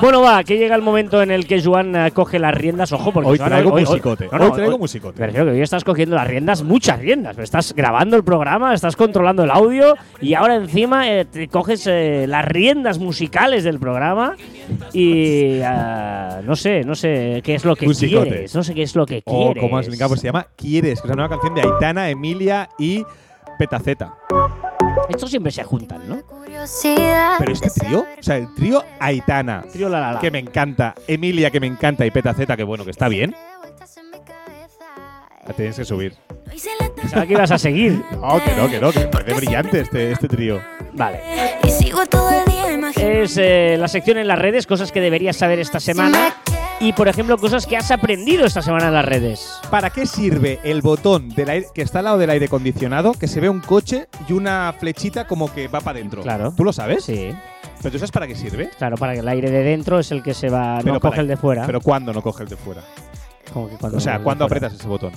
Bueno, 0.00 0.22
va, 0.22 0.42
que 0.42 0.58
llega 0.58 0.74
el 0.74 0.82
momento 0.82 1.22
en 1.22 1.30
el 1.30 1.46
que 1.46 1.62
Joan 1.62 1.94
eh, 1.94 2.10
coge 2.10 2.40
las 2.40 2.52
riendas. 2.52 2.90
Ojo, 2.92 3.12
porque 3.12 3.30
Hoy 3.30 3.38
Joan, 3.38 3.50
traigo 3.50 3.70
musicote. 3.78 4.28
no, 4.32 4.38
no, 4.38 4.44
Hoy 4.46 4.52
traigo 4.52 4.78
musicote. 4.78 5.20
Me 5.20 5.26
refiero 5.26 5.46
que 5.46 5.52
hoy 5.52 5.60
estás 5.62 5.84
cogiendo 5.84 6.16
las 6.16 6.26
riendas, 6.26 6.64
muchas 6.64 6.98
riendas. 6.98 7.38
Estás 7.38 7.72
grabando 7.76 8.16
el 8.16 8.24
programa, 8.24 8.74
estás 8.74 8.96
controlando 8.96 9.44
el 9.44 9.50
audio 9.52 9.94
y 10.20 10.34
ahora 10.34 10.56
encima 10.56 11.08
eh, 11.08 11.24
te 11.26 11.46
coges 11.46 11.86
eh, 11.86 12.26
las 12.28 12.44
riendas 12.44 12.98
musicales 12.98 13.62
del 13.62 13.78
programa 13.78 14.34
y 14.92 15.60
ah, 15.64 16.40
no 16.44 16.56
sé, 16.56 16.82
no 16.82 16.96
sé 16.96 17.40
qué 17.44 17.54
es 17.54 17.64
lo 17.64 17.76
que 17.76 17.86
Musicote. 17.86 18.28
quieres. 18.28 18.54
No 18.54 18.64
sé 18.64 18.74
qué 18.74 18.82
es 18.82 18.96
lo 18.96 19.06
que 19.06 19.22
Oh, 19.26 19.44
quieres. 19.52 19.62
¿cómo 19.62 19.78
has 19.78 19.86
brincado? 19.86 20.08
Pues 20.08 20.20
se 20.20 20.26
llama 20.26 20.46
Quieres, 20.56 21.00
que 21.00 21.06
es 21.08 21.14
una 21.14 21.26
nueva 21.26 21.28
canción 21.40 21.54
de 21.54 21.62
Aitana, 21.62 22.10
Emilia 22.10 22.68
y 22.80 23.04
Petaceta. 23.58 24.14
Estos 25.08 25.30
siempre 25.30 25.52
se 25.52 25.64
juntan, 25.64 26.08
¿no? 26.08 26.22
Pero 27.38 27.52
este 27.52 27.70
trío, 27.70 28.00
o 28.00 28.22
sea, 28.22 28.36
el 28.36 28.54
trío 28.54 28.82
Aitana, 29.00 29.64
Trío 29.72 29.88
la 29.88 30.00
la 30.00 30.12
la. 30.12 30.20
que 30.20 30.30
me 30.30 30.38
encanta, 30.38 30.94
Emilia, 31.06 31.50
que 31.50 31.60
me 31.60 31.66
encanta, 31.66 32.06
y 32.06 32.10
Petaceta, 32.10 32.56
que 32.56 32.64
bueno, 32.64 32.84
que 32.84 32.90
está 32.90 33.08
bien. 33.08 33.34
La 35.46 35.52
tienes 35.52 35.76
que 35.76 35.84
subir. 35.84 36.14
Pensaba 36.96 37.26
que 37.26 37.34
ibas 37.34 37.50
a 37.50 37.58
seguir. 37.58 38.02
No, 38.12 38.42
que 38.42 38.54
no, 38.56 38.68
que 38.68 38.80
no, 38.80 38.92
que 38.92 39.00
me 39.00 39.06
parece 39.08 39.34
brillante 39.34 39.80
este, 39.80 40.12
este 40.12 40.26
trío. 40.26 40.60
Vale. 40.94 41.20
Y 41.64 41.70
sigo 41.70 42.06
todo 42.06 42.30
el 42.30 42.44
día 42.50 42.72
imaginando. 42.72 43.22
Es 43.22 43.36
eh, 43.36 43.76
la 43.78 43.88
sección 43.88 44.16
en 44.16 44.26
las 44.26 44.38
redes, 44.38 44.66
cosas 44.66 44.90
que 44.90 45.02
deberías 45.02 45.36
saber 45.36 45.58
esta 45.58 45.80
semana. 45.80 46.34
Y, 46.80 46.92
por 46.92 47.08
ejemplo, 47.08 47.38
cosas 47.38 47.66
que 47.66 47.76
has 47.76 47.90
aprendido 47.90 48.44
esta 48.44 48.60
semana 48.60 48.88
en 48.88 48.94
las 48.94 49.04
redes. 49.04 49.58
¿Para 49.70 49.90
qué 49.90 50.06
sirve 50.06 50.58
el 50.64 50.82
botón 50.82 51.28
del 51.30 51.48
aire, 51.48 51.66
que 51.74 51.82
está 51.82 52.00
al 52.00 52.06
lado 52.06 52.18
del 52.18 52.30
aire 52.30 52.46
acondicionado, 52.46 53.12
que 53.12 53.28
se 53.28 53.40
ve 53.40 53.48
un 53.48 53.60
coche 53.60 54.08
y 54.28 54.32
una 54.32 54.74
flechita 54.78 55.26
como 55.26 55.52
que 55.52 55.68
va 55.68 55.80
para 55.80 55.98
adentro? 55.98 56.22
Claro. 56.22 56.52
¿Tú 56.56 56.64
lo 56.64 56.72
sabes? 56.72 57.04
Sí. 57.04 57.30
¿Pero 57.78 57.92
tú 57.92 57.98
sabes 57.98 58.10
para 58.10 58.26
qué 58.26 58.34
sirve? 58.34 58.70
Claro, 58.76 58.96
para 58.96 59.14
que 59.14 59.20
el 59.20 59.28
aire 59.28 59.50
de 59.50 59.62
dentro 59.62 59.98
es 59.98 60.10
el 60.10 60.22
que 60.22 60.34
se 60.34 60.50
va, 60.50 60.76
no 60.78 60.84
Pero 60.84 61.00
coge 61.00 61.20
el 61.20 61.28
de 61.28 61.36
fuera. 61.36 61.64
Pero 61.64 61.80
¿cuándo 61.80 62.12
no 62.12 62.22
coge 62.22 62.42
el 62.42 62.48
de 62.48 62.56
fuera? 62.56 62.82
Como 63.52 63.68
que 63.68 63.76
cuando 63.76 63.98
O 63.98 64.00
sea, 64.00 64.18
¿cuándo 64.18 64.44
apretas 64.44 64.74
ese 64.74 64.88
botón? 64.88 65.12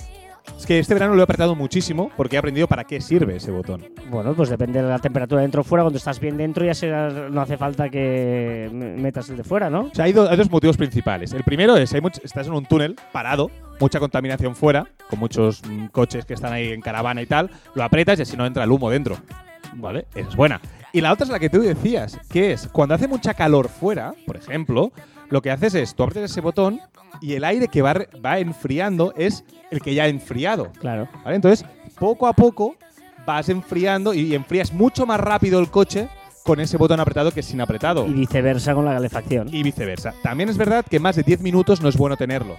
Es 0.56 0.66
que 0.66 0.78
este 0.78 0.94
verano 0.94 1.14
lo 1.14 1.20
he 1.20 1.24
apretado 1.24 1.54
muchísimo 1.54 2.10
porque 2.16 2.36
he 2.36 2.38
aprendido 2.38 2.66
para 2.66 2.84
qué 2.84 3.00
sirve 3.00 3.36
ese 3.36 3.50
botón. 3.50 3.84
Bueno, 4.10 4.34
pues 4.34 4.48
depende 4.48 4.82
de 4.82 4.88
la 4.88 4.98
temperatura 4.98 5.42
dentro 5.42 5.60
o 5.60 5.64
fuera. 5.64 5.82
Cuando 5.84 5.98
estás 5.98 6.18
bien 6.20 6.36
dentro 6.36 6.64
ya 6.64 6.74
se- 6.74 6.88
no 7.30 7.40
hace 7.40 7.56
falta 7.56 7.88
que 7.88 8.68
me- 8.72 8.96
metas 8.96 9.28
el 9.30 9.36
de 9.36 9.44
fuera, 9.44 9.70
¿no? 9.70 9.82
O 9.82 9.94
sea, 9.94 10.04
hay, 10.06 10.12
do- 10.12 10.28
hay 10.28 10.36
dos 10.36 10.50
motivos 10.50 10.76
principales. 10.76 11.32
El 11.32 11.44
primero 11.44 11.76
es, 11.76 11.92
hay 11.94 12.00
estás 12.22 12.46
en 12.46 12.52
un 12.54 12.64
túnel 12.66 12.96
parado, 13.12 13.50
mucha 13.80 14.00
contaminación 14.00 14.54
fuera, 14.56 14.86
con 15.08 15.18
muchos 15.18 15.62
mm, 15.68 15.86
coches 15.86 16.24
que 16.24 16.34
están 16.34 16.52
ahí 16.52 16.68
en 16.72 16.80
caravana 16.80 17.22
y 17.22 17.26
tal, 17.26 17.50
lo 17.74 17.84
aprietas 17.84 18.18
y 18.18 18.22
así 18.22 18.36
no 18.36 18.44
entra 18.46 18.64
el 18.64 18.70
humo 18.72 18.90
dentro. 18.90 19.16
¿Vale? 19.74 20.06
Esa 20.14 20.28
es 20.30 20.36
buena. 20.36 20.60
Y 20.92 21.00
la 21.02 21.12
otra 21.12 21.24
es 21.24 21.30
la 21.30 21.38
que 21.38 21.50
tú 21.50 21.60
decías, 21.60 22.18
que 22.30 22.52
es 22.52 22.68
cuando 22.68 22.94
hace 22.94 23.06
mucha 23.06 23.34
calor 23.34 23.68
fuera, 23.68 24.14
por 24.26 24.36
ejemplo, 24.36 24.90
lo 25.30 25.42
que 25.42 25.50
haces 25.50 25.74
es 25.74 25.94
tú 25.94 26.02
aprietas 26.02 26.30
ese 26.30 26.40
botón 26.40 26.80
y 27.20 27.34
el 27.34 27.44
aire 27.44 27.68
que 27.68 27.82
va, 27.82 27.94
va 28.24 28.38
enfriando 28.38 29.12
es 29.16 29.44
el 29.70 29.80
que 29.80 29.94
ya 29.94 30.04
ha 30.04 30.08
enfriado. 30.08 30.72
Claro. 30.80 31.08
¿Vale? 31.24 31.36
Entonces, 31.36 31.66
poco 31.98 32.26
a 32.26 32.32
poco 32.32 32.76
vas 33.26 33.48
enfriando 33.48 34.14
y, 34.14 34.20
y 34.20 34.34
enfrías 34.34 34.72
mucho 34.72 35.06
más 35.06 35.20
rápido 35.20 35.60
el 35.60 35.70
coche 35.70 36.08
con 36.48 36.60
ese 36.60 36.78
botón 36.78 36.98
apretado 36.98 37.30
que 37.30 37.42
sin 37.42 37.60
apretado. 37.60 38.06
Y 38.06 38.12
viceversa 38.14 38.74
con 38.74 38.86
la 38.86 38.94
calefacción. 38.94 39.54
Y 39.54 39.62
viceversa. 39.62 40.14
También 40.22 40.48
es 40.48 40.56
verdad 40.56 40.84
que 40.88 40.98
más 40.98 41.16
de 41.16 41.22
10 41.22 41.40
minutos 41.42 41.82
no 41.82 41.90
es 41.90 41.96
bueno 41.98 42.16
tenerlo. 42.16 42.56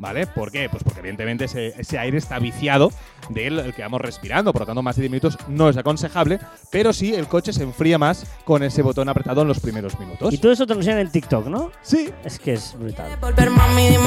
¿Vale? 0.00 0.26
¿Por 0.26 0.50
qué? 0.50 0.66
Pues 0.70 0.82
porque 0.82 1.00
evidentemente 1.00 1.44
ese, 1.44 1.74
ese 1.78 1.98
aire 1.98 2.16
está 2.16 2.38
viciado 2.38 2.90
del 3.28 3.58
el 3.58 3.74
que 3.74 3.82
vamos 3.82 4.00
respirando, 4.00 4.50
por 4.50 4.62
lo 4.62 4.66
tanto 4.66 4.82
más 4.82 4.96
de 4.96 5.02
10 5.02 5.10
minutos 5.10 5.38
no 5.46 5.68
es 5.68 5.76
aconsejable, 5.76 6.38
pero 6.70 6.94
sí 6.94 7.14
el 7.14 7.28
coche 7.28 7.52
se 7.52 7.64
enfría 7.64 7.98
más 7.98 8.24
con 8.46 8.62
ese 8.62 8.80
botón 8.80 9.10
apretado 9.10 9.42
en 9.42 9.48
los 9.48 9.60
primeros 9.60 10.00
minutos. 10.00 10.32
Y 10.32 10.38
todo 10.38 10.52
eso 10.52 10.66
te 10.66 10.72
lo 10.72 10.80
enseñan 10.80 11.00
en 11.00 11.12
TikTok, 11.12 11.48
¿no? 11.48 11.70
Sí, 11.82 12.08
Es 12.24 12.38
que 12.38 12.54
es 12.54 12.74
brutal. 12.78 13.18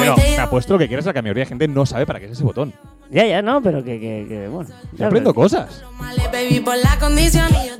Pero 0.00 0.16
te 0.16 0.40
apuesto 0.40 0.72
lo 0.72 0.80
que 0.80 0.88
quieras, 0.88 1.06
que 1.06 1.12
la 1.12 1.22
mayoría 1.22 1.44
de 1.44 1.48
gente 1.48 1.68
no 1.68 1.86
sabe 1.86 2.06
para 2.06 2.18
qué 2.18 2.26
es 2.26 2.32
ese 2.32 2.42
botón. 2.42 2.74
Ya, 3.14 3.24
ya, 3.26 3.42
no, 3.42 3.62
pero 3.62 3.84
que, 3.84 4.00
que, 4.00 4.26
que, 4.28 4.48
bueno. 4.48 4.68
Yo 4.92 4.98
ya 4.98 5.06
aprendo 5.06 5.30
ves. 5.30 5.34
cosas. 5.36 5.82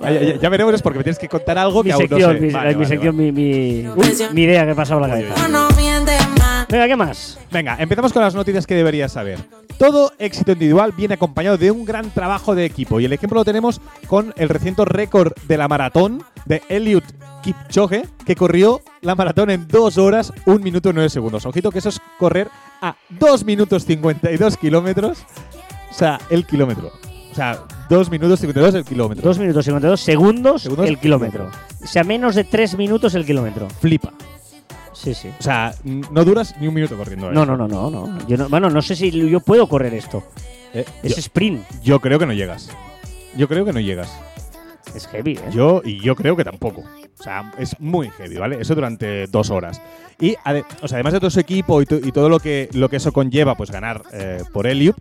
Ya, 0.01 0.11
ya- 0.12 0.37
ya 0.40 0.49
veremos, 0.49 0.75
es 0.75 0.83
porque 0.83 0.99
me 0.99 1.05
tienes 1.05 1.18
que 1.18 1.29
contar 1.29 1.59
algo 1.59 1.83
Mi 1.83 1.88
que 1.88 1.92
aún 1.94 2.03
no 2.05 2.09
sección, 2.09 2.35
sé. 2.37 2.40
mi, 2.40 2.51
Vale, 2.53 2.68
mi 2.68 2.75
vale, 2.75 2.87
sección, 2.87 3.16
vale. 3.16 3.33
mi, 3.33 3.42
mi, 3.83 3.88
uy, 3.88 4.12
mi 4.33 4.42
idea 4.42 4.66
que 4.66 4.75
pasa 4.75 4.94
por 4.94 5.03
la 5.03 5.09
cabeza. 5.09 5.49
No 5.49 5.68
mientes 5.77 6.20
más. 6.38 6.68
Venga, 6.68 6.87
¿qué 6.87 6.97
más? 6.97 7.38
Venga, 7.51 7.77
empezamos 7.79 8.12
con 8.12 8.23
las 8.23 8.35
noticias 8.35 8.66
que 8.66 8.75
deberías 8.75 9.12
saber. 9.12 9.38
Todo 9.79 10.12
éxito 10.18 10.53
individual 10.53 10.92
viene 10.97 11.14
acompañado 11.14 11.57
de 11.59 11.70
un 11.70 11.85
gran 11.85 12.11
trabajo 12.11 12.55
de 12.55 12.64
equipo 12.64 13.01
y 13.01 13.05
el 13.07 13.12
ejemplo 13.12 13.40
lo 13.40 13.44
tenemos 13.44 13.81
con 14.07 14.33
el 14.37 14.49
reciente 14.49 14.85
récord 14.85 15.33
de 15.49 15.59
la 15.59 15.66
maratón 15.68 16.23
de 16.47 16.62
Eliud 16.68 17.03
Kipchoge, 17.44 18.09
que 18.24 18.35
corrió 18.35 18.80
la 19.02 19.14
maratón 19.14 19.50
en 19.50 19.68
2 19.68 19.98
horas, 19.98 20.33
1 20.46 20.59
minuto 20.61 20.88
y 20.88 20.94
9 20.94 21.11
segundos. 21.11 21.44
Ojito 21.44 21.70
que 21.70 21.78
eso 21.80 21.90
es 21.90 22.00
correr 22.18 22.48
a 22.80 22.96
2 23.11 23.44
minutos 23.44 23.85
52 23.85 24.57
kilómetros, 24.57 25.18
o 25.90 25.94
sea, 25.94 26.18
el 26.30 26.46
kilómetro. 26.46 26.90
O 27.30 27.35
sea, 27.35 27.61
2 27.90 28.11
minutos 28.11 28.40
52 28.40 28.74
el 28.76 28.85
kilómetro. 28.85 29.22
2 29.28 29.38
minutos 29.38 29.64
52 29.66 30.00
segundos, 30.00 30.62
Segundos, 30.62 30.88
el 30.88 30.98
kilómetro. 30.98 31.50
O 31.83 31.87
sea, 31.87 32.02
menos 32.02 32.35
de 32.35 32.44
3 32.44 32.78
minutos 32.78 33.14
el 33.14 33.26
kilómetro. 33.26 33.68
Flipa. 33.80 34.12
Sí, 34.94 35.12
sí. 35.12 35.28
O 35.38 35.42
sea, 35.42 35.74
no 35.85 36.24
duras 36.24 36.54
ni 36.61 36.66
un 36.68 36.72
minuto 36.74 36.96
corriendo. 36.96 37.30
No, 37.30 37.42
eso. 37.42 37.57
no, 37.57 37.68
no, 37.68 37.90
no, 37.90 37.90
no. 37.90 38.26
Yo 38.26 38.38
no. 38.38 38.48
Bueno, 38.48 38.70
no 38.70 38.80
sé 38.80 38.96
si 38.96 39.11
yo 39.11 39.40
puedo 39.40 39.68
correr 39.68 39.92
esto. 39.92 40.22
Eh, 40.72 40.85
Es 41.02 41.16
yo, 41.16 41.20
sprint. 41.20 41.62
yo 41.83 42.00
creo 42.00 42.18
que 42.18 42.24
no 42.26 42.33
llegas. 42.33 42.70
Yo 43.37 43.46
creo 43.48 43.64
que 43.66 43.72
no 43.72 43.80
llegas. 43.80 44.11
Es 44.94 45.07
heavy, 45.09 45.33
¿eh? 45.33 45.40
Yo 45.53 45.83
y 45.85 46.01
yo 46.01 46.14
creo 46.14 46.37
que 46.37 46.44
tampoco. 46.44 46.83
O 47.18 47.23
sea, 47.23 47.53
es 47.59 47.79
muy 47.81 48.11
heavy, 48.11 48.37
¿vale? 48.37 48.59
Eso 48.61 48.75
durante 48.75 49.27
dos 49.27 49.51
horas. 49.51 49.81
Y 50.20 50.37
además 50.44 51.12
de 51.12 51.20
todo 51.20 51.31
su 51.31 51.40
equipo 51.40 51.83
y, 51.83 51.87
y 51.90 52.12
todo 52.12 52.29
lo 52.29 52.38
que, 52.38 52.68
lo 52.73 52.88
que 52.88 52.97
eso 52.97 53.12
conlleva, 53.12 53.57
pues 53.57 53.70
ganar 53.70 54.03
eh, 54.12 54.42
por 54.53 54.66
Eliud, 54.66 54.94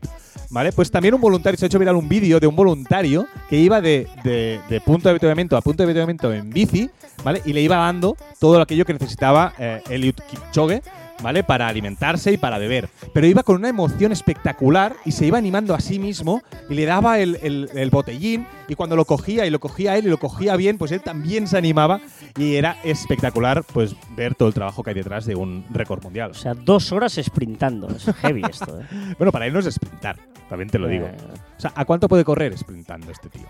¿vale? 0.50 0.72
Pues 0.72 0.90
también 0.90 1.14
un 1.14 1.22
voluntario, 1.22 1.58
se 1.58 1.66
ha 1.66 1.68
hecho 1.68 1.78
viral 1.80 1.96
un 1.96 2.10
vídeo 2.10 2.40
de 2.40 2.48
un 2.48 2.56
voluntario 2.56 3.28
que 3.50 3.58
iba 3.58 3.82
de, 3.82 4.08
de- 4.24 4.60
de 4.70 4.82
punto 4.82 5.04
de 5.04 5.12
avituallamiento 5.12 5.56
a 5.58 5.62
punto 5.62 5.84
de 5.84 5.86
avituallamiento 5.86 6.34
en 6.34 6.50
bici, 6.50 6.90
¿vale? 7.24 7.42
Y 7.46 7.54
le 7.54 7.62
iba 7.62 7.76
dando 7.78 8.18
todo 8.40 8.60
aquello 8.62 8.86
que 8.86 8.94
necesitaba 8.94 9.54
eh, 9.60 9.82
Eliud 9.90 10.16
Kipchoge, 10.28 10.82
¿vale? 11.22 11.44
Para 11.44 11.68
alimentarse 11.68 12.32
y 12.32 12.38
para 12.38 12.58
beber. 12.58 12.90
Pero 13.14 13.28
iba 13.28 13.44
con 13.44 13.56
una 13.58 13.70
emoción 13.70 14.12
espectacular 14.12 14.96
y 15.06 15.12
se 15.12 15.26
iba 15.26 15.38
animando 15.38 15.74
a 15.76 15.80
sí 15.80 16.00
mismo 16.00 16.42
y 16.70 16.74
le 16.74 16.86
daba 16.86 17.20
el, 17.20 17.38
el- 17.44 17.70
el 17.74 17.90
botellín 17.90 18.46
y 18.68 18.76
cuando 18.76 18.96
lo 18.96 19.06
cogía 19.06 19.46
y 19.46 19.50
lo 19.50 19.60
cogía 19.60 19.98
él 19.98 20.06
y 20.06 20.10
lo 20.10 20.18
cogía 20.18 20.56
bien, 20.56 20.78
pues 20.78 20.92
él 20.92 21.02
también 21.02 21.48
se 21.48 21.58
animaba 21.58 22.00
y 22.38 22.56
era 22.56 22.78
espectacular 22.84 23.64
pues 23.74 23.96
ver 24.16 24.36
todo 24.36 24.48
el 24.48 24.54
trabajo 24.54 24.84
que 24.84 24.92
hay 24.92 24.96
detrás 24.96 25.26
de 25.26 25.36
un 25.36 25.66
récord 25.72 26.02
mundial. 26.04 26.32
O 26.32 26.36
sea, 26.36 26.54
dos 26.54 26.92
horas 26.92 27.20
sprintando. 27.22 27.88
Es 27.90 28.06
heavy 28.22 28.42
esto, 28.50 28.80
¿eh? 28.80 28.86
Bueno, 29.18 29.32
para 29.32 29.46
él 29.46 29.54
no 29.54 29.60
es 29.60 29.66
sprintar, 29.74 30.18
también 30.50 30.70
te 30.70 30.80
lo 30.80 30.88
digo. 30.88 31.06
O 31.58 31.60
sea, 31.60 31.72
¿a 31.76 31.86
cuánto 31.86 32.08
puede 32.08 32.24
correr 32.24 32.58
sprintando 32.58 33.12
este 33.12 33.30
tío? 33.30 33.46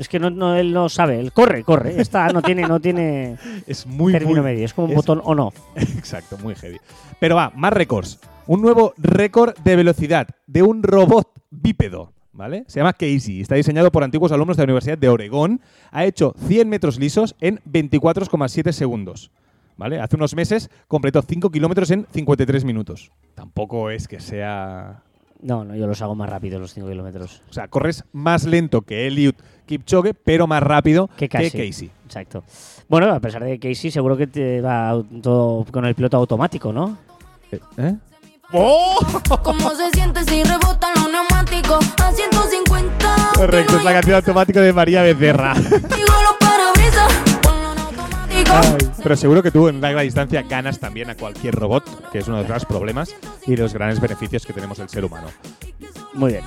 Es 0.00 0.08
que 0.08 0.18
no, 0.18 0.30
no, 0.30 0.56
él 0.56 0.72
no 0.72 0.88
sabe. 0.88 1.20
Él 1.20 1.32
corre, 1.32 1.62
corre. 1.62 2.00
Está, 2.00 2.28
no 2.28 2.42
tiene, 2.42 2.62
no 2.66 2.80
tiene 2.80 3.36
Es 3.66 3.86
muy, 3.86 4.12
término 4.12 4.42
muy- 4.42 4.50
medio. 4.52 4.64
Es 4.64 4.74
como 4.74 4.86
un 4.86 4.92
es- 4.92 4.96
botón 4.96 5.20
on 5.24 5.38
off. 5.40 5.56
Exacto, 5.76 6.36
muy 6.38 6.54
heavy. 6.54 6.78
Pero 7.18 7.36
va, 7.36 7.52
más 7.54 7.72
récords. 7.72 8.18
Un 8.46 8.62
nuevo 8.62 8.94
récord 8.96 9.56
de 9.62 9.76
velocidad 9.76 10.26
de 10.46 10.62
un 10.62 10.82
robot 10.82 11.28
bípedo. 11.50 12.12
¿Vale? 12.32 12.64
Se 12.68 12.78
llama 12.80 12.92
Casey. 12.94 13.40
Está 13.42 13.56
diseñado 13.56 13.92
por 13.92 14.02
antiguos 14.02 14.32
alumnos 14.32 14.56
de 14.56 14.62
la 14.62 14.64
Universidad 14.64 14.96
de 14.96 15.08
Oregón. 15.10 15.60
Ha 15.90 16.06
hecho 16.06 16.32
100 16.46 16.68
metros 16.70 16.98
lisos 16.98 17.34
en 17.40 17.58
24,7 17.70 18.72
segundos. 18.72 19.30
¿Vale? 19.76 20.00
Hace 20.00 20.16
unos 20.16 20.34
meses 20.34 20.70
completó 20.88 21.20
5 21.22 21.50
kilómetros 21.50 21.90
en 21.90 22.06
53 22.12 22.64
minutos. 22.64 23.10
Tampoco 23.34 23.90
es 23.90 24.08
que 24.08 24.20
sea. 24.20 25.02
No, 25.42 25.64
no, 25.64 25.74
yo 25.74 25.86
los 25.86 26.00
hago 26.02 26.14
más 26.14 26.28
rápido 26.28 26.58
los 26.58 26.74
5 26.74 26.88
kilómetros. 26.88 27.42
O 27.48 27.52
sea, 27.52 27.68
corres 27.68 28.04
más 28.12 28.44
lento 28.44 28.82
que 28.82 29.06
Eliud 29.06 29.34
Kipchoge, 29.66 30.14
pero 30.14 30.46
más 30.46 30.62
rápido 30.62 31.08
Que 31.16 31.28
que 31.28 31.50
Casey. 31.50 31.90
Exacto. 32.04 32.44
Bueno, 32.88 33.12
a 33.12 33.20
pesar 33.20 33.44
de 33.44 33.58
que 33.58 33.70
Casey 33.70 33.90
seguro 33.90 34.16
que 34.16 34.26
te 34.26 34.60
va 34.60 35.02
todo 35.22 35.64
con 35.70 35.84
el 35.84 35.94
piloto 35.94 36.16
automático, 36.16 36.72
¿no? 36.72 36.98
¿Eh? 37.76 37.96
¿Cómo 39.42 39.70
se 39.70 39.90
siente 39.92 40.24
si 40.24 40.42
rebotan 40.42 40.92
los 40.96 41.10
neumáticos 41.10 41.86
a 42.02 42.12
150? 42.12 43.16
Correcto, 43.36 43.76
es 43.76 43.84
la 43.84 43.92
canción 43.92 44.16
automática 44.16 44.60
de 44.60 44.72
María 44.72 45.02
Becerra. 45.02 45.54
Pero 49.02 49.16
seguro 49.16 49.42
que 49.42 49.50
tú 49.50 49.68
en 49.68 49.80
larga 49.80 50.02
distancia 50.02 50.42
ganas 50.42 50.78
también 50.78 51.10
a 51.10 51.14
cualquier 51.16 51.54
robot, 51.54 52.10
que 52.10 52.18
es 52.18 52.26
uno 52.28 52.36
de 52.36 52.42
los 52.42 52.48
grandes 52.48 52.66
problemas 52.66 53.14
y 53.46 53.52
de 53.52 53.62
los 53.62 53.72
grandes 53.72 54.00
beneficios 54.00 54.44
que 54.44 54.52
tenemos 54.52 54.78
el 54.78 54.88
ser 54.88 55.04
humano. 55.04 55.28
Muy 56.14 56.32
bien. 56.32 56.44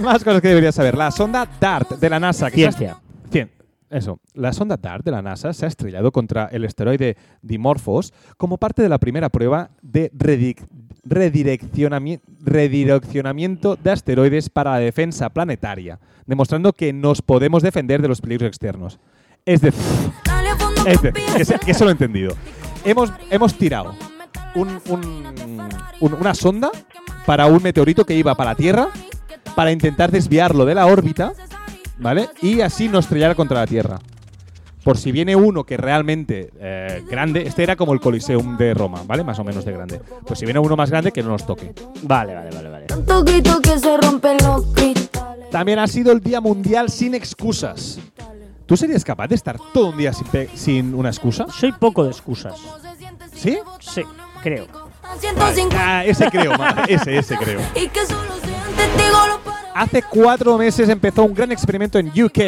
Más 0.00 0.24
cosas 0.24 0.40
que 0.40 0.48
deberías 0.48 0.74
saber. 0.74 0.96
La 0.96 1.10
sonda 1.10 1.48
DART 1.60 1.92
de 1.98 2.10
la 2.10 2.18
NASA. 2.18 2.50
Que 2.50 2.56
Ciencia. 2.56 2.96
Cien- 3.30 3.50
Eso. 3.90 4.18
La 4.34 4.52
sonda 4.52 4.76
DART 4.76 5.04
de 5.04 5.10
la 5.12 5.22
NASA 5.22 5.52
se 5.52 5.64
ha 5.66 5.68
estrellado 5.68 6.10
contra 6.10 6.46
el 6.46 6.64
asteroide 6.64 7.16
Dimorphos 7.42 8.12
como 8.36 8.58
parte 8.58 8.82
de 8.82 8.88
la 8.88 8.98
primera 8.98 9.28
prueba 9.28 9.70
de 9.82 10.10
redic- 10.12 10.66
redireccionami- 11.06 12.20
redireccionamiento 12.40 13.76
de 13.76 13.92
asteroides 13.92 14.48
para 14.50 14.72
la 14.72 14.78
defensa 14.78 15.30
planetaria, 15.30 16.00
demostrando 16.26 16.72
que 16.72 16.92
nos 16.92 17.22
podemos 17.22 17.62
defender 17.62 18.02
de 18.02 18.08
los 18.08 18.20
peligros 18.20 18.48
externos. 18.48 18.98
Es 19.46 19.60
decir, 19.60 19.82
Que, 21.36 21.44
se- 21.44 21.58
que 21.58 21.70
eso 21.70 21.84
lo 21.84 21.90
he 21.90 21.92
entendido. 21.92 22.34
Hemos, 22.84 23.10
hemos 23.30 23.54
tirado 23.54 23.94
un- 24.54 24.80
un- 24.88 25.34
un- 26.00 26.14
una 26.14 26.34
sonda 26.34 26.70
para 27.26 27.46
un 27.46 27.62
meteorito 27.62 28.04
que 28.04 28.14
iba 28.14 28.34
para 28.34 28.50
la 28.50 28.56
Tierra 28.56 28.88
para 29.54 29.72
intentar 29.72 30.10
desviarlo 30.10 30.64
de 30.64 30.74
la 30.74 30.86
órbita, 30.86 31.32
¿vale? 31.98 32.28
Y 32.42 32.60
así 32.60 32.88
no 32.88 32.98
estrellara 32.98 33.34
contra 33.34 33.60
la 33.60 33.66
Tierra. 33.66 33.98
Por 34.82 34.98
si 34.98 35.12
viene 35.12 35.34
uno 35.34 35.64
que 35.64 35.78
realmente 35.78 36.50
eh, 36.60 37.02
grande, 37.08 37.44
este 37.46 37.62
era 37.62 37.74
como 37.74 37.94
el 37.94 38.00
Coliseum 38.00 38.58
de 38.58 38.74
Roma, 38.74 39.02
¿vale? 39.06 39.24
Más 39.24 39.38
o 39.38 39.44
menos 39.44 39.64
de 39.64 39.72
grande. 39.72 39.98
Pues 40.26 40.38
si 40.38 40.44
viene 40.44 40.60
uno 40.60 40.76
más 40.76 40.90
grande, 40.90 41.10
que 41.10 41.22
no 41.22 41.30
nos 41.30 41.46
toque. 41.46 41.72
Vale, 42.02 42.34
vale, 42.34 42.50
vale, 42.54 42.68
vale. 42.68 42.86
Tanto 42.86 43.24
grito 43.24 43.60
que 43.62 43.78
se 43.78 43.96
rompen 43.96 44.36
los 44.44 44.66
cristales. 44.74 45.48
También 45.50 45.78
ha 45.78 45.86
sido 45.86 46.12
el 46.12 46.20
Día 46.20 46.42
Mundial 46.42 46.90
sin 46.90 47.14
excusas. 47.14 47.98
¿Tú 48.66 48.76
serías 48.76 49.04
capaz 49.04 49.28
de 49.28 49.34
estar 49.34 49.58
todo 49.72 49.88
un 49.90 49.96
día 49.96 50.12
sin, 50.12 50.26
pe- 50.28 50.48
sin 50.54 50.94
una 50.94 51.10
excusa? 51.10 51.46
Soy 51.50 51.72
poco 51.72 52.04
de 52.04 52.10
excusas. 52.10 52.54
¿Sí? 53.34 53.58
Sí, 53.80 54.02
creo. 54.42 54.66
A 55.02 55.16
150 55.18 55.76
Ah, 55.78 56.04
ese 56.04 56.30
creo, 56.30 56.56
ma- 56.56 56.84
ese, 56.88 57.18
ese 57.18 57.36
creo. 57.36 57.60
Hace 59.74 60.02
cuatro 60.08 60.56
meses 60.56 60.88
empezó 60.88 61.24
un 61.24 61.34
gran 61.34 61.50
experimento 61.50 61.98
en 61.98 62.06
UK 62.08 62.38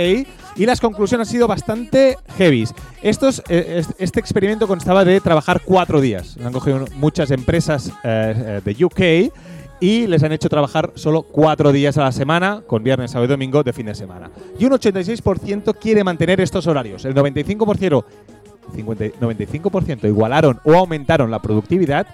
y 0.55 0.65
las 0.65 0.81
conclusiones 0.81 1.27
han 1.29 1.33
sido 1.33 1.49
bastante 1.49 2.17
heavies. 2.39 2.73
Estos, 3.03 3.43
eh, 3.49 3.79
es- 3.79 3.89
este 3.99 4.21
experimento 4.21 4.69
constaba 4.69 5.05
de 5.05 5.21
trabajar 5.21 5.61
cuatro 5.65 6.01
días. 6.01 6.37
Han 6.45 6.53
cogido 6.53 6.85
muchas 6.95 7.33
empresas 7.33 7.89
eh, 7.89 7.91
eh, 8.05 8.61
de 8.65 8.85
UK 8.85 9.33
y 9.81 10.07
les 10.07 10.23
han 10.23 10.33
hecho 10.33 10.49
trabajar 10.49 10.93
solo 10.95 11.23
cuatro 11.23 11.73
días 11.73 11.99
a 11.99 12.03
la 12.05 12.13
semana, 12.13 12.63
con 12.67 12.83
viernes, 12.83 13.11
sábado 13.11 13.27
y 13.27 13.29
domingo 13.29 13.63
de 13.63 13.73
fin 13.73 13.87
de 13.87 13.95
semana. 13.95 14.31
Y 14.59 14.65
un 14.65 14.73
86% 14.73 15.77
quiere 15.79 16.05
mantener 16.05 16.41
estos 16.41 16.67
horarios. 16.67 17.05
El 17.05 17.15
95%, 17.15 18.05
50 18.75 19.05
95% 19.21 20.09
igualaron 20.09 20.61
o 20.65 20.75
aumentaron 20.75 21.31
la 21.31 21.41
productividad 21.41 22.07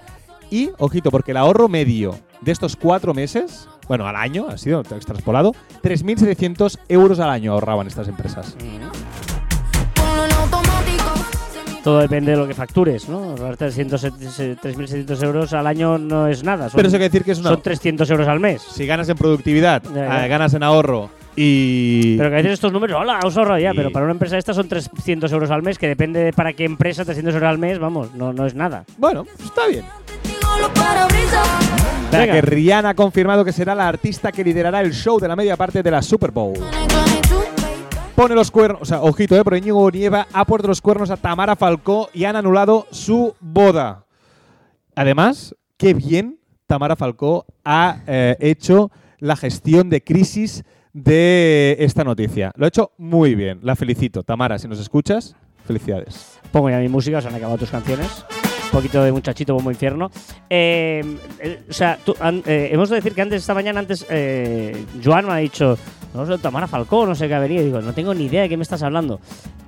y, 0.49 0.69
ojito, 0.77 1.09
porque 1.09 1.31
el 1.31 1.37
ahorro 1.37 1.67
medio 1.67 2.15
de 2.41 2.51
estos 2.51 2.75
cuatro 2.75 3.13
meses, 3.13 3.67
bueno, 3.87 4.05
al 4.05 4.15
año, 4.15 4.47
ha 4.49 4.57
sido 4.57 4.81
extraspolado, 4.81 5.53
3.700 5.81 6.79
euros 6.89 7.19
al 7.19 7.29
año 7.29 7.53
ahorraban 7.53 7.87
estas 7.87 8.07
empresas. 8.07 8.55
Automático. 8.55 9.12
Todo 11.83 11.99
depende 11.99 12.31
de 12.31 12.37
lo 12.37 12.47
que 12.47 12.53
factures, 12.53 13.09
¿no? 13.09 13.35
Ahora 13.37 13.57
300, 13.57 14.01
3.700 14.05 15.23
euros 15.23 15.51
al 15.53 15.67
año 15.67 15.97
no 15.97 16.27
es 16.27 16.41
nada. 16.43 16.69
Son, 16.69 16.77
Pero 16.77 16.87
eso 16.87 16.95
quiere 16.97 17.09
decir 17.09 17.23
que 17.25 17.31
es 17.33 17.39
una. 17.39 17.49
son 17.49 17.61
300 17.61 18.09
euros 18.09 18.27
al 18.27 18.39
mes. 18.39 18.61
Si 18.61 18.85
ganas 18.85 19.09
en 19.09 19.17
productividad, 19.17 19.83
Ya, 19.93 20.07
ya. 20.07 20.25
eh, 20.25 20.29
ganas 20.29 20.53
en 20.53 20.63
ahorro 20.63 21.09
y. 21.35 22.15
Pero 22.17 22.29
que 22.29 22.35
a 22.35 22.37
veces 22.37 22.53
estos 22.53 22.71
números, 22.71 22.97
hola, 23.01 23.19
os 23.25 23.35
ahorro 23.35 23.59
ya, 23.59 23.73
Y- 23.73 23.75
pero 23.75 23.91
para 23.91 24.05
una 24.05 24.13
empresa 24.13 24.37
esta 24.37 24.53
son 24.53 24.69
300 24.69 25.29
euros 25.33 25.51
al 25.51 25.61
mes, 25.61 25.77
que 25.77 25.87
depende 25.89 26.21
de 26.23 26.31
para 26.31 26.53
qué 26.53 26.63
empresa 26.63 27.03
300 27.03 27.35
euros 27.35 27.49
al 27.49 27.57
mes, 27.57 27.77
vamos, 27.79 28.13
no, 28.15 28.31
no 28.31 28.45
es 28.45 28.55
nada. 28.55 28.85
Bueno, 28.97 29.25
pues 29.25 29.39
está 29.49 29.67
bien. 29.67 29.83
Venga. 32.11 32.31
que 32.33 32.41
Rihanna 32.41 32.89
ha 32.89 32.93
confirmado 32.93 33.43
que 33.43 33.51
será 33.51 33.73
la 33.75 33.87
artista 33.87 34.31
que 34.31 34.43
liderará 34.43 34.81
el 34.81 34.93
show 34.93 35.19
de 35.19 35.27
la 35.27 35.35
media 35.35 35.57
parte 35.57 35.81
de 35.83 35.91
la 35.91 36.01
Super 36.01 36.31
Bowl. 36.31 36.53
2022, 38.13 38.15
baby. 38.15 38.15
Pone 38.15 38.35
los 38.35 38.51
cuernos, 38.51 38.81
o 38.81 38.85
sea, 38.85 39.01
ojito, 39.01 39.35
eh, 39.35 39.41
pero 39.43 39.57
Íñigo 39.57 39.89
Nieva 39.89 40.27
ha 40.31 40.45
puesto 40.45 40.67
los 40.67 40.81
cuernos 40.81 41.09
a 41.09 41.17
Tamara 41.17 41.55
Falcó 41.55 42.09
y 42.13 42.25
han 42.25 42.35
anulado 42.35 42.87
su 42.91 43.35
boda. 43.39 44.05
Además, 44.95 45.55
qué 45.77 45.93
bien 45.93 46.39
Tamara 46.67 46.95
Falcó 46.95 47.45
ha 47.65 48.01
eh, 48.07 48.35
hecho 48.39 48.91
la 49.19 49.35
gestión 49.35 49.89
de 49.89 50.03
crisis 50.03 50.63
de 50.93 51.75
esta 51.79 52.03
noticia. 52.03 52.51
Lo 52.55 52.65
ha 52.65 52.67
hecho 52.67 52.91
muy 52.97 53.35
bien. 53.35 53.59
La 53.63 53.75
felicito. 53.75 54.23
Tamara, 54.23 54.59
si 54.59 54.67
nos 54.67 54.79
escuchas, 54.79 55.35
felicidades. 55.65 56.39
Pongo 56.51 56.69
ya 56.69 56.79
mi 56.79 56.89
música, 56.89 57.21
se 57.21 57.27
han 57.27 57.35
acabado 57.35 57.57
tus 57.57 57.71
canciones. 57.71 58.25
Un 58.65 58.79
poquito 58.79 59.03
de 59.03 59.11
muchachito 59.11 59.53
bombo 59.53 59.71
infierno. 59.71 60.11
Eh, 60.49 61.17
o 61.69 61.73
sea, 61.73 61.99
eh, 62.45 62.69
hemos 62.71 62.89
de 62.89 62.95
decir 62.95 63.13
que 63.13 63.21
antes, 63.21 63.41
esta 63.41 63.53
mañana, 63.53 63.79
antes, 63.79 64.05
Joan 65.03 65.25
me 65.25 65.33
ha 65.33 65.37
dicho, 65.37 65.77
no 66.13 66.25
sé, 66.25 66.37
Tamara 66.37 66.67
Falcó, 66.67 67.05
no 67.05 67.15
sé 67.15 67.27
qué. 67.27 67.35
Y 67.49 67.63
digo, 67.63 67.81
no 67.81 67.93
tengo 67.93 68.13
ni 68.13 68.25
idea 68.25 68.43
de 68.43 68.49
qué 68.49 68.57
me 68.57 68.63
estás 68.63 68.83
hablando. 68.83 69.19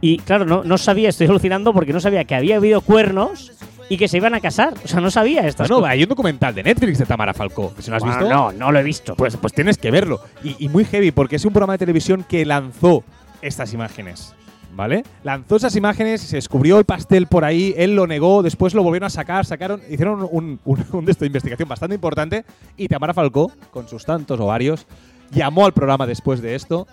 Y 0.01 0.17
claro, 0.19 0.45
no, 0.45 0.63
no 0.63 0.77
sabía, 0.77 1.09
estoy 1.09 1.27
alucinando 1.27 1.73
porque 1.73 1.93
no 1.93 1.99
sabía 1.99 2.23
que 2.25 2.35
había 2.35 2.57
habido 2.57 2.81
cuernos 2.81 3.51
y 3.89 3.97
que 3.97 4.07
se 4.07 4.17
iban 4.17 4.33
a 4.35 4.39
casar. 4.41 4.73
O 4.83 4.87
sea, 4.87 4.99
no 5.01 5.09
sabía 5.11 5.41
estas 5.47 5.67
Bueno, 5.67 5.81
cosas. 5.81 5.91
hay 5.93 6.03
un 6.03 6.09
documental 6.09 6.53
de 6.55 6.63
Netflix 6.63 6.97
de 6.99 7.05
Tamara 7.05 7.33
Falcó. 7.33 7.73
Si 7.79 7.89
no 7.89 7.97
has 7.97 8.03
Bueno, 8.03 8.17
visto, 8.19 8.33
no, 8.33 8.51
no 8.51 8.71
lo 8.71 8.79
he 8.79 8.83
visto. 8.83 9.15
pues, 9.15 9.37
pues 9.37 9.53
tienes 9.53 9.77
que 9.77 9.91
verlo. 9.91 10.19
Y, 10.43 10.55
y 10.65 10.69
muy 10.69 10.85
heavy, 10.85 11.11
porque 11.11 11.35
es 11.37 11.45
un 11.45 11.53
programa 11.53 11.73
de 11.73 11.79
televisión 11.79 12.25
que 12.27 12.45
lanzó 12.45 13.03
estas 13.41 13.73
imágenes. 13.73 14.33
¿Vale? 14.75 15.03
Lanzó 15.23 15.55
esas 15.55 15.73
imágenes, 15.77 16.19
se 16.19 16.35
descubrió 16.35 16.77
el 16.77 16.83
pastel 16.83 17.27
por 17.27 17.45
ahí, 17.45 17.73
él 17.77 17.95
lo 17.95 18.07
negó, 18.07 18.43
después 18.43 18.73
lo 18.73 18.83
volvieron 18.83 19.07
a 19.07 19.09
sacar, 19.09 19.45
sacaron, 19.45 19.79
hicieron 19.89 20.27
un, 20.29 20.59
un, 20.65 20.85
un 20.91 21.05
de 21.05 21.13
esto 21.13 21.21
de 21.23 21.27
investigación 21.27 21.69
bastante 21.69 21.95
importante 21.95 22.43
y 22.75 22.89
Tamara 22.89 23.13
Falcó, 23.13 23.49
con 23.71 23.87
sus 23.87 24.03
tantos 24.03 24.37
ovarios, 24.37 24.85
llamó 25.31 25.65
al 25.65 25.73
programa 25.73 26.07
después 26.07 26.41
de 26.41 26.55
esto 26.55 26.87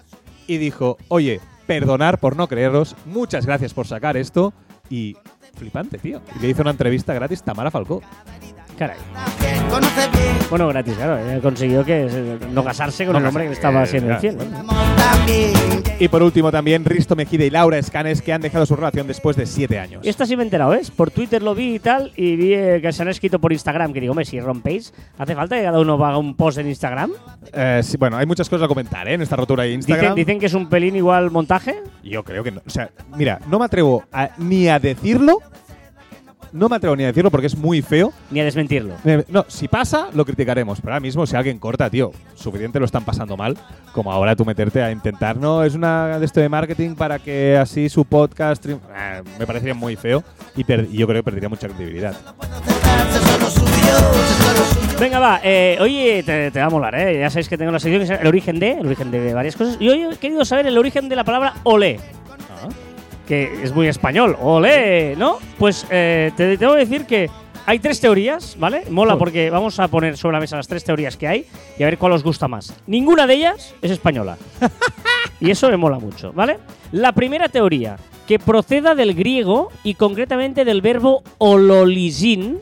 y 0.47 0.59
dijo, 0.59 0.99
oye, 1.09 1.41
perdonar 1.67 2.19
por 2.19 2.37
no 2.37 2.49
creeros, 2.49 2.97
muchas 3.07 3.47
gracias 3.47 3.75
por 3.75 3.87
sacar 3.87 4.17
esto 4.17 4.53
y 4.91 5.17
flipante, 5.55 5.99
tío. 5.99 6.21
Y 6.37 6.43
le 6.43 6.49
hizo 6.49 6.63
una 6.63 6.71
entrevista 6.71 7.15
gratis 7.15 7.43
Tamara 7.43 7.71
Falcó. 7.71 8.03
Caray. 8.83 8.97
Bueno, 10.51 10.69
gratis, 10.69 10.95
claro. 10.95 11.19
He 11.31 11.41
conseguido 11.41 11.85
que 11.85 12.39
no 12.53 12.65
casarse 12.65 13.05
con 13.05 13.13
No 13.15 13.21
el 13.21 13.27
hombre 13.27 13.47
que 13.47 13.53
estaba 13.53 13.83
haciendo 13.83 14.11
eh, 14.11 14.15
infiel. 14.15 14.39
ya. 14.39 14.63
¿no? 14.63 15.83
Y 16.01 16.09
por 16.09 16.23
último 16.23 16.51
también 16.51 16.85
Risto 16.85 17.15
Mejide 17.15 17.47
y 17.47 17.51
Laura 17.51 17.79
Escanes 17.79 18.21
que 18.23 18.33
han 18.33 18.41
dejado 18.43 18.67
su 18.67 18.75
relación 18.75 19.07
después 19.07 19.37
de 19.37 19.47
siete 19.47 19.79
años. 19.79 20.05
Y 20.05 20.09
esta 20.09 20.27
sí 20.27 20.37
me 20.37 20.43
he 20.43 20.47
enterado, 20.47 20.73
¿ves? 20.73 20.91
Por 20.91 21.11
Twitter 21.13 21.43
lo 21.43 21.55
vi 21.55 21.77
y 21.77 21.79
tal, 21.79 22.13
y 22.17 22.35
vi 22.37 22.55
eh, 22.55 22.81
que 22.83 22.93
se 22.93 23.03
han 23.03 23.09
escrito 23.09 23.39
por 23.39 23.53
Instagram, 23.53 23.93
que 23.93 24.01
digo, 24.01 24.11
hombre, 24.11 24.25
si 24.25 24.41
rompéis, 24.41 24.93
¿hace 25.17 25.35
falta 25.37 25.57
que 25.57 25.63
cada 25.63 25.79
uno 25.81 25.95
haga 26.05 26.19
un 26.19 26.35
post 26.35 26.59
en 26.59 26.69
Instagram? 26.69 27.13
Eh, 27.53 27.81
sí, 27.85 27.97
bueno, 27.97 28.17
hay 28.17 28.27
muchas 28.27 28.49
cosas 28.51 28.65
a 28.65 28.69
comentar 28.69 29.07
¿eh? 29.09 29.15
en 29.15 29.23
esta 29.23 29.37
rotura 29.37 29.63
de 29.63 29.69
Dicen, 29.71 29.79
Instagram. 29.91 30.15
dicen 30.17 30.41
que 30.41 30.47
es 30.47 30.55
un 30.55 30.69
pelín 30.69 30.97
igual 30.97 31.31
montaje. 31.31 31.77
Yo 32.03 32.25
creo 32.25 32.43
que 32.43 32.51
no. 32.51 32.61
O 32.67 32.71
sea, 32.71 32.91
mira, 33.17 33.39
no 33.49 33.59
me 33.61 33.65
atrevo 33.65 34.03
a- 34.13 34.31
ni 34.39 34.69
a 34.69 34.79
decirlo. 34.81 35.39
No 36.53 36.69
me 36.69 36.77
atrevo 36.77 36.95
ni 36.97 37.05
a 37.05 37.07
decirlo 37.07 37.31
porque 37.31 37.47
es 37.47 37.57
muy 37.57 37.81
feo. 37.81 38.13
Ni 38.31 38.41
a 38.41 38.45
desmentirlo. 38.45 38.95
No, 39.29 39.47
si 39.49 39.69
pasa, 39.69 40.09
lo 40.13 40.25
criticaremos. 40.25 40.81
Pero 40.81 40.93
ahora 40.93 41.01
mismo, 41.01 41.27
si 41.27 41.35
alguien 41.35 41.59
corta, 41.59 41.89
tío, 41.89 42.13
suficiente 42.35 42.79
lo 42.79 42.85
están 42.85 43.05
pasando 43.05 43.37
mal. 43.37 43.57
Como 43.93 44.13
ahora 44.13 44.37
tú 44.37 44.45
meterte 44.45 44.83
a 44.83 44.91
intentar, 44.91 45.37
no, 45.37 45.65
es 45.65 45.75
una 45.75 46.19
de 46.19 46.27
esto 46.27 46.41
de 46.41 46.49
marketing 46.49 46.95
para 46.95 47.19
que 47.19 47.57
así 47.57 47.89
su 47.89 48.05
podcast. 48.05 48.63
triunfe". 48.63 48.87
Ah, 48.95 49.23
me 49.39 49.47
parecería 49.47 49.75
muy 49.75 49.97
feo 49.97 50.23
y, 50.55 50.61
y 50.61 50.97
yo 50.99 51.07
creo 51.07 51.21
que 51.21 51.25
perdería 51.25 51.49
mucha 51.49 51.69
credibilidad. 51.69 52.15
Venga, 55.01 55.19
va. 55.19 55.41
Eh, 55.43 55.79
oye, 55.81 56.23
te, 56.23 56.51
te 56.51 56.61
va 56.61 56.67
a 56.67 56.71
molar, 56.71 56.95
¿eh? 56.95 57.19
Ya 57.19 57.29
sabéis 57.31 57.49
que 57.49 57.59
tengo 57.59 57.73
la 57.73 57.81
sección 57.81 58.07
que 58.07 58.13
es 58.13 58.21
el 58.21 58.27
origen 58.27 58.61
de, 58.61 58.73
el 58.73 58.87
origen 58.87 59.11
de 59.11 59.35
varias 59.35 59.57
cosas. 59.57 59.77
Y 59.81 59.89
hoy 59.89 60.03
he 60.05 60.17
querido 60.17 60.45
saber 60.45 60.67
el 60.67 60.79
origen 60.79 61.09
de 61.09 61.17
la 61.17 61.25
palabra 61.25 61.55
olé. 61.65 61.99
Que 63.33 63.63
es 63.63 63.75
muy 63.75 63.89
español. 63.89 64.37
Olé, 64.43 65.17
¿no? 65.17 65.39
Pues 65.59 65.87
eh, 65.89 66.33
te 66.37 66.59
tengo 66.59 66.75
que 66.75 66.81
decir 66.81 67.07
que 67.07 67.31
hay 67.65 67.79
tres 67.79 67.99
teorías, 67.99 68.59
¿vale? 68.61 68.83
Mola 68.91 69.17
porque 69.17 69.49
vamos 69.49 69.81
a 69.81 69.89
poner 69.89 70.19
sobre 70.19 70.35
la 70.35 70.41
mesa 70.41 70.59
las 70.59 70.69
tres 70.69 70.85
teorías 70.85 71.17
que 71.17 71.27
hay 71.27 71.47
y 71.79 71.83
a 71.83 71.87
ver 71.87 71.97
cuál 71.97 72.13
os 72.13 72.23
gusta 72.23 72.47
más. 72.47 72.75
Ninguna 72.87 73.27
de 73.27 73.33
ellas 73.37 73.75
es 73.81 73.91
española. 73.91 74.37
y 75.41 75.51
eso 75.51 75.71
me 75.71 75.79
mola 75.79 75.99
mucho, 75.99 76.35
¿vale? 76.35 76.59
La 76.91 77.13
primera 77.13 77.49
teoría, 77.49 77.97
que 78.27 78.39
proceda 78.39 78.95
del 78.95 79.15
griego 79.15 79.71
y 79.83 79.95
concretamente 79.95 80.67
del 80.67 80.83
verbo 80.83 81.23
ololisin, 81.39 82.61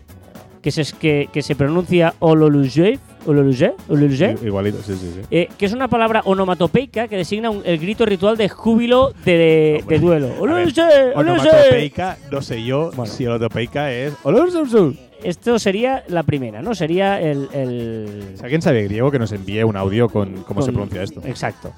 que 0.63 0.71
se, 0.71 0.85
que, 0.99 1.31
que 1.33 1.43
se 1.43 1.57
pronuncia 1.57 2.15
ololuje, 2.21 3.01
ololuje, 3.27 3.73
ololuje, 3.89 4.37
Igualito, 4.45 4.79
sí, 4.83 4.95
sí, 4.95 5.13
sí. 5.15 5.21
eh, 5.31 5.49
que 5.59 5.67
es 5.67 5.73
una 5.73 5.89
palabra 5.89 6.23
onomatopeica 6.25 7.09
que 7.09 7.17
designa 7.17 7.51
un- 7.51 7.63
el 7.65 7.79
grito 7.79 8.05
ritual 8.07 8.37
de 8.37 8.49
júbilo 8.49 9.13
de, 9.25 9.83
de 9.87 9.99
duelo. 9.99 10.29
Ololuje, 10.39 10.81
ololuje. 10.83 11.13
Onomatopeica, 11.15 12.19
no 12.31 12.43
sé 12.43 12.63
yo 12.65 12.91
Bueno. 12.95 13.07
si 13.07 13.27
onomatopeica 13.27 13.93
es. 13.93 14.15
Olorosomsum. 14.23 14.95
Esto 15.23 15.59
sería 15.59 16.03
la 16.09 16.23
primera, 16.23 16.63
¿no? 16.63 16.75
Sería 16.75 17.21
el. 17.21 17.49
el- 17.53 18.33
Si 18.37 18.43
alguien 18.43 18.63
sabe 18.63 18.85
griego, 18.85 19.11
que 19.11 19.19
nos 19.19 19.33
envíe 19.33 19.63
un 19.65 19.77
audio 19.77 20.09
con 20.09 20.43
cómo 20.45 20.63
se 20.63 20.67
con- 20.69 20.75
pronuncia 20.77 21.03
esto. 21.03 21.21
Exacto. 21.27 21.73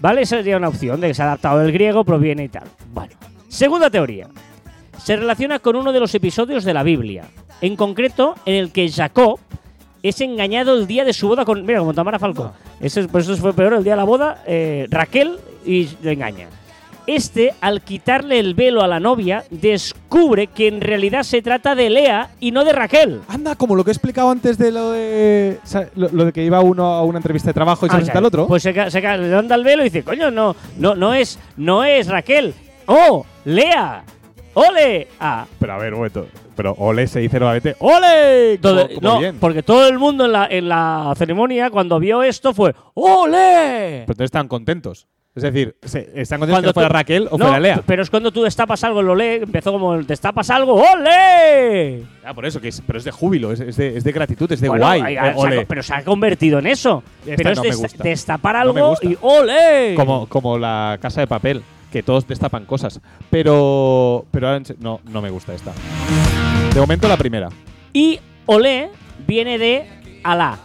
¿Vale? 0.00 0.22
Esa 0.22 0.36
sería 0.36 0.56
una 0.58 0.68
opción 0.68 1.00
de 1.00 1.08
que 1.08 1.14
se 1.14 1.22
ha 1.22 1.26
adaptado 1.26 1.60
del 1.60 1.72
griego, 1.72 2.04
proviene 2.04 2.44
y 2.44 2.48
tal. 2.48 2.64
Bueno. 2.92 3.12
Segunda 3.48 3.88
teoría. 3.88 4.28
Se 4.98 5.16
relaciona 5.16 5.58
con 5.58 5.76
uno 5.76 5.92
de 5.92 6.00
los 6.00 6.14
episodios 6.14 6.64
de 6.64 6.74
la 6.74 6.82
Biblia. 6.82 7.24
En 7.60 7.76
concreto, 7.76 8.34
en 8.44 8.56
el 8.56 8.72
que 8.72 8.88
Jacob 8.90 9.38
es 10.02 10.20
engañado 10.20 10.74
el 10.76 10.86
día 10.86 11.04
de 11.04 11.12
su 11.12 11.28
boda 11.28 11.44
con. 11.44 11.64
Mira, 11.64 11.78
como 11.80 11.94
Tamara 11.94 12.18
Falcó. 12.18 12.52
Eso, 12.80 13.06
por 13.08 13.20
eso 13.20 13.36
fue 13.36 13.52
peor 13.52 13.74
el 13.74 13.84
día 13.84 13.92
de 13.92 13.96
la 13.98 14.04
boda. 14.04 14.42
eh, 14.46 14.86
Raquel 14.90 15.36
y 15.64 15.88
le 16.02 16.12
engaña. 16.12 16.48
Este, 17.04 17.52
al 17.60 17.82
quitarle 17.82 18.38
el 18.38 18.54
velo 18.54 18.80
a 18.80 18.86
la 18.86 19.00
novia, 19.00 19.42
descubre 19.50 20.46
que 20.46 20.68
en 20.68 20.80
realidad 20.80 21.24
se 21.24 21.42
trata 21.42 21.74
de 21.74 21.90
Lea 21.90 22.30
y 22.38 22.52
no 22.52 22.64
de 22.64 22.72
Raquel. 22.72 23.20
Anda, 23.26 23.56
como 23.56 23.74
lo 23.74 23.82
que 23.84 23.90
he 23.90 23.92
explicado 23.92 24.30
antes 24.30 24.56
de 24.56 24.70
lo 24.70 24.92
de. 24.92 25.58
o 25.62 25.66
sea, 25.66 25.88
Lo, 25.96 26.08
lo 26.10 26.26
de 26.26 26.32
que 26.32 26.44
iba 26.44 26.60
uno 26.60 26.84
a 26.86 27.02
una 27.02 27.18
entrevista 27.18 27.48
de 27.48 27.54
trabajo 27.54 27.86
y 27.86 27.88
se 27.88 27.94
Ah, 27.94 27.98
presenta 27.98 28.14
ya. 28.14 28.18
al 28.20 28.24
otro. 28.26 28.46
Pues 28.46 28.62
se, 28.62 28.90
se 28.90 29.02
ca- 29.02 29.16
levanta 29.16 29.56
el 29.56 29.64
velo 29.64 29.82
y 29.82 29.86
dice, 29.86 30.04
coño, 30.04 30.30
no, 30.30 30.54
no, 30.78 30.94
no 30.94 31.12
es, 31.12 31.38
no 31.56 31.82
es 31.82 32.06
Raquel. 32.06 32.54
¡Oh! 32.86 33.26
¡Lea! 33.44 34.04
¡Ole! 34.54 35.08
Ah. 35.18 35.44
pero 35.58 35.72
a 35.72 35.78
ver, 35.78 35.92
un 35.94 35.98
momento. 36.00 36.26
Pero 36.56 36.74
ole 36.78 37.06
se 37.06 37.20
dice 37.20 37.38
nuevamente. 37.38 37.76
¡Ole! 37.78 38.58
Como- 38.62 38.88
como 38.88 39.00
no, 39.00 39.18
bien. 39.20 39.36
porque 39.40 39.62
todo 39.62 39.88
el 39.88 39.98
mundo 39.98 40.26
en 40.26 40.32
la, 40.32 40.46
en 40.50 40.68
la 40.68 41.12
ceremonia, 41.16 41.70
cuando 41.70 41.98
vio 41.98 42.22
esto, 42.22 42.52
fue 42.52 42.74
¡Ole! 42.94 44.02
Pero 44.04 44.12
entonces 44.12 44.24
están 44.24 44.48
contentos. 44.48 45.06
Es 45.34 45.42
decir, 45.44 45.74
están 45.82 46.40
contentos 46.40 46.48
Cuando 46.50 46.68
que 46.68 46.74
fuera 46.74 46.88
tú- 46.90 46.92
Raquel 46.92 47.26
o 47.30 47.38
No, 47.38 47.46
fuera 47.46 47.58
Lea. 47.58 47.82
Pero 47.86 48.02
es 48.02 48.10
cuando 48.10 48.30
tú 48.32 48.42
destapas 48.42 48.84
algo, 48.84 49.00
el 49.00 49.08
ole, 49.08 49.36
empezó 49.36 49.72
como 49.72 49.96
destapas 50.02 50.50
algo, 50.50 50.74
¡ole! 50.74 52.02
Ah, 52.22 52.34
por 52.34 52.44
eso, 52.44 52.60
que 52.60 52.68
es, 52.68 52.82
pero 52.86 52.98
es 52.98 53.04
de 53.04 53.12
júbilo, 53.12 53.50
es, 53.50 53.60
es 53.60 53.76
de, 53.78 53.96
es 53.96 54.04
de 54.04 54.12
gratitud, 54.12 54.52
es 54.52 54.60
de 54.60 54.68
Bueno, 54.68 54.84
guay. 54.84 55.00
ahí- 55.00 55.14
eh, 55.16 55.20
se 55.20 55.28
ha- 55.30 55.36
ole. 55.36 55.66
pero 55.66 55.82
se 55.82 55.94
ha 55.94 56.04
convertido 56.04 56.58
en 56.58 56.66
eso. 56.66 57.02
Esta 57.24 57.36
pero 57.36 57.50
es 57.52 57.56
no 57.56 57.62
desta- 57.64 57.82
gusta. 57.82 58.04
destapar 58.04 58.54
No 58.56 58.60
algo 58.60 58.88
gusta. 58.90 59.06
y 59.06 59.16
¡ole! 59.22 59.94
Como, 59.96 60.26
como 60.28 60.58
la 60.58 60.98
casa 61.00 61.22
de 61.22 61.26
papel, 61.26 61.62
que 61.92 62.02
todos 62.02 62.26
destapan 62.26 62.64
cosas. 62.64 63.00
Pero, 63.30 64.24
pero 64.30 64.48
ahora 64.48 64.62
no, 64.80 65.00
no 65.04 65.22
me 65.22 65.30
gusta 65.30 65.54
esta. 65.54 65.72
De 66.74 66.80
momento 66.80 67.06
la 67.06 67.16
primera. 67.16 67.48
Y 67.92 68.18
olé 68.46 68.88
viene 69.26 69.58
de 69.58 69.86
Alá. 70.24 70.58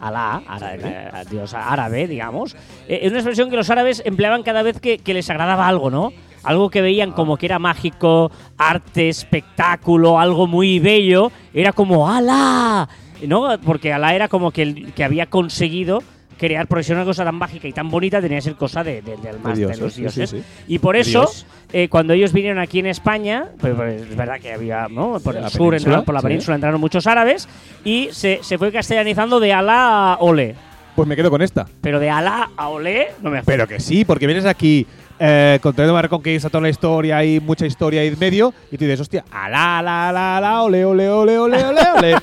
Alá, 0.00 0.42
árabe, 0.48 0.80
eh, 0.84 1.10
dios 1.30 1.52
árabe, 1.52 2.06
digamos. 2.08 2.56
Eh, 2.88 3.00
es 3.02 3.10
una 3.10 3.18
expresión 3.18 3.50
que 3.50 3.56
los 3.56 3.68
árabes 3.68 4.02
empleaban 4.06 4.42
cada 4.42 4.62
vez 4.62 4.80
que, 4.80 4.96
que 4.96 5.12
les 5.12 5.28
agradaba 5.28 5.68
algo, 5.68 5.90
¿no? 5.90 6.10
Algo 6.42 6.70
que 6.70 6.80
veían 6.80 7.12
como 7.12 7.36
que 7.36 7.44
era 7.44 7.58
mágico, 7.58 8.30
arte, 8.56 9.10
espectáculo, 9.10 10.18
algo 10.18 10.46
muy 10.46 10.78
bello. 10.78 11.30
Era 11.52 11.74
como 11.74 12.08
Alá, 12.08 12.88
¿no? 13.26 13.58
Porque 13.62 13.92
Alá 13.92 14.14
era 14.14 14.28
como 14.28 14.52
que, 14.52 14.62
el- 14.62 14.92
que 14.94 15.04
había 15.04 15.26
conseguido 15.26 16.02
crear, 16.40 16.66
si 16.82 16.90
era 16.92 17.02
una 17.02 17.04
cosa 17.04 17.22
tan 17.24 17.34
mágica 17.34 17.68
y 17.68 17.72
tan 17.72 17.90
bonita, 17.90 18.20
tenía 18.20 18.38
que 18.38 18.42
ser 18.42 18.54
cosa 18.54 18.82
de, 18.82 19.02
de- 19.02 19.18
del 19.18 19.38
más 19.40 19.58
de, 19.58 19.66
dioses, 19.66 19.78
los 19.80 19.94
dioses. 19.96 20.30
sí, 20.30 20.38
sí. 20.38 20.44
Y 20.66 20.78
por 20.78 20.96
eso, 20.96 21.30
eh, 21.72 21.88
cuando 21.88 22.14
ellos 22.14 22.32
vinieron 22.32 22.58
aquí 22.58 22.78
en 22.78 22.86
España, 22.86 23.44
pues, 23.60 23.74
pues, 23.74 24.02
es 24.02 24.16
verdad 24.16 24.40
que 24.40 24.52
había, 24.52 24.88
¿no? 24.88 25.20
Por 25.20 25.36
el 25.36 25.42
La 25.42 25.50
sur, 25.50 25.74
entraron, 25.74 26.04
por 26.04 26.14
la 26.14 26.22
península 26.22 26.54
entraron 26.54 26.80
muchos 26.80 27.06
árabes 27.06 27.46
y 27.84 28.08
se, 28.12 28.40
se 28.42 28.56
fue 28.56 28.72
castellanizando 28.72 29.38
de 29.38 29.52
Alá 29.52 30.14
a 30.14 30.16
Olé. 30.20 30.54
Pues 30.96 31.06
me 31.06 31.14
quedo 31.14 31.30
con 31.30 31.42
esta. 31.42 31.66
Pero 31.82 32.00
de 32.00 32.10
Alá 32.10 32.50
a 32.56 32.68
Olé 32.68 33.08
no 33.22 33.30
me 33.30 33.38
acuerdo. 33.38 33.46
Pero 33.46 33.68
que 33.68 33.78
sí, 33.80 34.04
porque 34.04 34.26
vienes 34.26 34.46
aquí 34.46 34.86
eh, 35.20 35.58
contenido 35.62 35.94
de 35.94 36.02
Reconquista, 36.02 36.48
toda 36.48 36.62
la 36.62 36.70
historia, 36.70 37.18
hay 37.18 37.38
mucha 37.40 37.66
historia 37.66 38.00
ahí 38.00 38.08
en 38.08 38.18
medio, 38.18 38.52
y 38.72 38.76
tú 38.78 38.84
dices, 38.84 39.00
hostia, 39.00 39.22
ala, 39.30 39.82
la, 39.82 40.10
la, 40.12 40.40
la, 40.40 40.62
ole, 40.62 40.84
ole, 40.84 41.08
ole, 41.10 41.38
ole, 41.38 41.62
ole, 41.62 41.80
ole. 41.96 42.14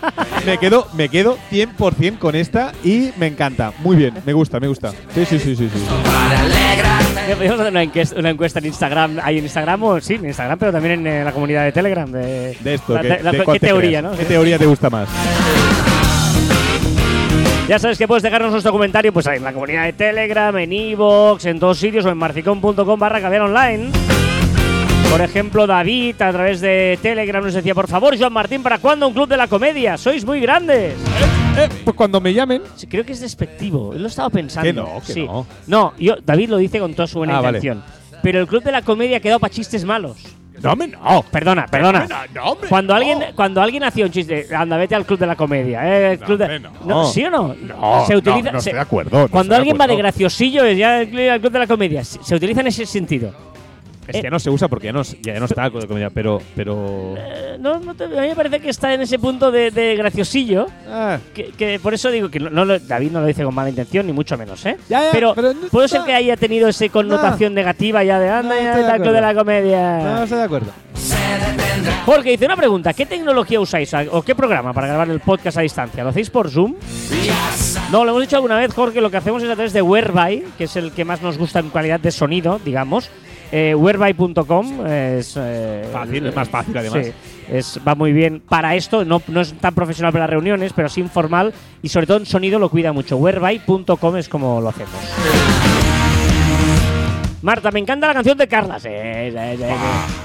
me 0.45 0.57
quedo, 0.57 0.87
me 0.93 1.07
quedo 1.09 1.37
100% 1.51 2.17
con 2.17 2.35
esta 2.35 2.71
y 2.83 3.11
me 3.17 3.27
encanta. 3.27 3.71
Muy 3.83 3.95
bien, 3.95 4.13
me 4.25 4.33
gusta, 4.33 4.59
me 4.59 4.67
gusta. 4.67 4.91
Sí, 5.13 5.25
sí, 5.25 5.37
sí, 5.39 5.55
sí. 5.55 5.69
sí. 5.69 5.79
Podríamos 7.33 7.59
hacer 7.59 7.71
una 7.71 7.83
encuesta, 7.83 8.15
una 8.19 8.29
encuesta 8.29 8.59
en 8.59 8.65
Instagram. 8.65 9.19
Hay 9.21 9.37
en 9.37 9.43
Instagram, 9.43 9.83
o 9.83 9.99
sí, 10.01 10.15
en 10.15 10.25
Instagram, 10.25 10.57
pero 10.57 10.71
también 10.71 10.99
en 11.01 11.07
eh, 11.07 11.23
la 11.23 11.31
comunidad 11.33 11.65
de 11.65 11.71
Telegram. 11.73 12.09
De, 12.11 12.57
De 12.59 12.73
esto, 12.73 12.93
la- 12.95 13.01
¿qué, 13.01 13.07
de- 13.09 13.23
la- 13.23 13.31
de 13.31 13.43
¿qué 13.43 13.59
teoría, 13.59 13.99
creas? 13.99 14.03
no? 14.03 14.17
¿Qué 14.17 14.25
teoría 14.25 14.57
te 14.57 14.65
gusta 14.65 14.89
más? 14.89 15.07
Ya 17.67 17.79
sabes 17.79 17.97
que 17.97 18.07
puedes 18.07 18.23
dejarnos 18.23 18.51
nuestro 18.51 18.71
comentario 18.71 19.11
pues 19.11 19.25
en 19.27 19.43
la 19.43 19.51
comunidad 19.51 19.83
de 19.83 19.93
Telegram, 19.93 20.55
en 20.57 20.71
Evox, 20.71 21.45
en 21.45 21.59
todos 21.59 21.77
sitios 21.77 22.05
o 22.05 22.09
en 22.09 22.17
marficón.com 22.17 22.99
barra 22.99 23.19
caviar 23.19 23.41
online. 23.41 23.89
Por 25.11 25.19
ejemplo, 25.21 25.67
David 25.67 26.21
a 26.21 26.31
través 26.31 26.61
de 26.61 26.97
Telegram 27.01 27.43
nos 27.43 27.53
decía, 27.53 27.75
por 27.75 27.87
favor, 27.89 28.17
Joan 28.17 28.31
Martín, 28.31 28.63
¿para 28.63 28.77
cuándo 28.77 29.07
un 29.07 29.13
club 29.13 29.27
de 29.27 29.35
la 29.37 29.47
comedia? 29.47 29.97
Sois 29.97 30.23
muy 30.25 30.39
grandes. 30.39 30.93
Eh, 31.57 31.67
pues 31.83 31.95
cuando 31.95 32.21
me 32.21 32.33
llamen, 32.33 32.61
Sí, 32.75 32.87
Creo 32.87 33.03
que 33.05 33.11
es 33.13 33.19
despectivo. 33.19 33.93
Él 33.93 34.01
lo 34.01 34.07
estaba 34.07 34.29
pensando. 34.29 34.65
Que 34.67 34.73
no, 34.73 35.01
que 35.05 35.13
Sí. 35.13 35.25
no. 35.25 35.45
No, 35.67 35.93
yo, 35.97 36.15
David 36.25 36.49
lo 36.49 36.57
dice 36.57 36.79
con 36.79 36.93
toda 36.93 37.07
su 37.07 37.17
buena 37.17 37.37
Ah, 37.37 37.41
vale. 37.41 37.57
intención. 37.57 37.83
Pero 38.23 38.39
el 38.39 38.47
club 38.47 38.63
de 38.63 38.71
la 38.71 38.81
comedia 38.81 39.17
ha 39.17 39.19
quedado 39.19 39.39
para 39.39 39.53
chistes 39.53 39.83
malos. 39.83 40.17
No, 40.61 40.75
me 40.75 40.87
no. 40.87 41.23
Perdona, 41.31 41.65
perdona. 41.67 42.07
No, 42.33 42.43
hombre, 42.51 42.69
Cuando 42.69 42.93
no. 42.93 42.97
alguien, 42.97 43.19
cuando 43.35 43.61
alguien 43.61 43.83
hacía 43.83 44.05
un 44.05 44.11
chiste, 44.11 44.47
anda, 44.55 44.77
vete 44.77 44.95
al 44.95 45.05
club 45.05 45.19
de 45.19 45.27
la 45.27 45.35
comedia. 45.35 45.81
eh, 45.87 46.13
el 46.13 46.19
No, 46.19 46.25
club 46.25 46.37
de- 46.37 46.43
hombre, 46.45 46.59
no. 46.85 47.05
¿Sí 47.05 47.23
o 47.25 47.29
no? 47.29 47.55
No, 47.55 48.05
se 48.05 48.13
no, 48.13 48.19
utiliza, 48.19 48.51
no 48.51 48.59
se- 48.61 48.69
estoy 48.69 48.73
de 48.73 48.79
acuerdo, 48.79 49.19
no 49.19 49.27
cuando 49.29 49.53
de 49.53 49.57
alguien 49.57 49.75
va 49.75 49.87
de 49.87 49.93
acuerdo. 49.93 49.97
graciosillo, 50.03 50.63
es 50.65 50.77
ya 50.77 51.01
el 51.01 51.11
cl- 51.11 51.29
al 51.31 51.39
club 51.39 51.51
de 51.53 51.59
la 51.59 51.67
comedia. 51.67 52.03
Se 52.03 52.21
se 52.23 52.35
utiliza 52.35 52.61
en 52.61 52.67
ese 52.67 52.85
sentido. 52.85 53.31
Es 54.07 54.15
que 54.15 54.21
ya 54.23 54.29
no 54.29 54.39
se 54.39 54.49
usa 54.49 54.67
porque 54.67 54.87
ya 54.87 54.93
no, 54.93 55.01
ya 55.21 55.39
no 55.39 55.45
está 55.45 55.69
de 55.69 55.85
comedia, 55.87 56.09
pero. 56.09 56.41
pero 56.55 57.15
Eh, 57.17 57.57
no, 57.59 57.79
no 57.79 57.93
te- 57.93 58.05
a 58.05 58.07
mí 58.21 58.27
me 58.27 58.35
parece 58.35 58.59
que 58.59 58.69
está 58.69 58.93
en 58.93 59.01
ese 59.01 59.19
punto 59.19 59.51
de, 59.51 59.69
de 59.71 59.95
graciosillo. 59.95 60.67
ah, 60.89 61.17
Que, 61.33 61.45
que 61.51 61.79
por 61.79 61.93
eso 61.93 62.09
digo 62.09 62.29
que 62.29 62.39
no, 62.39 62.49
no 62.49 62.63
lo- 62.65 62.79
David 62.79 63.11
no 63.11 63.19
lo 63.21 63.27
dice 63.27 63.43
con 63.43 63.53
mala 63.53 63.69
intención, 63.69 64.05
ni 64.07 64.13
mucho 64.13 64.37
menos, 64.37 64.65
¿eh? 64.65 64.77
Ya, 64.89 65.03
ya, 65.03 65.09
pero, 65.11 65.33
pero 65.35 65.53
no 65.53 65.67
puede 65.69 65.85
está- 65.87 65.97
ser 65.99 66.05
que 66.05 66.13
haya 66.13 66.37
tenido 66.37 66.67
esa 66.69 66.87
connotación 66.89 67.53
negativa 67.53 68.03
ya 68.03 68.19
de 68.19 68.29
anda, 68.29 68.55
No, 68.55 68.61
ya 68.61 68.67
estoy 68.69 68.75
de 68.75 68.81
está 68.81 68.95
el 68.95 69.01
club 69.01 69.13
de 69.13 69.21
la 69.21 69.35
comedia. 69.35 69.97
no 69.99 70.23
estoy 70.23 70.37
de 70.37 70.43
acuerdo. 70.43 70.71
Jorge 72.05 72.31
dice 72.31 72.45
una 72.45 72.55
pregunta: 72.55 72.93
¿qué 72.93 73.05
tecnología 73.05 73.59
usáis 73.59 73.93
a- 73.93 74.05
o 74.11 74.21
qué 74.21 74.33
programa 74.35 74.73
para 74.73 74.87
grabar 74.87 75.09
el 75.09 75.19
podcast 75.19 75.57
a 75.57 75.61
distancia? 75.61 76.03
¿Lo 76.03 76.09
hacéis 76.09 76.29
por 76.29 76.49
Zoom? 76.49 76.75
No, 77.91 78.03
lo 78.05 78.11
hemos 78.11 78.21
dicho 78.21 78.35
alguna 78.37 78.57
vez, 78.57 78.73
Jorge. 78.73 79.01
Lo 79.01 79.11
que 79.11 79.17
hacemos 79.17 79.43
es 79.43 79.49
a 79.49 79.53
través 79.55 79.73
de 79.73 79.81
Whereby, 79.81 80.43
que 80.57 80.65
es 80.65 80.75
el 80.75 80.91
que 80.91 81.05
más 81.05 81.21
nos 81.21 81.37
gusta 81.37 81.59
en 81.59 81.69
calidad 81.69 81.99
de 81.99 82.11
sonido, 82.11 82.59
digamos. 82.63 83.09
Eh, 83.51 83.73
Whereby.com 83.75 84.85
es. 84.87 85.35
eh, 85.37 85.87
Fácil, 85.91 86.25
es 86.27 86.35
más 86.35 86.49
fácil, 86.49 86.77
además. 86.77 87.05
Sí, 87.05 87.11
es, 87.49 87.79
va 87.87 87.95
muy 87.95 88.11
bien 88.11 88.41
para 88.47 88.75
esto. 88.75 89.05
No, 89.05 89.21
no 89.27 89.41
es 89.41 89.53
tan 89.53 89.73
profesional 89.73 90.11
para 90.11 90.25
las 90.25 90.31
reuniones, 90.31 90.73
pero 90.73 90.89
sí 90.89 91.01
informal. 91.01 91.53
Y 91.81 91.89
sobre 91.89 92.07
todo 92.07 92.17
en 92.17 92.25
sonido 92.25 92.59
lo 92.59 92.69
cuida 92.69 92.91
mucho. 92.91 93.17
Whereby.com 93.17 94.17
es 94.17 94.27
como 94.29 94.59
lo 94.61 94.69
hacemos. 94.69 94.91
Marta, 97.47 97.71
me 97.71 97.79
encanta 97.79 98.07
la 98.07 98.13
canción 98.13 98.37
de 98.37 98.45
Carla. 98.45 98.77
Sí, 98.77 98.89
sí, 98.89 99.31
sí, 99.31 99.57
sí. 99.57 99.63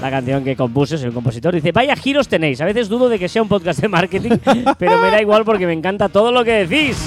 La 0.01 0.11
canción 0.11 0.43
que 0.43 0.57
compuse, 0.57 0.97
soy 0.97 1.07
un 1.07 1.13
compositor. 1.13 1.55
Dice, 1.55 1.71
vaya 1.71 1.95
giros 1.95 2.27
tenéis. 2.27 2.59
A 2.59 2.65
veces 2.65 2.89
dudo 2.89 3.07
de 3.07 3.17
que 3.17 3.29
sea 3.29 3.41
un 3.41 3.47
podcast 3.47 3.79
de 3.79 3.87
marketing, 3.87 4.31
pero 4.77 4.99
me 4.99 5.09
da 5.09 5.21
igual 5.21 5.45
porque 5.45 5.65
me 5.65 5.71
encanta 5.71 6.09
todo 6.09 6.33
lo 6.33 6.43
que 6.43 6.65
decís. 6.65 6.97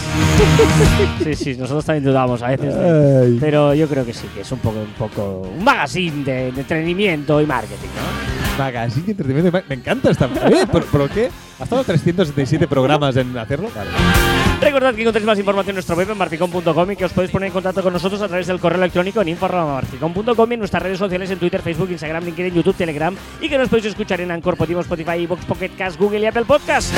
Sí, 1.22 1.34
sí, 1.34 1.56
nosotros 1.58 1.84
también 1.84 2.04
dudamos 2.04 2.42
a 2.42 2.48
veces. 2.48 2.74
Ay. 2.74 3.36
pero 3.38 3.74
yo 3.74 3.86
creo 3.88 4.06
que 4.06 4.14
sí, 4.14 4.26
que 4.34 4.40
es 4.40 4.50
un 4.50 4.58
poco, 4.60 4.78
un 4.78 4.94
poco 4.94 5.50
un 5.54 5.62
magazine 5.62 6.24
de, 6.24 6.32
de 6.50 6.60
entretenimiento 6.62 7.38
y 7.42 7.44
marketing, 7.44 7.88
¿no? 7.94 8.35
Magazine 8.58 9.06
de 9.06 9.12
entretenimiento. 9.12 9.62
Me 9.68 9.74
encanta 9.74 10.10
esta. 10.10 10.26
¿Eh? 10.26 10.66
¿Por, 10.70 10.84
por 10.86 11.10
qué? 11.10 11.30
¿Ha 11.58 11.64
estado 11.64 11.84
377 11.84 12.66
programas 12.66 13.16
en 13.16 13.36
hacerlo? 13.38 13.70
Vale. 13.74 13.90
Recordad 14.60 14.94
que 14.94 15.02
encontréis 15.02 15.26
más 15.26 15.38
información 15.38 15.70
en 15.70 15.76
nuestro 15.76 15.96
web 15.96 16.10
en 16.10 16.18
marficón.com 16.18 16.90
y 16.90 16.96
que 16.96 17.04
os 17.04 17.12
podéis 17.12 17.30
poner 17.30 17.48
en 17.48 17.52
contacto 17.52 17.82
con 17.82 17.92
nosotros 17.92 18.20
a 18.22 18.28
través 18.28 18.46
del 18.46 18.58
correo 18.58 18.78
electrónico 18.78 19.20
en 19.22 19.28
info.marficón.com 19.28 20.50
y 20.50 20.54
en 20.54 20.60
nuestras 20.60 20.82
redes 20.82 20.98
sociales 20.98 21.30
en 21.30 21.38
Twitter, 21.38 21.62
Facebook, 21.62 21.90
Instagram, 21.90 22.24
LinkedIn, 22.24 22.54
YouTube, 22.54 22.76
Telegram 22.76 23.14
y 23.40 23.48
que 23.48 23.58
nos 23.58 23.68
podéis 23.68 23.86
escuchar 23.86 24.20
en 24.20 24.30
Anchor, 24.30 24.56
Podimo, 24.56 24.80
Spotify, 24.80 25.22
iVoox, 25.22 25.44
Pocket 25.44 25.70
Cast, 25.76 25.98
Google 25.98 26.20
y 26.20 26.26
Apple 26.26 26.44
Podcast. 26.44 26.92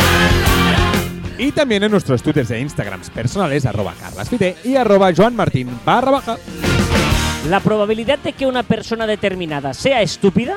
Y 1.38 1.52
también 1.52 1.84
en 1.84 1.92
nuestros 1.92 2.20
twitters 2.20 2.48
de 2.48 2.60
Instagrams 2.60 3.10
personales, 3.10 3.64
arroba 3.64 3.94
carlasfite 4.00 4.56
y 4.64 4.74
arroba 4.74 5.12
joanmartin 5.14 5.70
barra 5.84 6.10
baja. 6.10 6.36
La 7.48 7.60
probabilidad 7.60 8.18
de 8.18 8.32
que 8.32 8.46
una 8.46 8.64
persona 8.64 9.06
determinada 9.06 9.72
sea 9.72 10.02
estúpida 10.02 10.56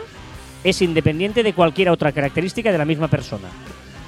es 0.64 0.82
independiente 0.82 1.43
de 1.43 1.53
cualquier 1.53 1.89
otra 1.89 2.12
característica 2.12 2.72
de 2.72 2.78
la 2.78 2.86
misma 2.86 3.07
persona. 3.07 3.47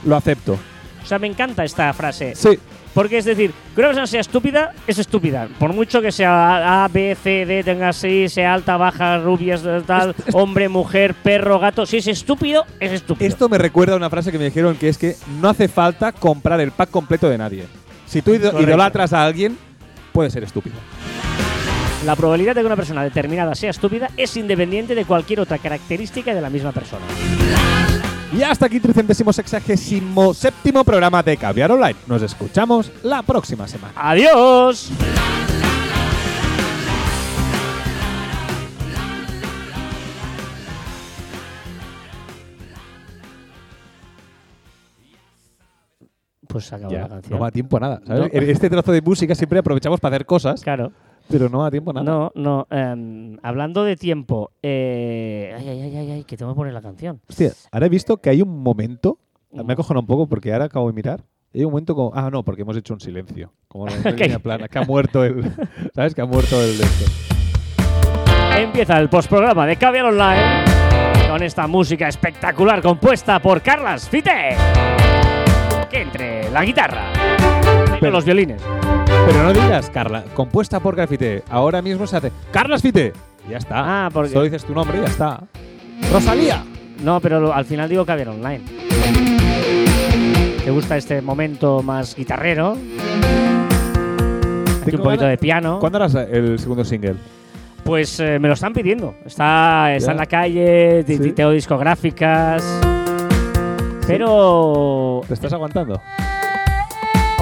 Lo 0.05 0.15
acepto. 0.15 0.57
O 1.03 1.05
sea, 1.05 1.19
me 1.19 1.27
encanta 1.27 1.63
esta 1.63 1.91
frase. 1.93 2.33
Sí. 2.35 2.57
Porque 2.93 3.17
es 3.17 3.25
decir, 3.25 3.51
que 3.73 3.81
una 3.81 3.89
persona 3.89 4.07
sea 4.07 4.21
estúpida, 4.21 4.73
es 4.85 4.99
estúpida. 4.99 5.47
Por 5.57 5.73
mucho 5.73 6.01
que 6.01 6.11
sea 6.11 6.83
A, 6.83 6.87
B, 6.87 7.17
C, 7.21 7.45
D, 7.45 7.63
tenga 7.63 7.89
así, 7.89 8.29
sea 8.29 8.53
alta, 8.53 8.77
baja, 8.77 9.17
rubia, 9.17 9.59
tal, 9.85 10.15
hombre, 10.31 10.69
mujer, 10.69 11.15
perro, 11.15 11.59
gato. 11.59 11.87
Si 11.87 11.97
es 11.97 12.07
estúpido, 12.07 12.65
es 12.79 12.91
estúpido. 12.91 13.27
Esto 13.27 13.49
me 13.49 13.57
recuerda 13.57 13.93
a 13.93 13.97
una 13.97 14.11
frase 14.11 14.31
que 14.31 14.37
me 14.37 14.45
dijeron 14.45 14.75
que 14.75 14.89
es 14.89 14.99
que 14.99 15.15
no 15.41 15.49
hace 15.49 15.67
falta 15.67 16.11
comprar 16.11 16.61
el 16.61 16.71
pack 16.71 16.91
completo 16.91 17.27
de 17.29 17.37
nadie. 17.39 17.65
Si 18.05 18.21
tú 18.21 18.35
idolatras 18.35 19.11
a 19.11 19.25
alguien, 19.25 19.57
puede 20.11 20.29
ser 20.29 20.43
estúpido. 20.43 20.75
La 22.05 22.15
probabilidad 22.17 22.53
de 22.55 22.61
que 22.61 22.67
una 22.67 22.75
persona 22.75 23.01
determinada 23.03 23.55
sea 23.55 23.69
estúpida 23.69 24.09
es 24.17 24.35
independiente 24.35 24.93
de 24.93 25.05
cualquier 25.05 25.39
otra 25.39 25.57
característica 25.57 26.35
de 26.35 26.41
la 26.41 26.49
misma 26.49 26.71
persona. 26.73 27.05
Y 28.37 28.41
hasta 28.41 28.65
aquí, 28.65 28.79
tricentésimo 28.79 29.31
sexagésimo 29.31 30.33
séptimo 30.33 30.83
programa 30.83 31.23
de 31.23 31.37
Caviar 31.37 31.71
Online. 31.71 31.95
Nos 32.07 32.21
escuchamos 32.23 32.91
la 33.03 33.21
próxima 33.21 33.67
semana. 33.67 33.93
¡Adiós! 33.95 34.91
Pues 46.47 46.65
se 46.65 46.75
acabó 46.75 46.93
la 46.93 47.07
canción. 47.09 47.33
no 47.33 47.39
va 47.39 47.47
a 47.47 47.51
tiempo 47.51 47.77
a 47.77 47.79
nada. 47.79 48.01
¿sabes? 48.05 48.31
No. 48.33 48.39
Este 48.39 48.69
trozo 48.69 48.91
de 48.91 49.01
música 49.01 49.33
siempre 49.33 49.59
aprovechamos 49.59 49.99
para 49.99 50.15
hacer 50.15 50.25
cosas, 50.25 50.61
Claro. 50.61 50.91
Pero 51.29 51.49
no 51.49 51.59
va 51.59 51.67
a 51.67 51.71
tiempo 51.71 51.91
a 51.91 51.93
nada. 51.93 52.05
No, 52.05 52.31
no. 52.35 52.67
em, 52.69 53.37
hablando 53.43 53.83
de 53.83 53.95
tiempo. 53.95 54.51
eh, 54.61 55.53
ay, 55.57 55.69
ay, 55.69 55.81
ay, 55.81 55.95
ay, 55.97 56.11
ay, 56.11 56.23
que 56.23 56.37
tengo 56.37 56.51
que 56.53 56.55
poner 56.55 56.73
la 56.73 56.81
canción. 56.81 57.21
Hostia, 57.29 57.51
ahora 57.71 57.85
he 57.87 57.89
visto 57.89 58.17
que 58.17 58.29
hay 58.29 58.41
un 58.41 58.61
momento, 58.61 59.17
Mm. 59.51 59.65
me 59.65 59.73
acojono 59.73 59.99
un 59.99 60.07
poco 60.07 60.25
porque 60.27 60.51
ahora 60.51 60.65
acabo 60.65 60.87
de 60.87 60.93
mirar. 60.93 61.23
Hay 61.53 61.63
un 61.63 61.69
momento 61.71 61.93
como, 61.93 62.11
ah, 62.15 62.29
no, 62.31 62.41
porque 62.43 62.63
hemos 62.63 62.75
hecho 62.75 62.95
un 62.95 62.99
silencio. 62.99 63.51
Como 63.67 63.87
en 63.87 64.15
línea 64.15 64.39
plana, 64.43 64.67
que 64.67 64.79
ha 64.79 64.83
muerto 64.83 65.23
el, 65.23 65.43
¿sabes? 65.93 66.15
Que 66.15 66.21
ha 66.21 66.25
muerto 66.25 66.59
el. 66.59 66.79
Empieza 68.57 68.99
el 68.99 69.09
postprograma 69.09 69.65
de 69.67 69.75
Caviar 69.75 70.05
Online 70.05 70.63
con 71.29 71.41
esta 71.43 71.67
música 71.67 72.07
espectacular 72.07 72.81
compuesta 72.81 73.39
por 73.39 73.61
Carlas 73.61 74.09
Fite. 74.09 74.55
Que 75.91 76.01
entre 76.01 76.49
la 76.51 76.63
guitarra 76.65 77.03
y 78.01 78.05
los 78.07 78.25
violines. 78.25 78.61
Pero 79.27 79.43
no 79.43 79.53
digas, 79.53 79.89
Carla, 79.89 80.23
compuesta 80.35 80.79
por 80.79 80.95
Grafite. 80.95 81.43
Ahora 81.49 81.81
mismo 81.81 82.05
se 82.07 82.17
hace, 82.17 82.31
Carlas 82.51 82.81
Fite. 82.81 83.13
Ya 83.49 83.57
está. 83.57 84.05
Ah, 84.05 84.09
porque- 84.13 84.29
Solo 84.31 84.43
dices 84.45 84.63
tu 84.65 84.73
nombre 84.73 84.97
y 84.97 85.01
ya 85.01 85.07
está. 85.07 85.41
Rosalía. 86.11 86.63
No, 87.03 87.19
pero 87.19 87.53
al 87.53 87.65
final 87.65 87.89
digo 87.89 88.05
Caviar 88.05 88.29
Online. 88.29 88.61
¿Te 90.63 90.71
gusta 90.71 90.95
este 90.97 91.21
momento 91.21 91.81
más 91.83 92.15
guitarrero? 92.15 92.77
Aquí 94.85 94.95
un 94.95 95.01
poquito 95.03 95.25
de 95.25 95.37
piano. 95.37 95.79
¿Cuándo 95.79 95.97
harás 95.97 96.15
el 96.15 96.57
segundo 96.59 96.83
single? 96.85 97.15
Pues 97.83 98.19
eh, 98.21 98.39
me 98.39 98.47
lo 98.47 98.53
están 98.53 98.71
pidiendo. 98.73 99.15
Está, 99.25 99.93
está 99.95 100.11
en 100.11 100.17
la 100.17 100.25
calle, 100.25 101.03
Sí. 101.05 101.17
discográficas. 101.53 102.63
Pero. 104.07 105.21
¿Te 105.27 105.33
estás 105.33 105.51
aguantando? 105.53 106.01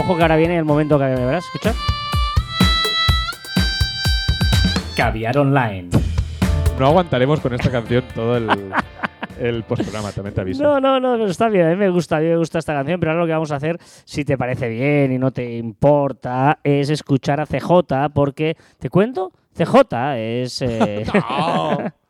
Ojo 0.01 0.15
que 0.17 0.23
ahora 0.23 0.35
viene 0.35 0.57
el 0.57 0.65
momento 0.65 0.97
que 0.97 1.03
verás. 1.05 1.45
Escucha. 1.45 1.75
Caviar 4.97 5.37
Online. 5.37 5.89
No 6.79 6.87
aguantaremos 6.87 7.39
con 7.39 7.53
esta 7.53 7.69
canción 7.69 8.03
todo 8.15 8.35
el, 8.35 8.49
el 9.39 9.61
postprograma, 9.61 10.11
también 10.11 10.33
te 10.33 10.41
aviso. 10.41 10.63
No, 10.63 10.79
no, 10.79 10.99
no, 10.99 11.13
pero 11.13 11.27
está 11.27 11.49
bien. 11.49 11.67
A 11.67 11.69
mí 11.69 11.75
me 11.75 11.89
gusta, 11.91 12.17
a 12.17 12.19
mí 12.19 12.25
me 12.25 12.37
gusta 12.37 12.57
esta 12.57 12.73
canción. 12.73 12.99
Pero 12.99 13.11
ahora 13.11 13.21
lo 13.21 13.27
que 13.27 13.33
vamos 13.33 13.51
a 13.51 13.57
hacer, 13.57 13.77
si 13.79 14.25
te 14.25 14.39
parece 14.39 14.69
bien 14.69 15.11
y 15.11 15.19
no 15.19 15.29
te 15.31 15.55
importa, 15.57 16.57
es 16.63 16.89
escuchar 16.89 17.39
a 17.39 17.45
CJ. 17.45 18.09
Porque, 18.11 18.57
¿te 18.79 18.89
cuento? 18.89 19.31
CJ 19.55 20.17
es. 20.17 20.63
eh, 20.63 21.05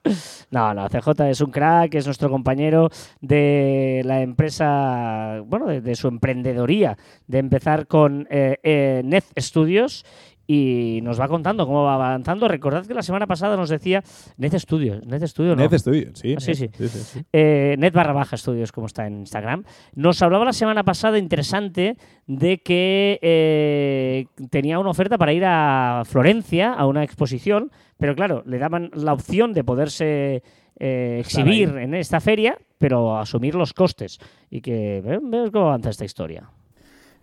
No, 0.50 0.74
no, 0.74 0.90
CJ 0.90 1.30
es 1.30 1.42
un 1.42 1.52
crack, 1.52 1.94
es 1.96 2.06
nuestro 2.06 2.30
compañero 2.30 2.90
de 3.22 4.02
la 4.04 4.22
empresa, 4.22 5.42
bueno, 5.46 5.68
de, 5.68 5.96
su 5.96 6.08
emprendedoría, 6.08 6.98
de 7.28 7.38
empezar 7.38 7.88
con 7.88 8.28
eh, 8.30 8.58
eh, 8.64 9.02
Net 9.06 9.24
Studios 9.38 10.06
y 10.54 11.00
nos 11.02 11.20
va 11.20 11.28
contando 11.28 11.66
cómo 11.66 11.84
va 11.84 11.96
avanzando. 11.96 12.48
Recordad 12.48 12.86
que 12.86 12.94
la 12.94 13.04
semana 13.04 13.28
pasada 13.28 13.56
nos 13.56 13.70
decía 13.70 14.04
Net 14.38 14.58
Studios, 14.60 15.06
Net 15.06 15.26
Studio 15.28 15.56
no. 15.56 15.62
Net 15.64 15.78
Studio, 15.80 16.10
sí. 16.14 16.34
Ah, 16.36 16.40
sí, 16.42 16.52
Net, 16.52 16.72
sí. 16.78 16.88
sí. 16.88 17.20
Eh, 17.32 17.76
net 17.78 17.94
barra 17.94 18.14
baja 18.14 18.36
estudios, 18.36 18.72
como 18.72 18.88
está 18.88 19.08
en 19.08 19.20
Instagram. 19.20 19.64
Nos 19.96 20.22
hablaba 20.22 20.46
la 20.46 20.54
semana 20.54 20.84
pasada, 20.84 21.18
interesante, 21.18 21.96
de 22.28 22.58
que 22.60 23.20
eh, 23.22 24.26
tenía 24.50 24.80
una 24.80 24.90
oferta 24.90 25.18
para 25.18 25.34
ir 25.34 25.44
a 25.46 26.04
Florencia 26.06 26.74
a 26.74 26.86
una 26.86 27.04
exposición, 27.04 27.72
pero 27.98 28.16
claro, 28.16 28.44
le 28.46 28.58
daban 28.58 28.90
la 28.94 29.14
opción 29.14 29.54
de 29.54 29.64
poderse 29.64 30.44
eh, 30.80 31.18
exhibir 31.20 31.70
en 31.78 31.94
esta 31.94 32.20
feria, 32.20 32.58
pero 32.78 33.18
asumir 33.18 33.56
los 33.56 33.74
costes. 33.74 34.18
Y 34.50 34.62
que 34.62 35.02
ve- 35.06 35.20
vemos 35.22 35.52
cómo 35.52 35.68
avanza 35.68 35.92
esta 35.92 36.06
historia. 36.06 36.50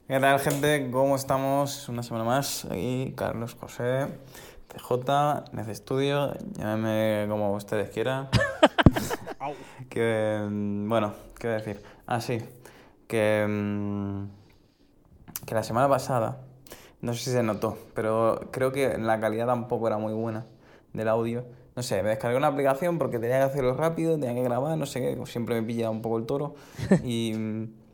¿Qué 0.09 0.19
tal, 0.21 0.41
gente? 0.41 0.89
¿Cómo 0.91 1.17
estamos? 1.17 1.87
Una 1.91 2.03
semana 2.03 2.25
más. 2.25 2.65
Aquí, 2.65 3.13
Carlos 3.15 3.55
José, 3.61 4.07
TJ, 4.69 5.53
Nez 5.53 5.69
Estudio, 5.69 6.33
llámeme 6.55 7.27
como 7.29 7.53
ustedes 7.53 7.91
quieran. 7.91 8.31
que, 9.91 10.41
mm, 10.49 10.89
bueno, 10.89 11.13
¿qué 11.39 11.49
voy 11.49 11.57
a 11.57 11.59
decir? 11.59 11.83
Ah, 12.07 12.23
sí, 12.23 12.39
que, 13.07 13.45
mm, 13.47 14.29
que 15.45 15.55
la 15.55 15.63
semana 15.63 15.91
pasada, 15.91 16.41
no 17.03 17.13
sé 17.13 17.25
si 17.25 17.31
se 17.33 17.43
notó, 17.43 17.77
pero 17.93 18.49
creo 18.51 18.73
que 18.73 18.97
la 18.97 19.21
calidad 19.21 19.47
tampoco 19.47 19.89
era 19.89 19.99
muy 19.99 20.15
buena 20.15 20.47
del 20.95 21.09
audio. 21.09 21.45
No 21.77 21.83
sé, 21.83 22.03
me 22.03 22.09
descargué 22.09 22.39
una 22.39 22.47
aplicación 22.47 22.97
porque 22.97 23.19
tenía 23.19 23.41
que 23.41 23.45
hacerlo 23.45 23.75
rápido, 23.75 24.19
tenía 24.19 24.35
que 24.35 24.43
grabar, 24.43 24.79
no 24.79 24.87
sé 24.87 25.01
qué, 25.03 25.27
siempre 25.27 25.61
me 25.61 25.67
pilla 25.67 25.91
un 25.91 26.01
poco 26.01 26.17
el 26.17 26.25
toro. 26.25 26.55
Y, 27.05 27.35
mm, 27.35 27.88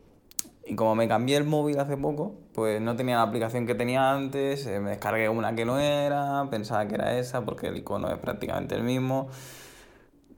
y 0.67 0.75
como 0.77 0.95
me 0.95 1.07
cambié 1.09 1.37
el 1.37 1.45
móvil 1.45 1.79
hace 1.79 1.97
poco, 1.97 2.35
pues 2.55 2.81
no 2.81 2.97
tenía 2.97 3.17
la 3.17 3.23
aplicación 3.23 3.67
que 3.67 3.75
tenía 3.75 4.13
antes, 4.13 4.67
eh, 4.67 4.81
me 4.81 4.91
descargué 4.91 5.29
una 5.29 5.55
que 5.55 5.65
no 5.65 5.79
era, 5.79 6.47
pensaba 6.51 6.87
que 6.87 6.95
era 6.95 7.19
esa 7.19 7.45
porque 7.45 7.69
el 7.69 7.77
icono 7.77 8.09
es 8.11 8.19
prácticamente 8.19 8.75
el 8.75 8.83
mismo. 8.83 9.29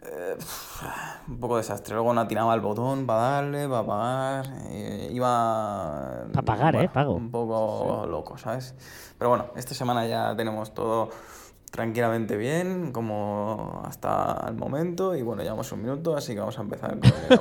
Eh, 0.02 0.36
un 1.28 1.40
poco 1.40 1.56
desastre. 1.56 1.94
Luego 1.94 2.12
no 2.14 2.20
atinaba 2.20 2.54
el 2.54 2.60
botón 2.60 3.06
para 3.06 3.20
darle, 3.20 3.68
para 3.68 3.84
pagar. 3.86 4.46
eh, 4.68 5.10
iba. 5.12 6.26
Pa' 6.32 6.42
pagar, 6.42 6.76
¿eh? 6.76 6.88
Pago. 6.88 7.14
Un 7.14 7.30
poco 7.30 8.06
loco, 8.08 8.38
¿sabes? 8.38 8.74
Pero 9.18 9.30
bueno, 9.30 9.46
esta 9.56 9.74
semana 9.74 10.06
ya 10.06 10.36
tenemos 10.36 10.74
todo 10.74 11.10
tranquilamente 11.72 12.36
bien, 12.36 12.92
como 12.92 13.82
hasta 13.84 14.44
el 14.48 14.54
momento. 14.54 15.16
Y 15.16 15.22
bueno, 15.22 15.42
llevamos 15.42 15.72
un 15.72 15.82
minuto, 15.82 16.16
así 16.16 16.34
que 16.34 16.40
vamos 16.40 16.56
a 16.58 16.62
empezar 16.62 16.98
con 16.98 17.10
el- 17.10 17.38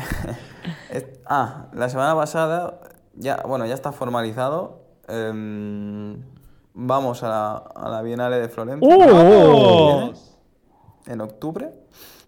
ah, 1.30 1.68
la 1.72 1.88
semana 1.88 2.14
pasada, 2.14 2.80
ya, 3.14 3.42
bueno, 3.46 3.64
ya 3.64 3.74
está 3.74 3.92
formalizado. 3.92 4.82
em, 5.08 6.22
vamos 6.74 7.22
a 7.22 7.28
la, 7.28 7.56
a 7.56 7.88
la 7.88 8.02
Bienal 8.02 8.30
de 8.32 8.48
Florencia. 8.48 8.86
¡Oh! 8.88 10.12
En 11.06 11.20
octubre. 11.22 11.72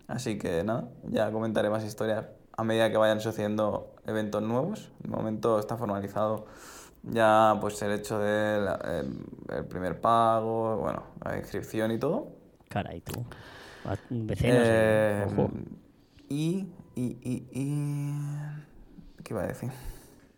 Así 0.09 0.39
que 0.39 0.65
nada, 0.65 0.89
ya 1.05 1.31
comentaré 1.31 1.71
más 1.71 1.85
historias 1.85 2.27
a 2.57 2.65
medida 2.65 2.91
que 2.91 2.97
vayan 2.97 3.21
sucediendo 3.21 3.95
eventos 4.07 4.43
nuevos. 4.43 4.91
De 4.99 5.09
momento 5.09 5.59
está 5.59 5.77
formalizado 5.77 6.47
ya 7.03 7.57
pues 7.61 7.81
el 7.83 7.93
hecho 7.93 8.19
del 8.19 8.69
el 9.49 9.65
primer 9.67 10.01
pago, 10.01 10.77
bueno, 10.77 11.03
la 11.25 11.39
inscripción 11.39 11.91
y 11.93 11.99
todo. 11.99 12.29
Caray, 12.69 13.01
tú. 13.01 13.25
Vecinos. 14.11 14.57
Eh, 14.61 15.27
ojo. 15.33 15.51
y, 16.29 16.69
y, 16.95 17.17
y, 17.23 17.49
y... 17.53 18.15
¿Qué 19.23 19.35
iba 19.35 19.43
a 19.43 19.47
decir? 19.47 19.71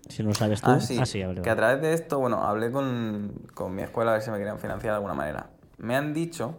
Si 0.09 0.23
no 0.23 0.31
lo 0.31 0.35
sabes 0.35 0.61
tú. 0.61 0.71
Ah, 0.71 0.81
sí, 0.81 0.99
vale, 1.25 1.41
que 1.43 1.51
a 1.51 1.57
través 1.57 1.81
de 1.81 1.95
esto, 1.95 2.19
bueno, 2.19 2.45
hablé 2.45 2.71
con, 2.71 3.33
con 3.55 3.75
mi 3.75 3.83
escuela 3.83 4.11
a 4.11 4.15
ver 4.15 4.23
si 4.23 4.31
me 4.31 4.39
querían 4.39 4.59
financiar 4.59 4.93
de 4.93 4.97
alguna 4.97 5.15
manera. 5.15 5.51
Me 5.79 5.97
han 5.97 6.13
dicho 6.13 6.57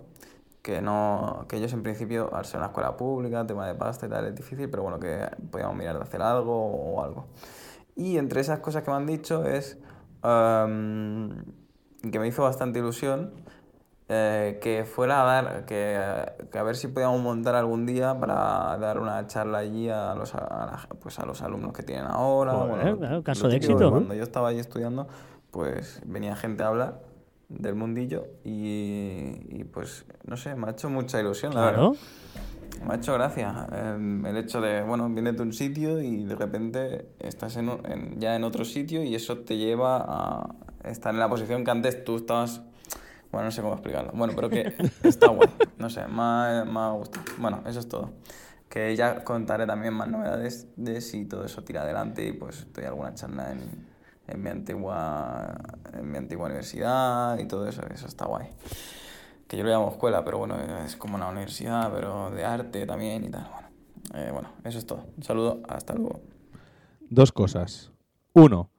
que 0.66 0.82
no, 0.82 1.46
que 1.48 1.58
ellos 1.58 1.72
en 1.74 1.84
principio, 1.84 2.34
al 2.34 2.44
ser 2.46 2.58
una 2.58 2.68
escuela 2.68 2.98
pública, 2.98 3.46
tema 3.46 3.68
de 3.68 3.76
pasta 3.76 4.08
y 4.08 4.10
tal, 4.10 4.26
es 4.26 4.36
difícil, 4.36 4.68
pero 4.68 4.82
bueno, 4.82 5.00
que 5.00 5.30
podíamos 5.52 5.76
mirar 5.76 5.96
de 5.96 6.02
hacer 6.02 6.24
algo 6.24 6.56
o 6.56 7.04
algo. 7.04 7.28
Y 7.96 8.18
entre 8.18 8.42
esas 8.42 8.60
cosas 8.60 8.82
que 8.82 8.90
me 8.90 8.98
han 8.98 9.06
dicho 9.06 9.46
es 9.46 9.78
em, 10.24 11.44
que 12.12 12.20
me 12.20 12.28
hizo 12.28 12.42
bastante 12.42 12.80
ilusión 12.80 13.32
eh, 14.08 14.60
que 14.62 14.86
fuera 14.86 15.22
a 15.22 15.26
dar, 15.26 15.66
que, 15.66 16.00
que 16.52 16.58
a 16.60 16.64
ver 16.64 16.76
si 16.76 16.88
podíamos 16.90 17.22
montar 17.22 17.56
algún 17.56 17.86
día 17.86 18.20
para 18.20 18.78
dar 18.78 19.00
una 19.00 19.26
charla 19.28 19.60
allí 19.60 19.90
a 19.90 20.14
los, 20.14 20.36
a, 20.36 20.88
pues 21.02 21.18
a 21.20 21.26
los 21.26 21.42
alumnos 21.42 21.74
que 21.74 21.82
tienen 21.84 22.06
ahora. 22.08 22.54
Joder, 22.54 22.98
claro, 22.98 23.24
caso 23.24 23.48
de 23.48 23.56
éxito. 23.58 23.90
Cuando 23.90 24.14
yo 24.14 24.24
estaba 24.24 24.50
allí 24.50 24.60
estudiando, 24.60 25.08
pues 25.52 26.02
venía 26.06 26.36
gente 26.36 26.64
a 26.64 26.68
hablar 26.68 27.02
del 27.50 27.76
mundillo 27.76 28.26
y, 28.44 29.40
y, 29.50 29.64
pues 29.72 30.06
no 30.26 30.36
sé, 30.38 30.56
me 30.56 30.68
ha 30.68 30.72
hecho 30.72 30.90
mucha 30.90 31.20
ilusión, 31.20 31.54
la 31.56 31.62
Claro. 31.62 31.92
verdad. 31.92 32.00
Me 32.86 32.94
ha 32.94 32.98
hecho 32.98 33.14
gracia 33.14 33.68
em, 33.72 34.26
el 34.26 34.36
hecho 34.38 34.60
de, 34.60 34.82
bueno, 34.84 35.08
vienes 35.10 35.38
de 35.38 35.44
un 35.44 35.54
sitio 35.54 36.02
y 36.02 36.26
de 36.26 36.36
repente 36.36 37.08
estás 37.20 37.56
en, 37.56 37.70
en- 37.86 38.20
ya 38.20 38.36
en 38.36 38.44
otro 38.44 38.66
sitio 38.66 39.02
y 39.04 39.16
eso 39.16 39.38
te 39.40 39.58
lleva 39.58 39.98
a 39.98 40.56
estar 40.84 41.14
en 41.14 41.20
la 41.20 41.30
posición 41.30 41.64
que 41.64 41.72
antes 41.72 42.04
tú 42.04 42.18
estabas... 42.18 42.62
Bueno, 43.32 43.46
no 43.46 43.52
sé 43.52 43.62
cómo 43.62 43.74
explicarlo. 43.74 44.12
Bueno, 44.14 44.34
pero 44.36 44.50
que 44.50 44.74
está 45.04 45.28
guay. 45.28 45.50
No 45.78 45.90
sé, 45.90 46.08
me 46.08 46.22
ha, 46.22 46.92
gustado. 46.98 47.26
Bueno, 47.38 47.62
eso 47.66 47.80
es 47.80 47.88
todo. 47.88 48.14
Que 48.70 48.96
ya 48.96 49.24
contaré 49.24 49.66
también 49.66 49.94
más 49.94 50.08
novedades 50.08 50.68
de 50.76 51.02
si 51.02 51.26
todo 51.26 51.46
eso 51.46 51.64
tira 51.64 51.84
adelante 51.84 52.26
y 52.26 52.34
pues 52.34 52.68
doy 52.74 52.86
alguna 52.86 53.14
charla 53.14 53.52
en, 53.52 53.88
en, 54.28 54.44
mi, 54.44 54.50
antigua, 54.50 55.56
en 55.94 56.12
mi 56.12 56.18
antigua 56.18 56.46
universidad 56.46 57.38
y 57.40 57.46
todo 57.46 57.68
eso. 57.68 57.82
Eso 57.94 58.08
está 58.08 58.26
guay 58.26 58.50
que 59.48 59.58
yo 59.58 59.64
lo 59.64 59.70
llamo 59.70 59.90
escuela, 59.92 60.24
pero 60.24 60.40
bueno, 60.40 60.56
es 60.86 60.96
como 60.96 61.16
una 61.16 61.30
universidad, 61.30 61.92
pero 61.94 62.32
de 62.32 62.44
arte 62.44 62.86
también 62.86 63.26
y 63.26 63.30
tal. 63.30 63.48
Bueno, 63.52 63.68
eh, 64.14 64.32
bueno 64.32 64.50
eso 64.64 64.80
es 64.80 64.86
todo. 64.86 65.06
Un 65.18 65.24
saludo, 65.24 65.62
hasta 65.68 65.94
luego. 65.94 66.22
Dos 67.10 67.32
cosas. 67.32 67.92
Uno, 68.34 68.72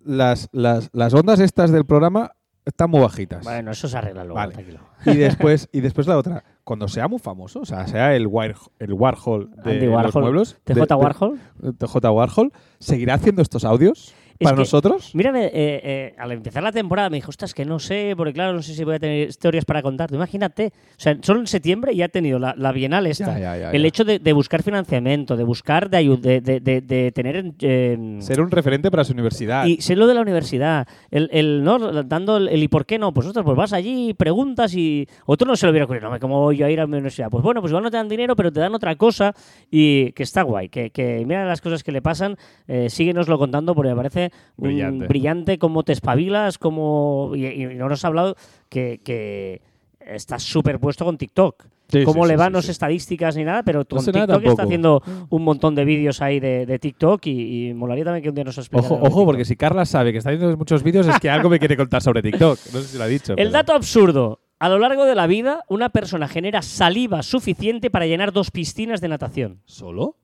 las, 0.00 0.48
las, 0.52 0.90
las 0.92 1.14
ondas 1.14 1.40
estas 1.40 1.72
del 1.72 1.86
programa 1.86 2.35
están 2.66 2.90
muy 2.90 3.00
bajitas. 3.00 3.42
Bueno, 3.44 3.70
eso 3.70 3.88
se 3.88 3.96
arregla 3.96 4.24
luego, 4.24 4.34
Vale. 4.36 4.52
tranquilo. 4.52 4.80
Y 5.06 5.14
después, 5.16 5.68
y 5.72 5.80
después 5.80 6.06
la 6.06 6.18
otra, 6.18 6.44
cuando 6.64 6.88
sea 6.88 7.08
muy 7.08 7.18
famoso, 7.20 7.60
o 7.60 7.64
sea, 7.64 7.86
sea 7.86 8.14
el, 8.14 8.26
Wire- 8.26 8.56
el 8.80 8.92
Warhol 8.92 9.50
de 9.64 9.70
Andy 9.72 9.86
los 9.86 9.94
Warhol. 9.94 10.22
muebles, 10.24 10.58
TJ 10.64 10.74
de- 10.80 10.86
de- 10.86 10.94
Warhol. 10.94 11.40
TJ 11.78 11.96
Warhol, 12.10 12.52
¿seguirá 12.78 13.14
haciendo 13.14 13.40
estos 13.40 13.64
audios 13.64 14.12
Es 14.38 14.44
para 14.44 14.56
que- 14.56 14.60
nosotros? 14.62 15.14
Mírame, 15.14 15.46
eh, 15.46 15.50
eh, 15.54 16.14
al 16.18 16.32
empezar 16.32 16.62
la 16.62 16.72
temporada 16.72 17.08
me 17.10 17.16
dijo, 17.16 17.30
ostras, 17.30 17.54
que 17.54 17.64
no 17.64 17.78
sé, 17.78 18.14
porque 18.16 18.32
claro, 18.32 18.52
no 18.52 18.62
sé 18.62 18.74
si 18.74 18.84
voy 18.84 18.96
a 18.96 18.98
tener 18.98 19.28
historias 19.28 19.64
para 19.64 19.82
contar. 19.82 20.12
Imagínate, 20.12 20.72
o 20.90 20.94
sea, 21.00 21.16
solo 21.22 21.40
en 21.40 21.46
septiembre 21.46 21.94
ya 21.94 22.06
ha 22.06 22.08
tenido 22.08 22.38
la, 22.38 22.54
la 22.56 22.72
Bienal 22.72 23.06
esta. 23.06 23.38
Ya, 23.38 23.56
ya, 23.56 23.56
ya, 23.58 23.70
el 23.70 23.84
hecho 23.86 24.04
de, 24.04 24.18
de 24.18 24.32
buscar 24.32 24.62
financiamiento, 24.62 25.36
de 25.36 25.44
buscar, 25.44 25.88
de, 25.90 26.16
de, 26.18 26.40
de, 26.60 26.80
de- 26.80 27.12
tener... 27.12 27.52
eh, 27.60 28.18
Ser 28.20 28.40
un 28.40 28.50
referente 28.50 28.90
para 28.90 29.04
su 29.04 29.12
universidad. 29.12 29.66
y 29.66 29.80
sé 29.80 29.96
lo 29.96 30.06
de 30.06 30.14
la 30.14 30.20
universidad, 30.20 30.86
el, 31.10 31.28
el 31.32 31.62
no 31.64 31.78
dando 32.04 32.36
el, 32.36 32.48
el 32.48 32.62
y 32.62 32.68
por 32.68 32.84
qué 32.86 32.98
no, 32.98 33.12
pues 33.12 33.26
ostras, 33.26 33.44
pues 33.44 33.56
vas 33.56 33.72
allí, 33.72 34.12
preguntas 34.14 34.74
y 34.74 35.06
otro 35.24 35.46
no 35.46 35.56
se 35.56 35.66
lo 35.66 35.70
hubiera 35.70 35.84
ocurrido, 35.84 36.10
no, 36.10 36.18
¿cómo 36.20 36.40
voy 36.40 36.56
yo 36.58 36.66
a 36.66 36.70
ir 36.70 36.80
a 36.80 36.86
mi 36.86 36.94
universidad? 36.94 37.28
Pues 37.30 37.42
bueno, 37.42 37.60
pues 37.60 37.70
igual 37.70 37.84
no 37.84 37.90
te 37.90 37.96
dan 37.96 38.08
dinero, 38.08 38.36
pero 38.36 38.52
te 38.52 38.60
dan 38.60 38.74
otra 38.74 38.94
cosa 38.96 39.34
y 39.70 40.12
que 40.12 40.22
está 40.22 40.42
guay, 40.42 40.68
que, 40.68 40.90
que 40.90 41.24
mira 41.26 41.44
las 41.46 41.60
cosas 41.60 41.82
que 41.82 41.92
le 41.92 42.02
pasan, 42.02 42.36
eh, 42.68 42.88
síguenoslo 42.90 43.38
contando 43.38 43.74
porque 43.74 43.90
me 43.90 43.96
parece 43.96 44.25
un 44.56 44.68
Brillante. 44.68 45.06
brillante 45.06 45.58
cómo 45.58 45.82
te 45.82 45.92
espabilas, 45.92 46.58
cómo 46.58 47.32
y, 47.34 47.46
y 47.46 47.64
no 47.74 47.88
nos 47.88 48.00
has 48.00 48.04
hablado 48.04 48.36
que, 48.68 49.00
que 49.04 49.62
estás 50.00 50.42
superpuesto 50.42 51.04
con 51.04 51.18
TikTok. 51.18 51.64
Sí, 51.88 52.02
cómo 52.02 52.24
sí, 52.24 52.30
le 52.30 52.36
van 52.36 52.52
sí, 52.56 52.62
sé 52.62 52.72
estadísticas 52.72 53.36
ni 53.36 53.44
nada, 53.44 53.62
pero 53.62 53.84
con 53.84 54.02
sé 54.02 54.10
TikTok 54.12 54.42
está 54.44 54.64
haciendo 54.64 55.00
un 55.30 55.44
montón 55.44 55.76
de 55.76 55.84
vídeos 55.84 56.20
ahí 56.20 56.40
de, 56.40 56.66
de 56.66 56.78
TikTok 56.80 57.24
y, 57.26 57.68
y 57.68 57.74
molaría 57.74 58.04
también 58.04 58.24
que 58.24 58.28
un 58.28 58.34
día 58.34 58.42
nos 58.42 58.58
explicara. 58.58 58.92
Ojo, 58.92 59.06
ojo, 59.06 59.24
porque 59.24 59.44
si 59.44 59.54
Carla 59.54 59.84
sabe 59.84 60.10
que 60.10 60.18
está 60.18 60.30
haciendo 60.30 60.56
muchos 60.56 60.82
vídeos 60.82 61.06
es 61.06 61.20
que 61.20 61.30
algo 61.30 61.48
me 61.48 61.60
quiere 61.60 61.76
contar 61.76 62.02
sobre 62.02 62.22
TikTok. 62.22 62.58
No 62.72 62.80
sé 62.80 62.88
si 62.88 62.98
lo 62.98 63.04
ha 63.04 63.06
dicho. 63.06 63.32
El 63.34 63.36
pero- 63.36 63.50
dato 63.52 63.72
absurdo. 63.72 64.40
A 64.58 64.68
lo 64.70 64.78
largo 64.78 65.04
de 65.04 65.14
la 65.14 65.26
vida, 65.28 65.60
una 65.68 65.90
persona 65.90 66.26
genera 66.28 66.62
saliva 66.62 67.22
suficiente 67.22 67.90
para 67.90 68.06
llenar 68.06 68.32
dos 68.32 68.50
piscinas 68.50 69.00
de 69.00 69.08
natación. 69.08 69.60
¿Solo? 69.66 70.16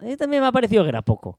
A 0.00 0.04
mí 0.04 0.16
también 0.16 0.42
me 0.42 0.48
ha 0.48 0.52
parecido 0.52 0.82
que 0.82 0.88
era 0.90 1.02
poco. 1.02 1.38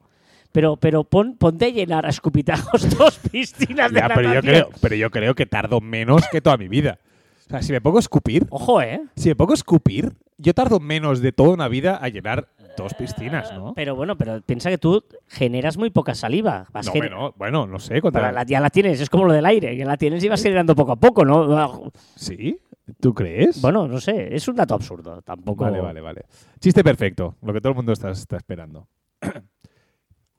Pero, 0.51 0.75
pero 0.77 1.03
pon- 1.03 1.35
ponte 1.37 1.65
a 1.65 1.69
llenar 1.69 2.05
a 2.05 2.09
escupitajos 2.09 2.89
dos 2.97 3.17
piscinas 3.31 3.91
de 3.91 3.99
Ya, 3.99 4.07
pero 4.09 4.29
natación. 4.29 4.33
yo, 4.33 4.41
creo, 4.41 4.69
pero 4.81 4.95
yo 4.95 5.09
creo 5.11 5.35
que 5.35 5.45
tardo 5.45 5.79
menos 5.81 6.23
que 6.31 6.41
toda 6.41 6.57
mi 6.57 6.67
vida. 6.67 6.99
O 7.47 7.49
sea, 7.49 7.61
si 7.61 7.71
me 7.71 7.81
pongo 7.81 7.97
a 7.97 8.01
escupir, 8.01 8.47
Ojo, 8.49 8.81
¿eh? 8.81 9.01
si 9.15 9.29
me 9.29 9.35
pongo 9.35 9.51
a 9.51 9.55
escupir, 9.55 10.13
yo 10.37 10.53
tardo 10.53 10.79
menos 10.79 11.21
de 11.21 11.31
toda 11.31 11.49
una 11.49 11.67
vida 11.67 11.97
a 11.97 12.07
llenar 12.09 12.47
dos 12.77 12.93
piscinas, 12.93 13.51
¿no? 13.53 13.73
Pero 13.75 13.95
bueno, 13.95 14.17
pero 14.17 14.41
piensa 14.41 14.69
que 14.69 14.77
tú 14.77 15.03
generas 15.27 15.77
muy 15.77 15.89
poca 15.89 16.15
saliva. 16.15 16.67
Vas 16.71 16.85
No, 16.87 16.93
bueno, 16.93 17.33
bueno, 17.37 17.67
no 17.67 17.77
sé. 17.79 18.01
Pero 18.01 18.31
la- 18.31 18.43
ya 18.45 18.59
la 18.61 18.69
tienes, 18.69 19.01
es 19.01 19.09
como 19.09 19.25
lo 19.25 19.33
del 19.33 19.45
aire, 19.45 19.75
que 19.75 19.83
la 19.85 19.97
tienes 19.97 20.23
y 20.23 20.29
vas 20.29 20.41
generando 20.41 20.73
poco 20.75 20.93
a 20.93 20.95
poco, 20.95 21.25
¿no? 21.25 21.91
¿Sí? 22.15 22.57
¿Tú 22.99 23.13
crees? 23.13 23.61
Bueno, 23.61 23.87
no 23.87 23.99
sé, 23.99 24.33
es 24.35 24.47
un 24.47 24.55
dato 24.55 24.73
absurdo. 24.73 25.21
Tampoco. 25.21 25.63
Vale, 25.65 25.79
vale, 25.81 26.01
vale. 26.01 26.21
Chiste 26.59 26.83
perfecto, 26.83 27.35
lo 27.41 27.53
que 27.53 27.59
todo 27.61 27.71
el 27.71 27.75
mundo 27.75 27.91
está, 27.91 28.11
está 28.11 28.37
esperando. 28.37 28.87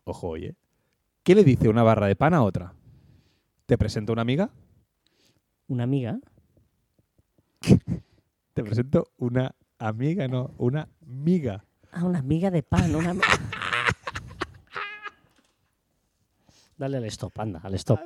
Ojo, 0.05 0.29
oye. 0.29 0.57
¿Qué 1.23 1.35
le 1.35 1.45
dice 1.45 1.69
una 1.69 1.83
barra 1.83 2.07
de 2.07 2.17
pan 2.17 2.35
a 2.35 2.43
otra? 2.43 2.75
¿Te 3.67 3.79
presento 3.79 4.13
una 4.13 4.23
amiga? 4.23 4.51
una 5.73 5.85
amiga. 5.85 6.19
Te 8.53 8.63
presento 8.63 9.09
una 9.17 9.55
amiga, 9.79 10.29
no, 10.29 10.51
una 10.59 10.87
miga. 11.01 11.65
Ah, 11.91 12.05
una 12.05 12.19
amiga 12.19 12.51
de 12.51 12.63
pan. 12.63 12.95
Una... 12.95 13.15
Dale 16.77 16.99
al 16.99 17.05
stop, 17.05 17.39
anda, 17.39 17.61
al 17.63 17.73
stop. 17.75 18.01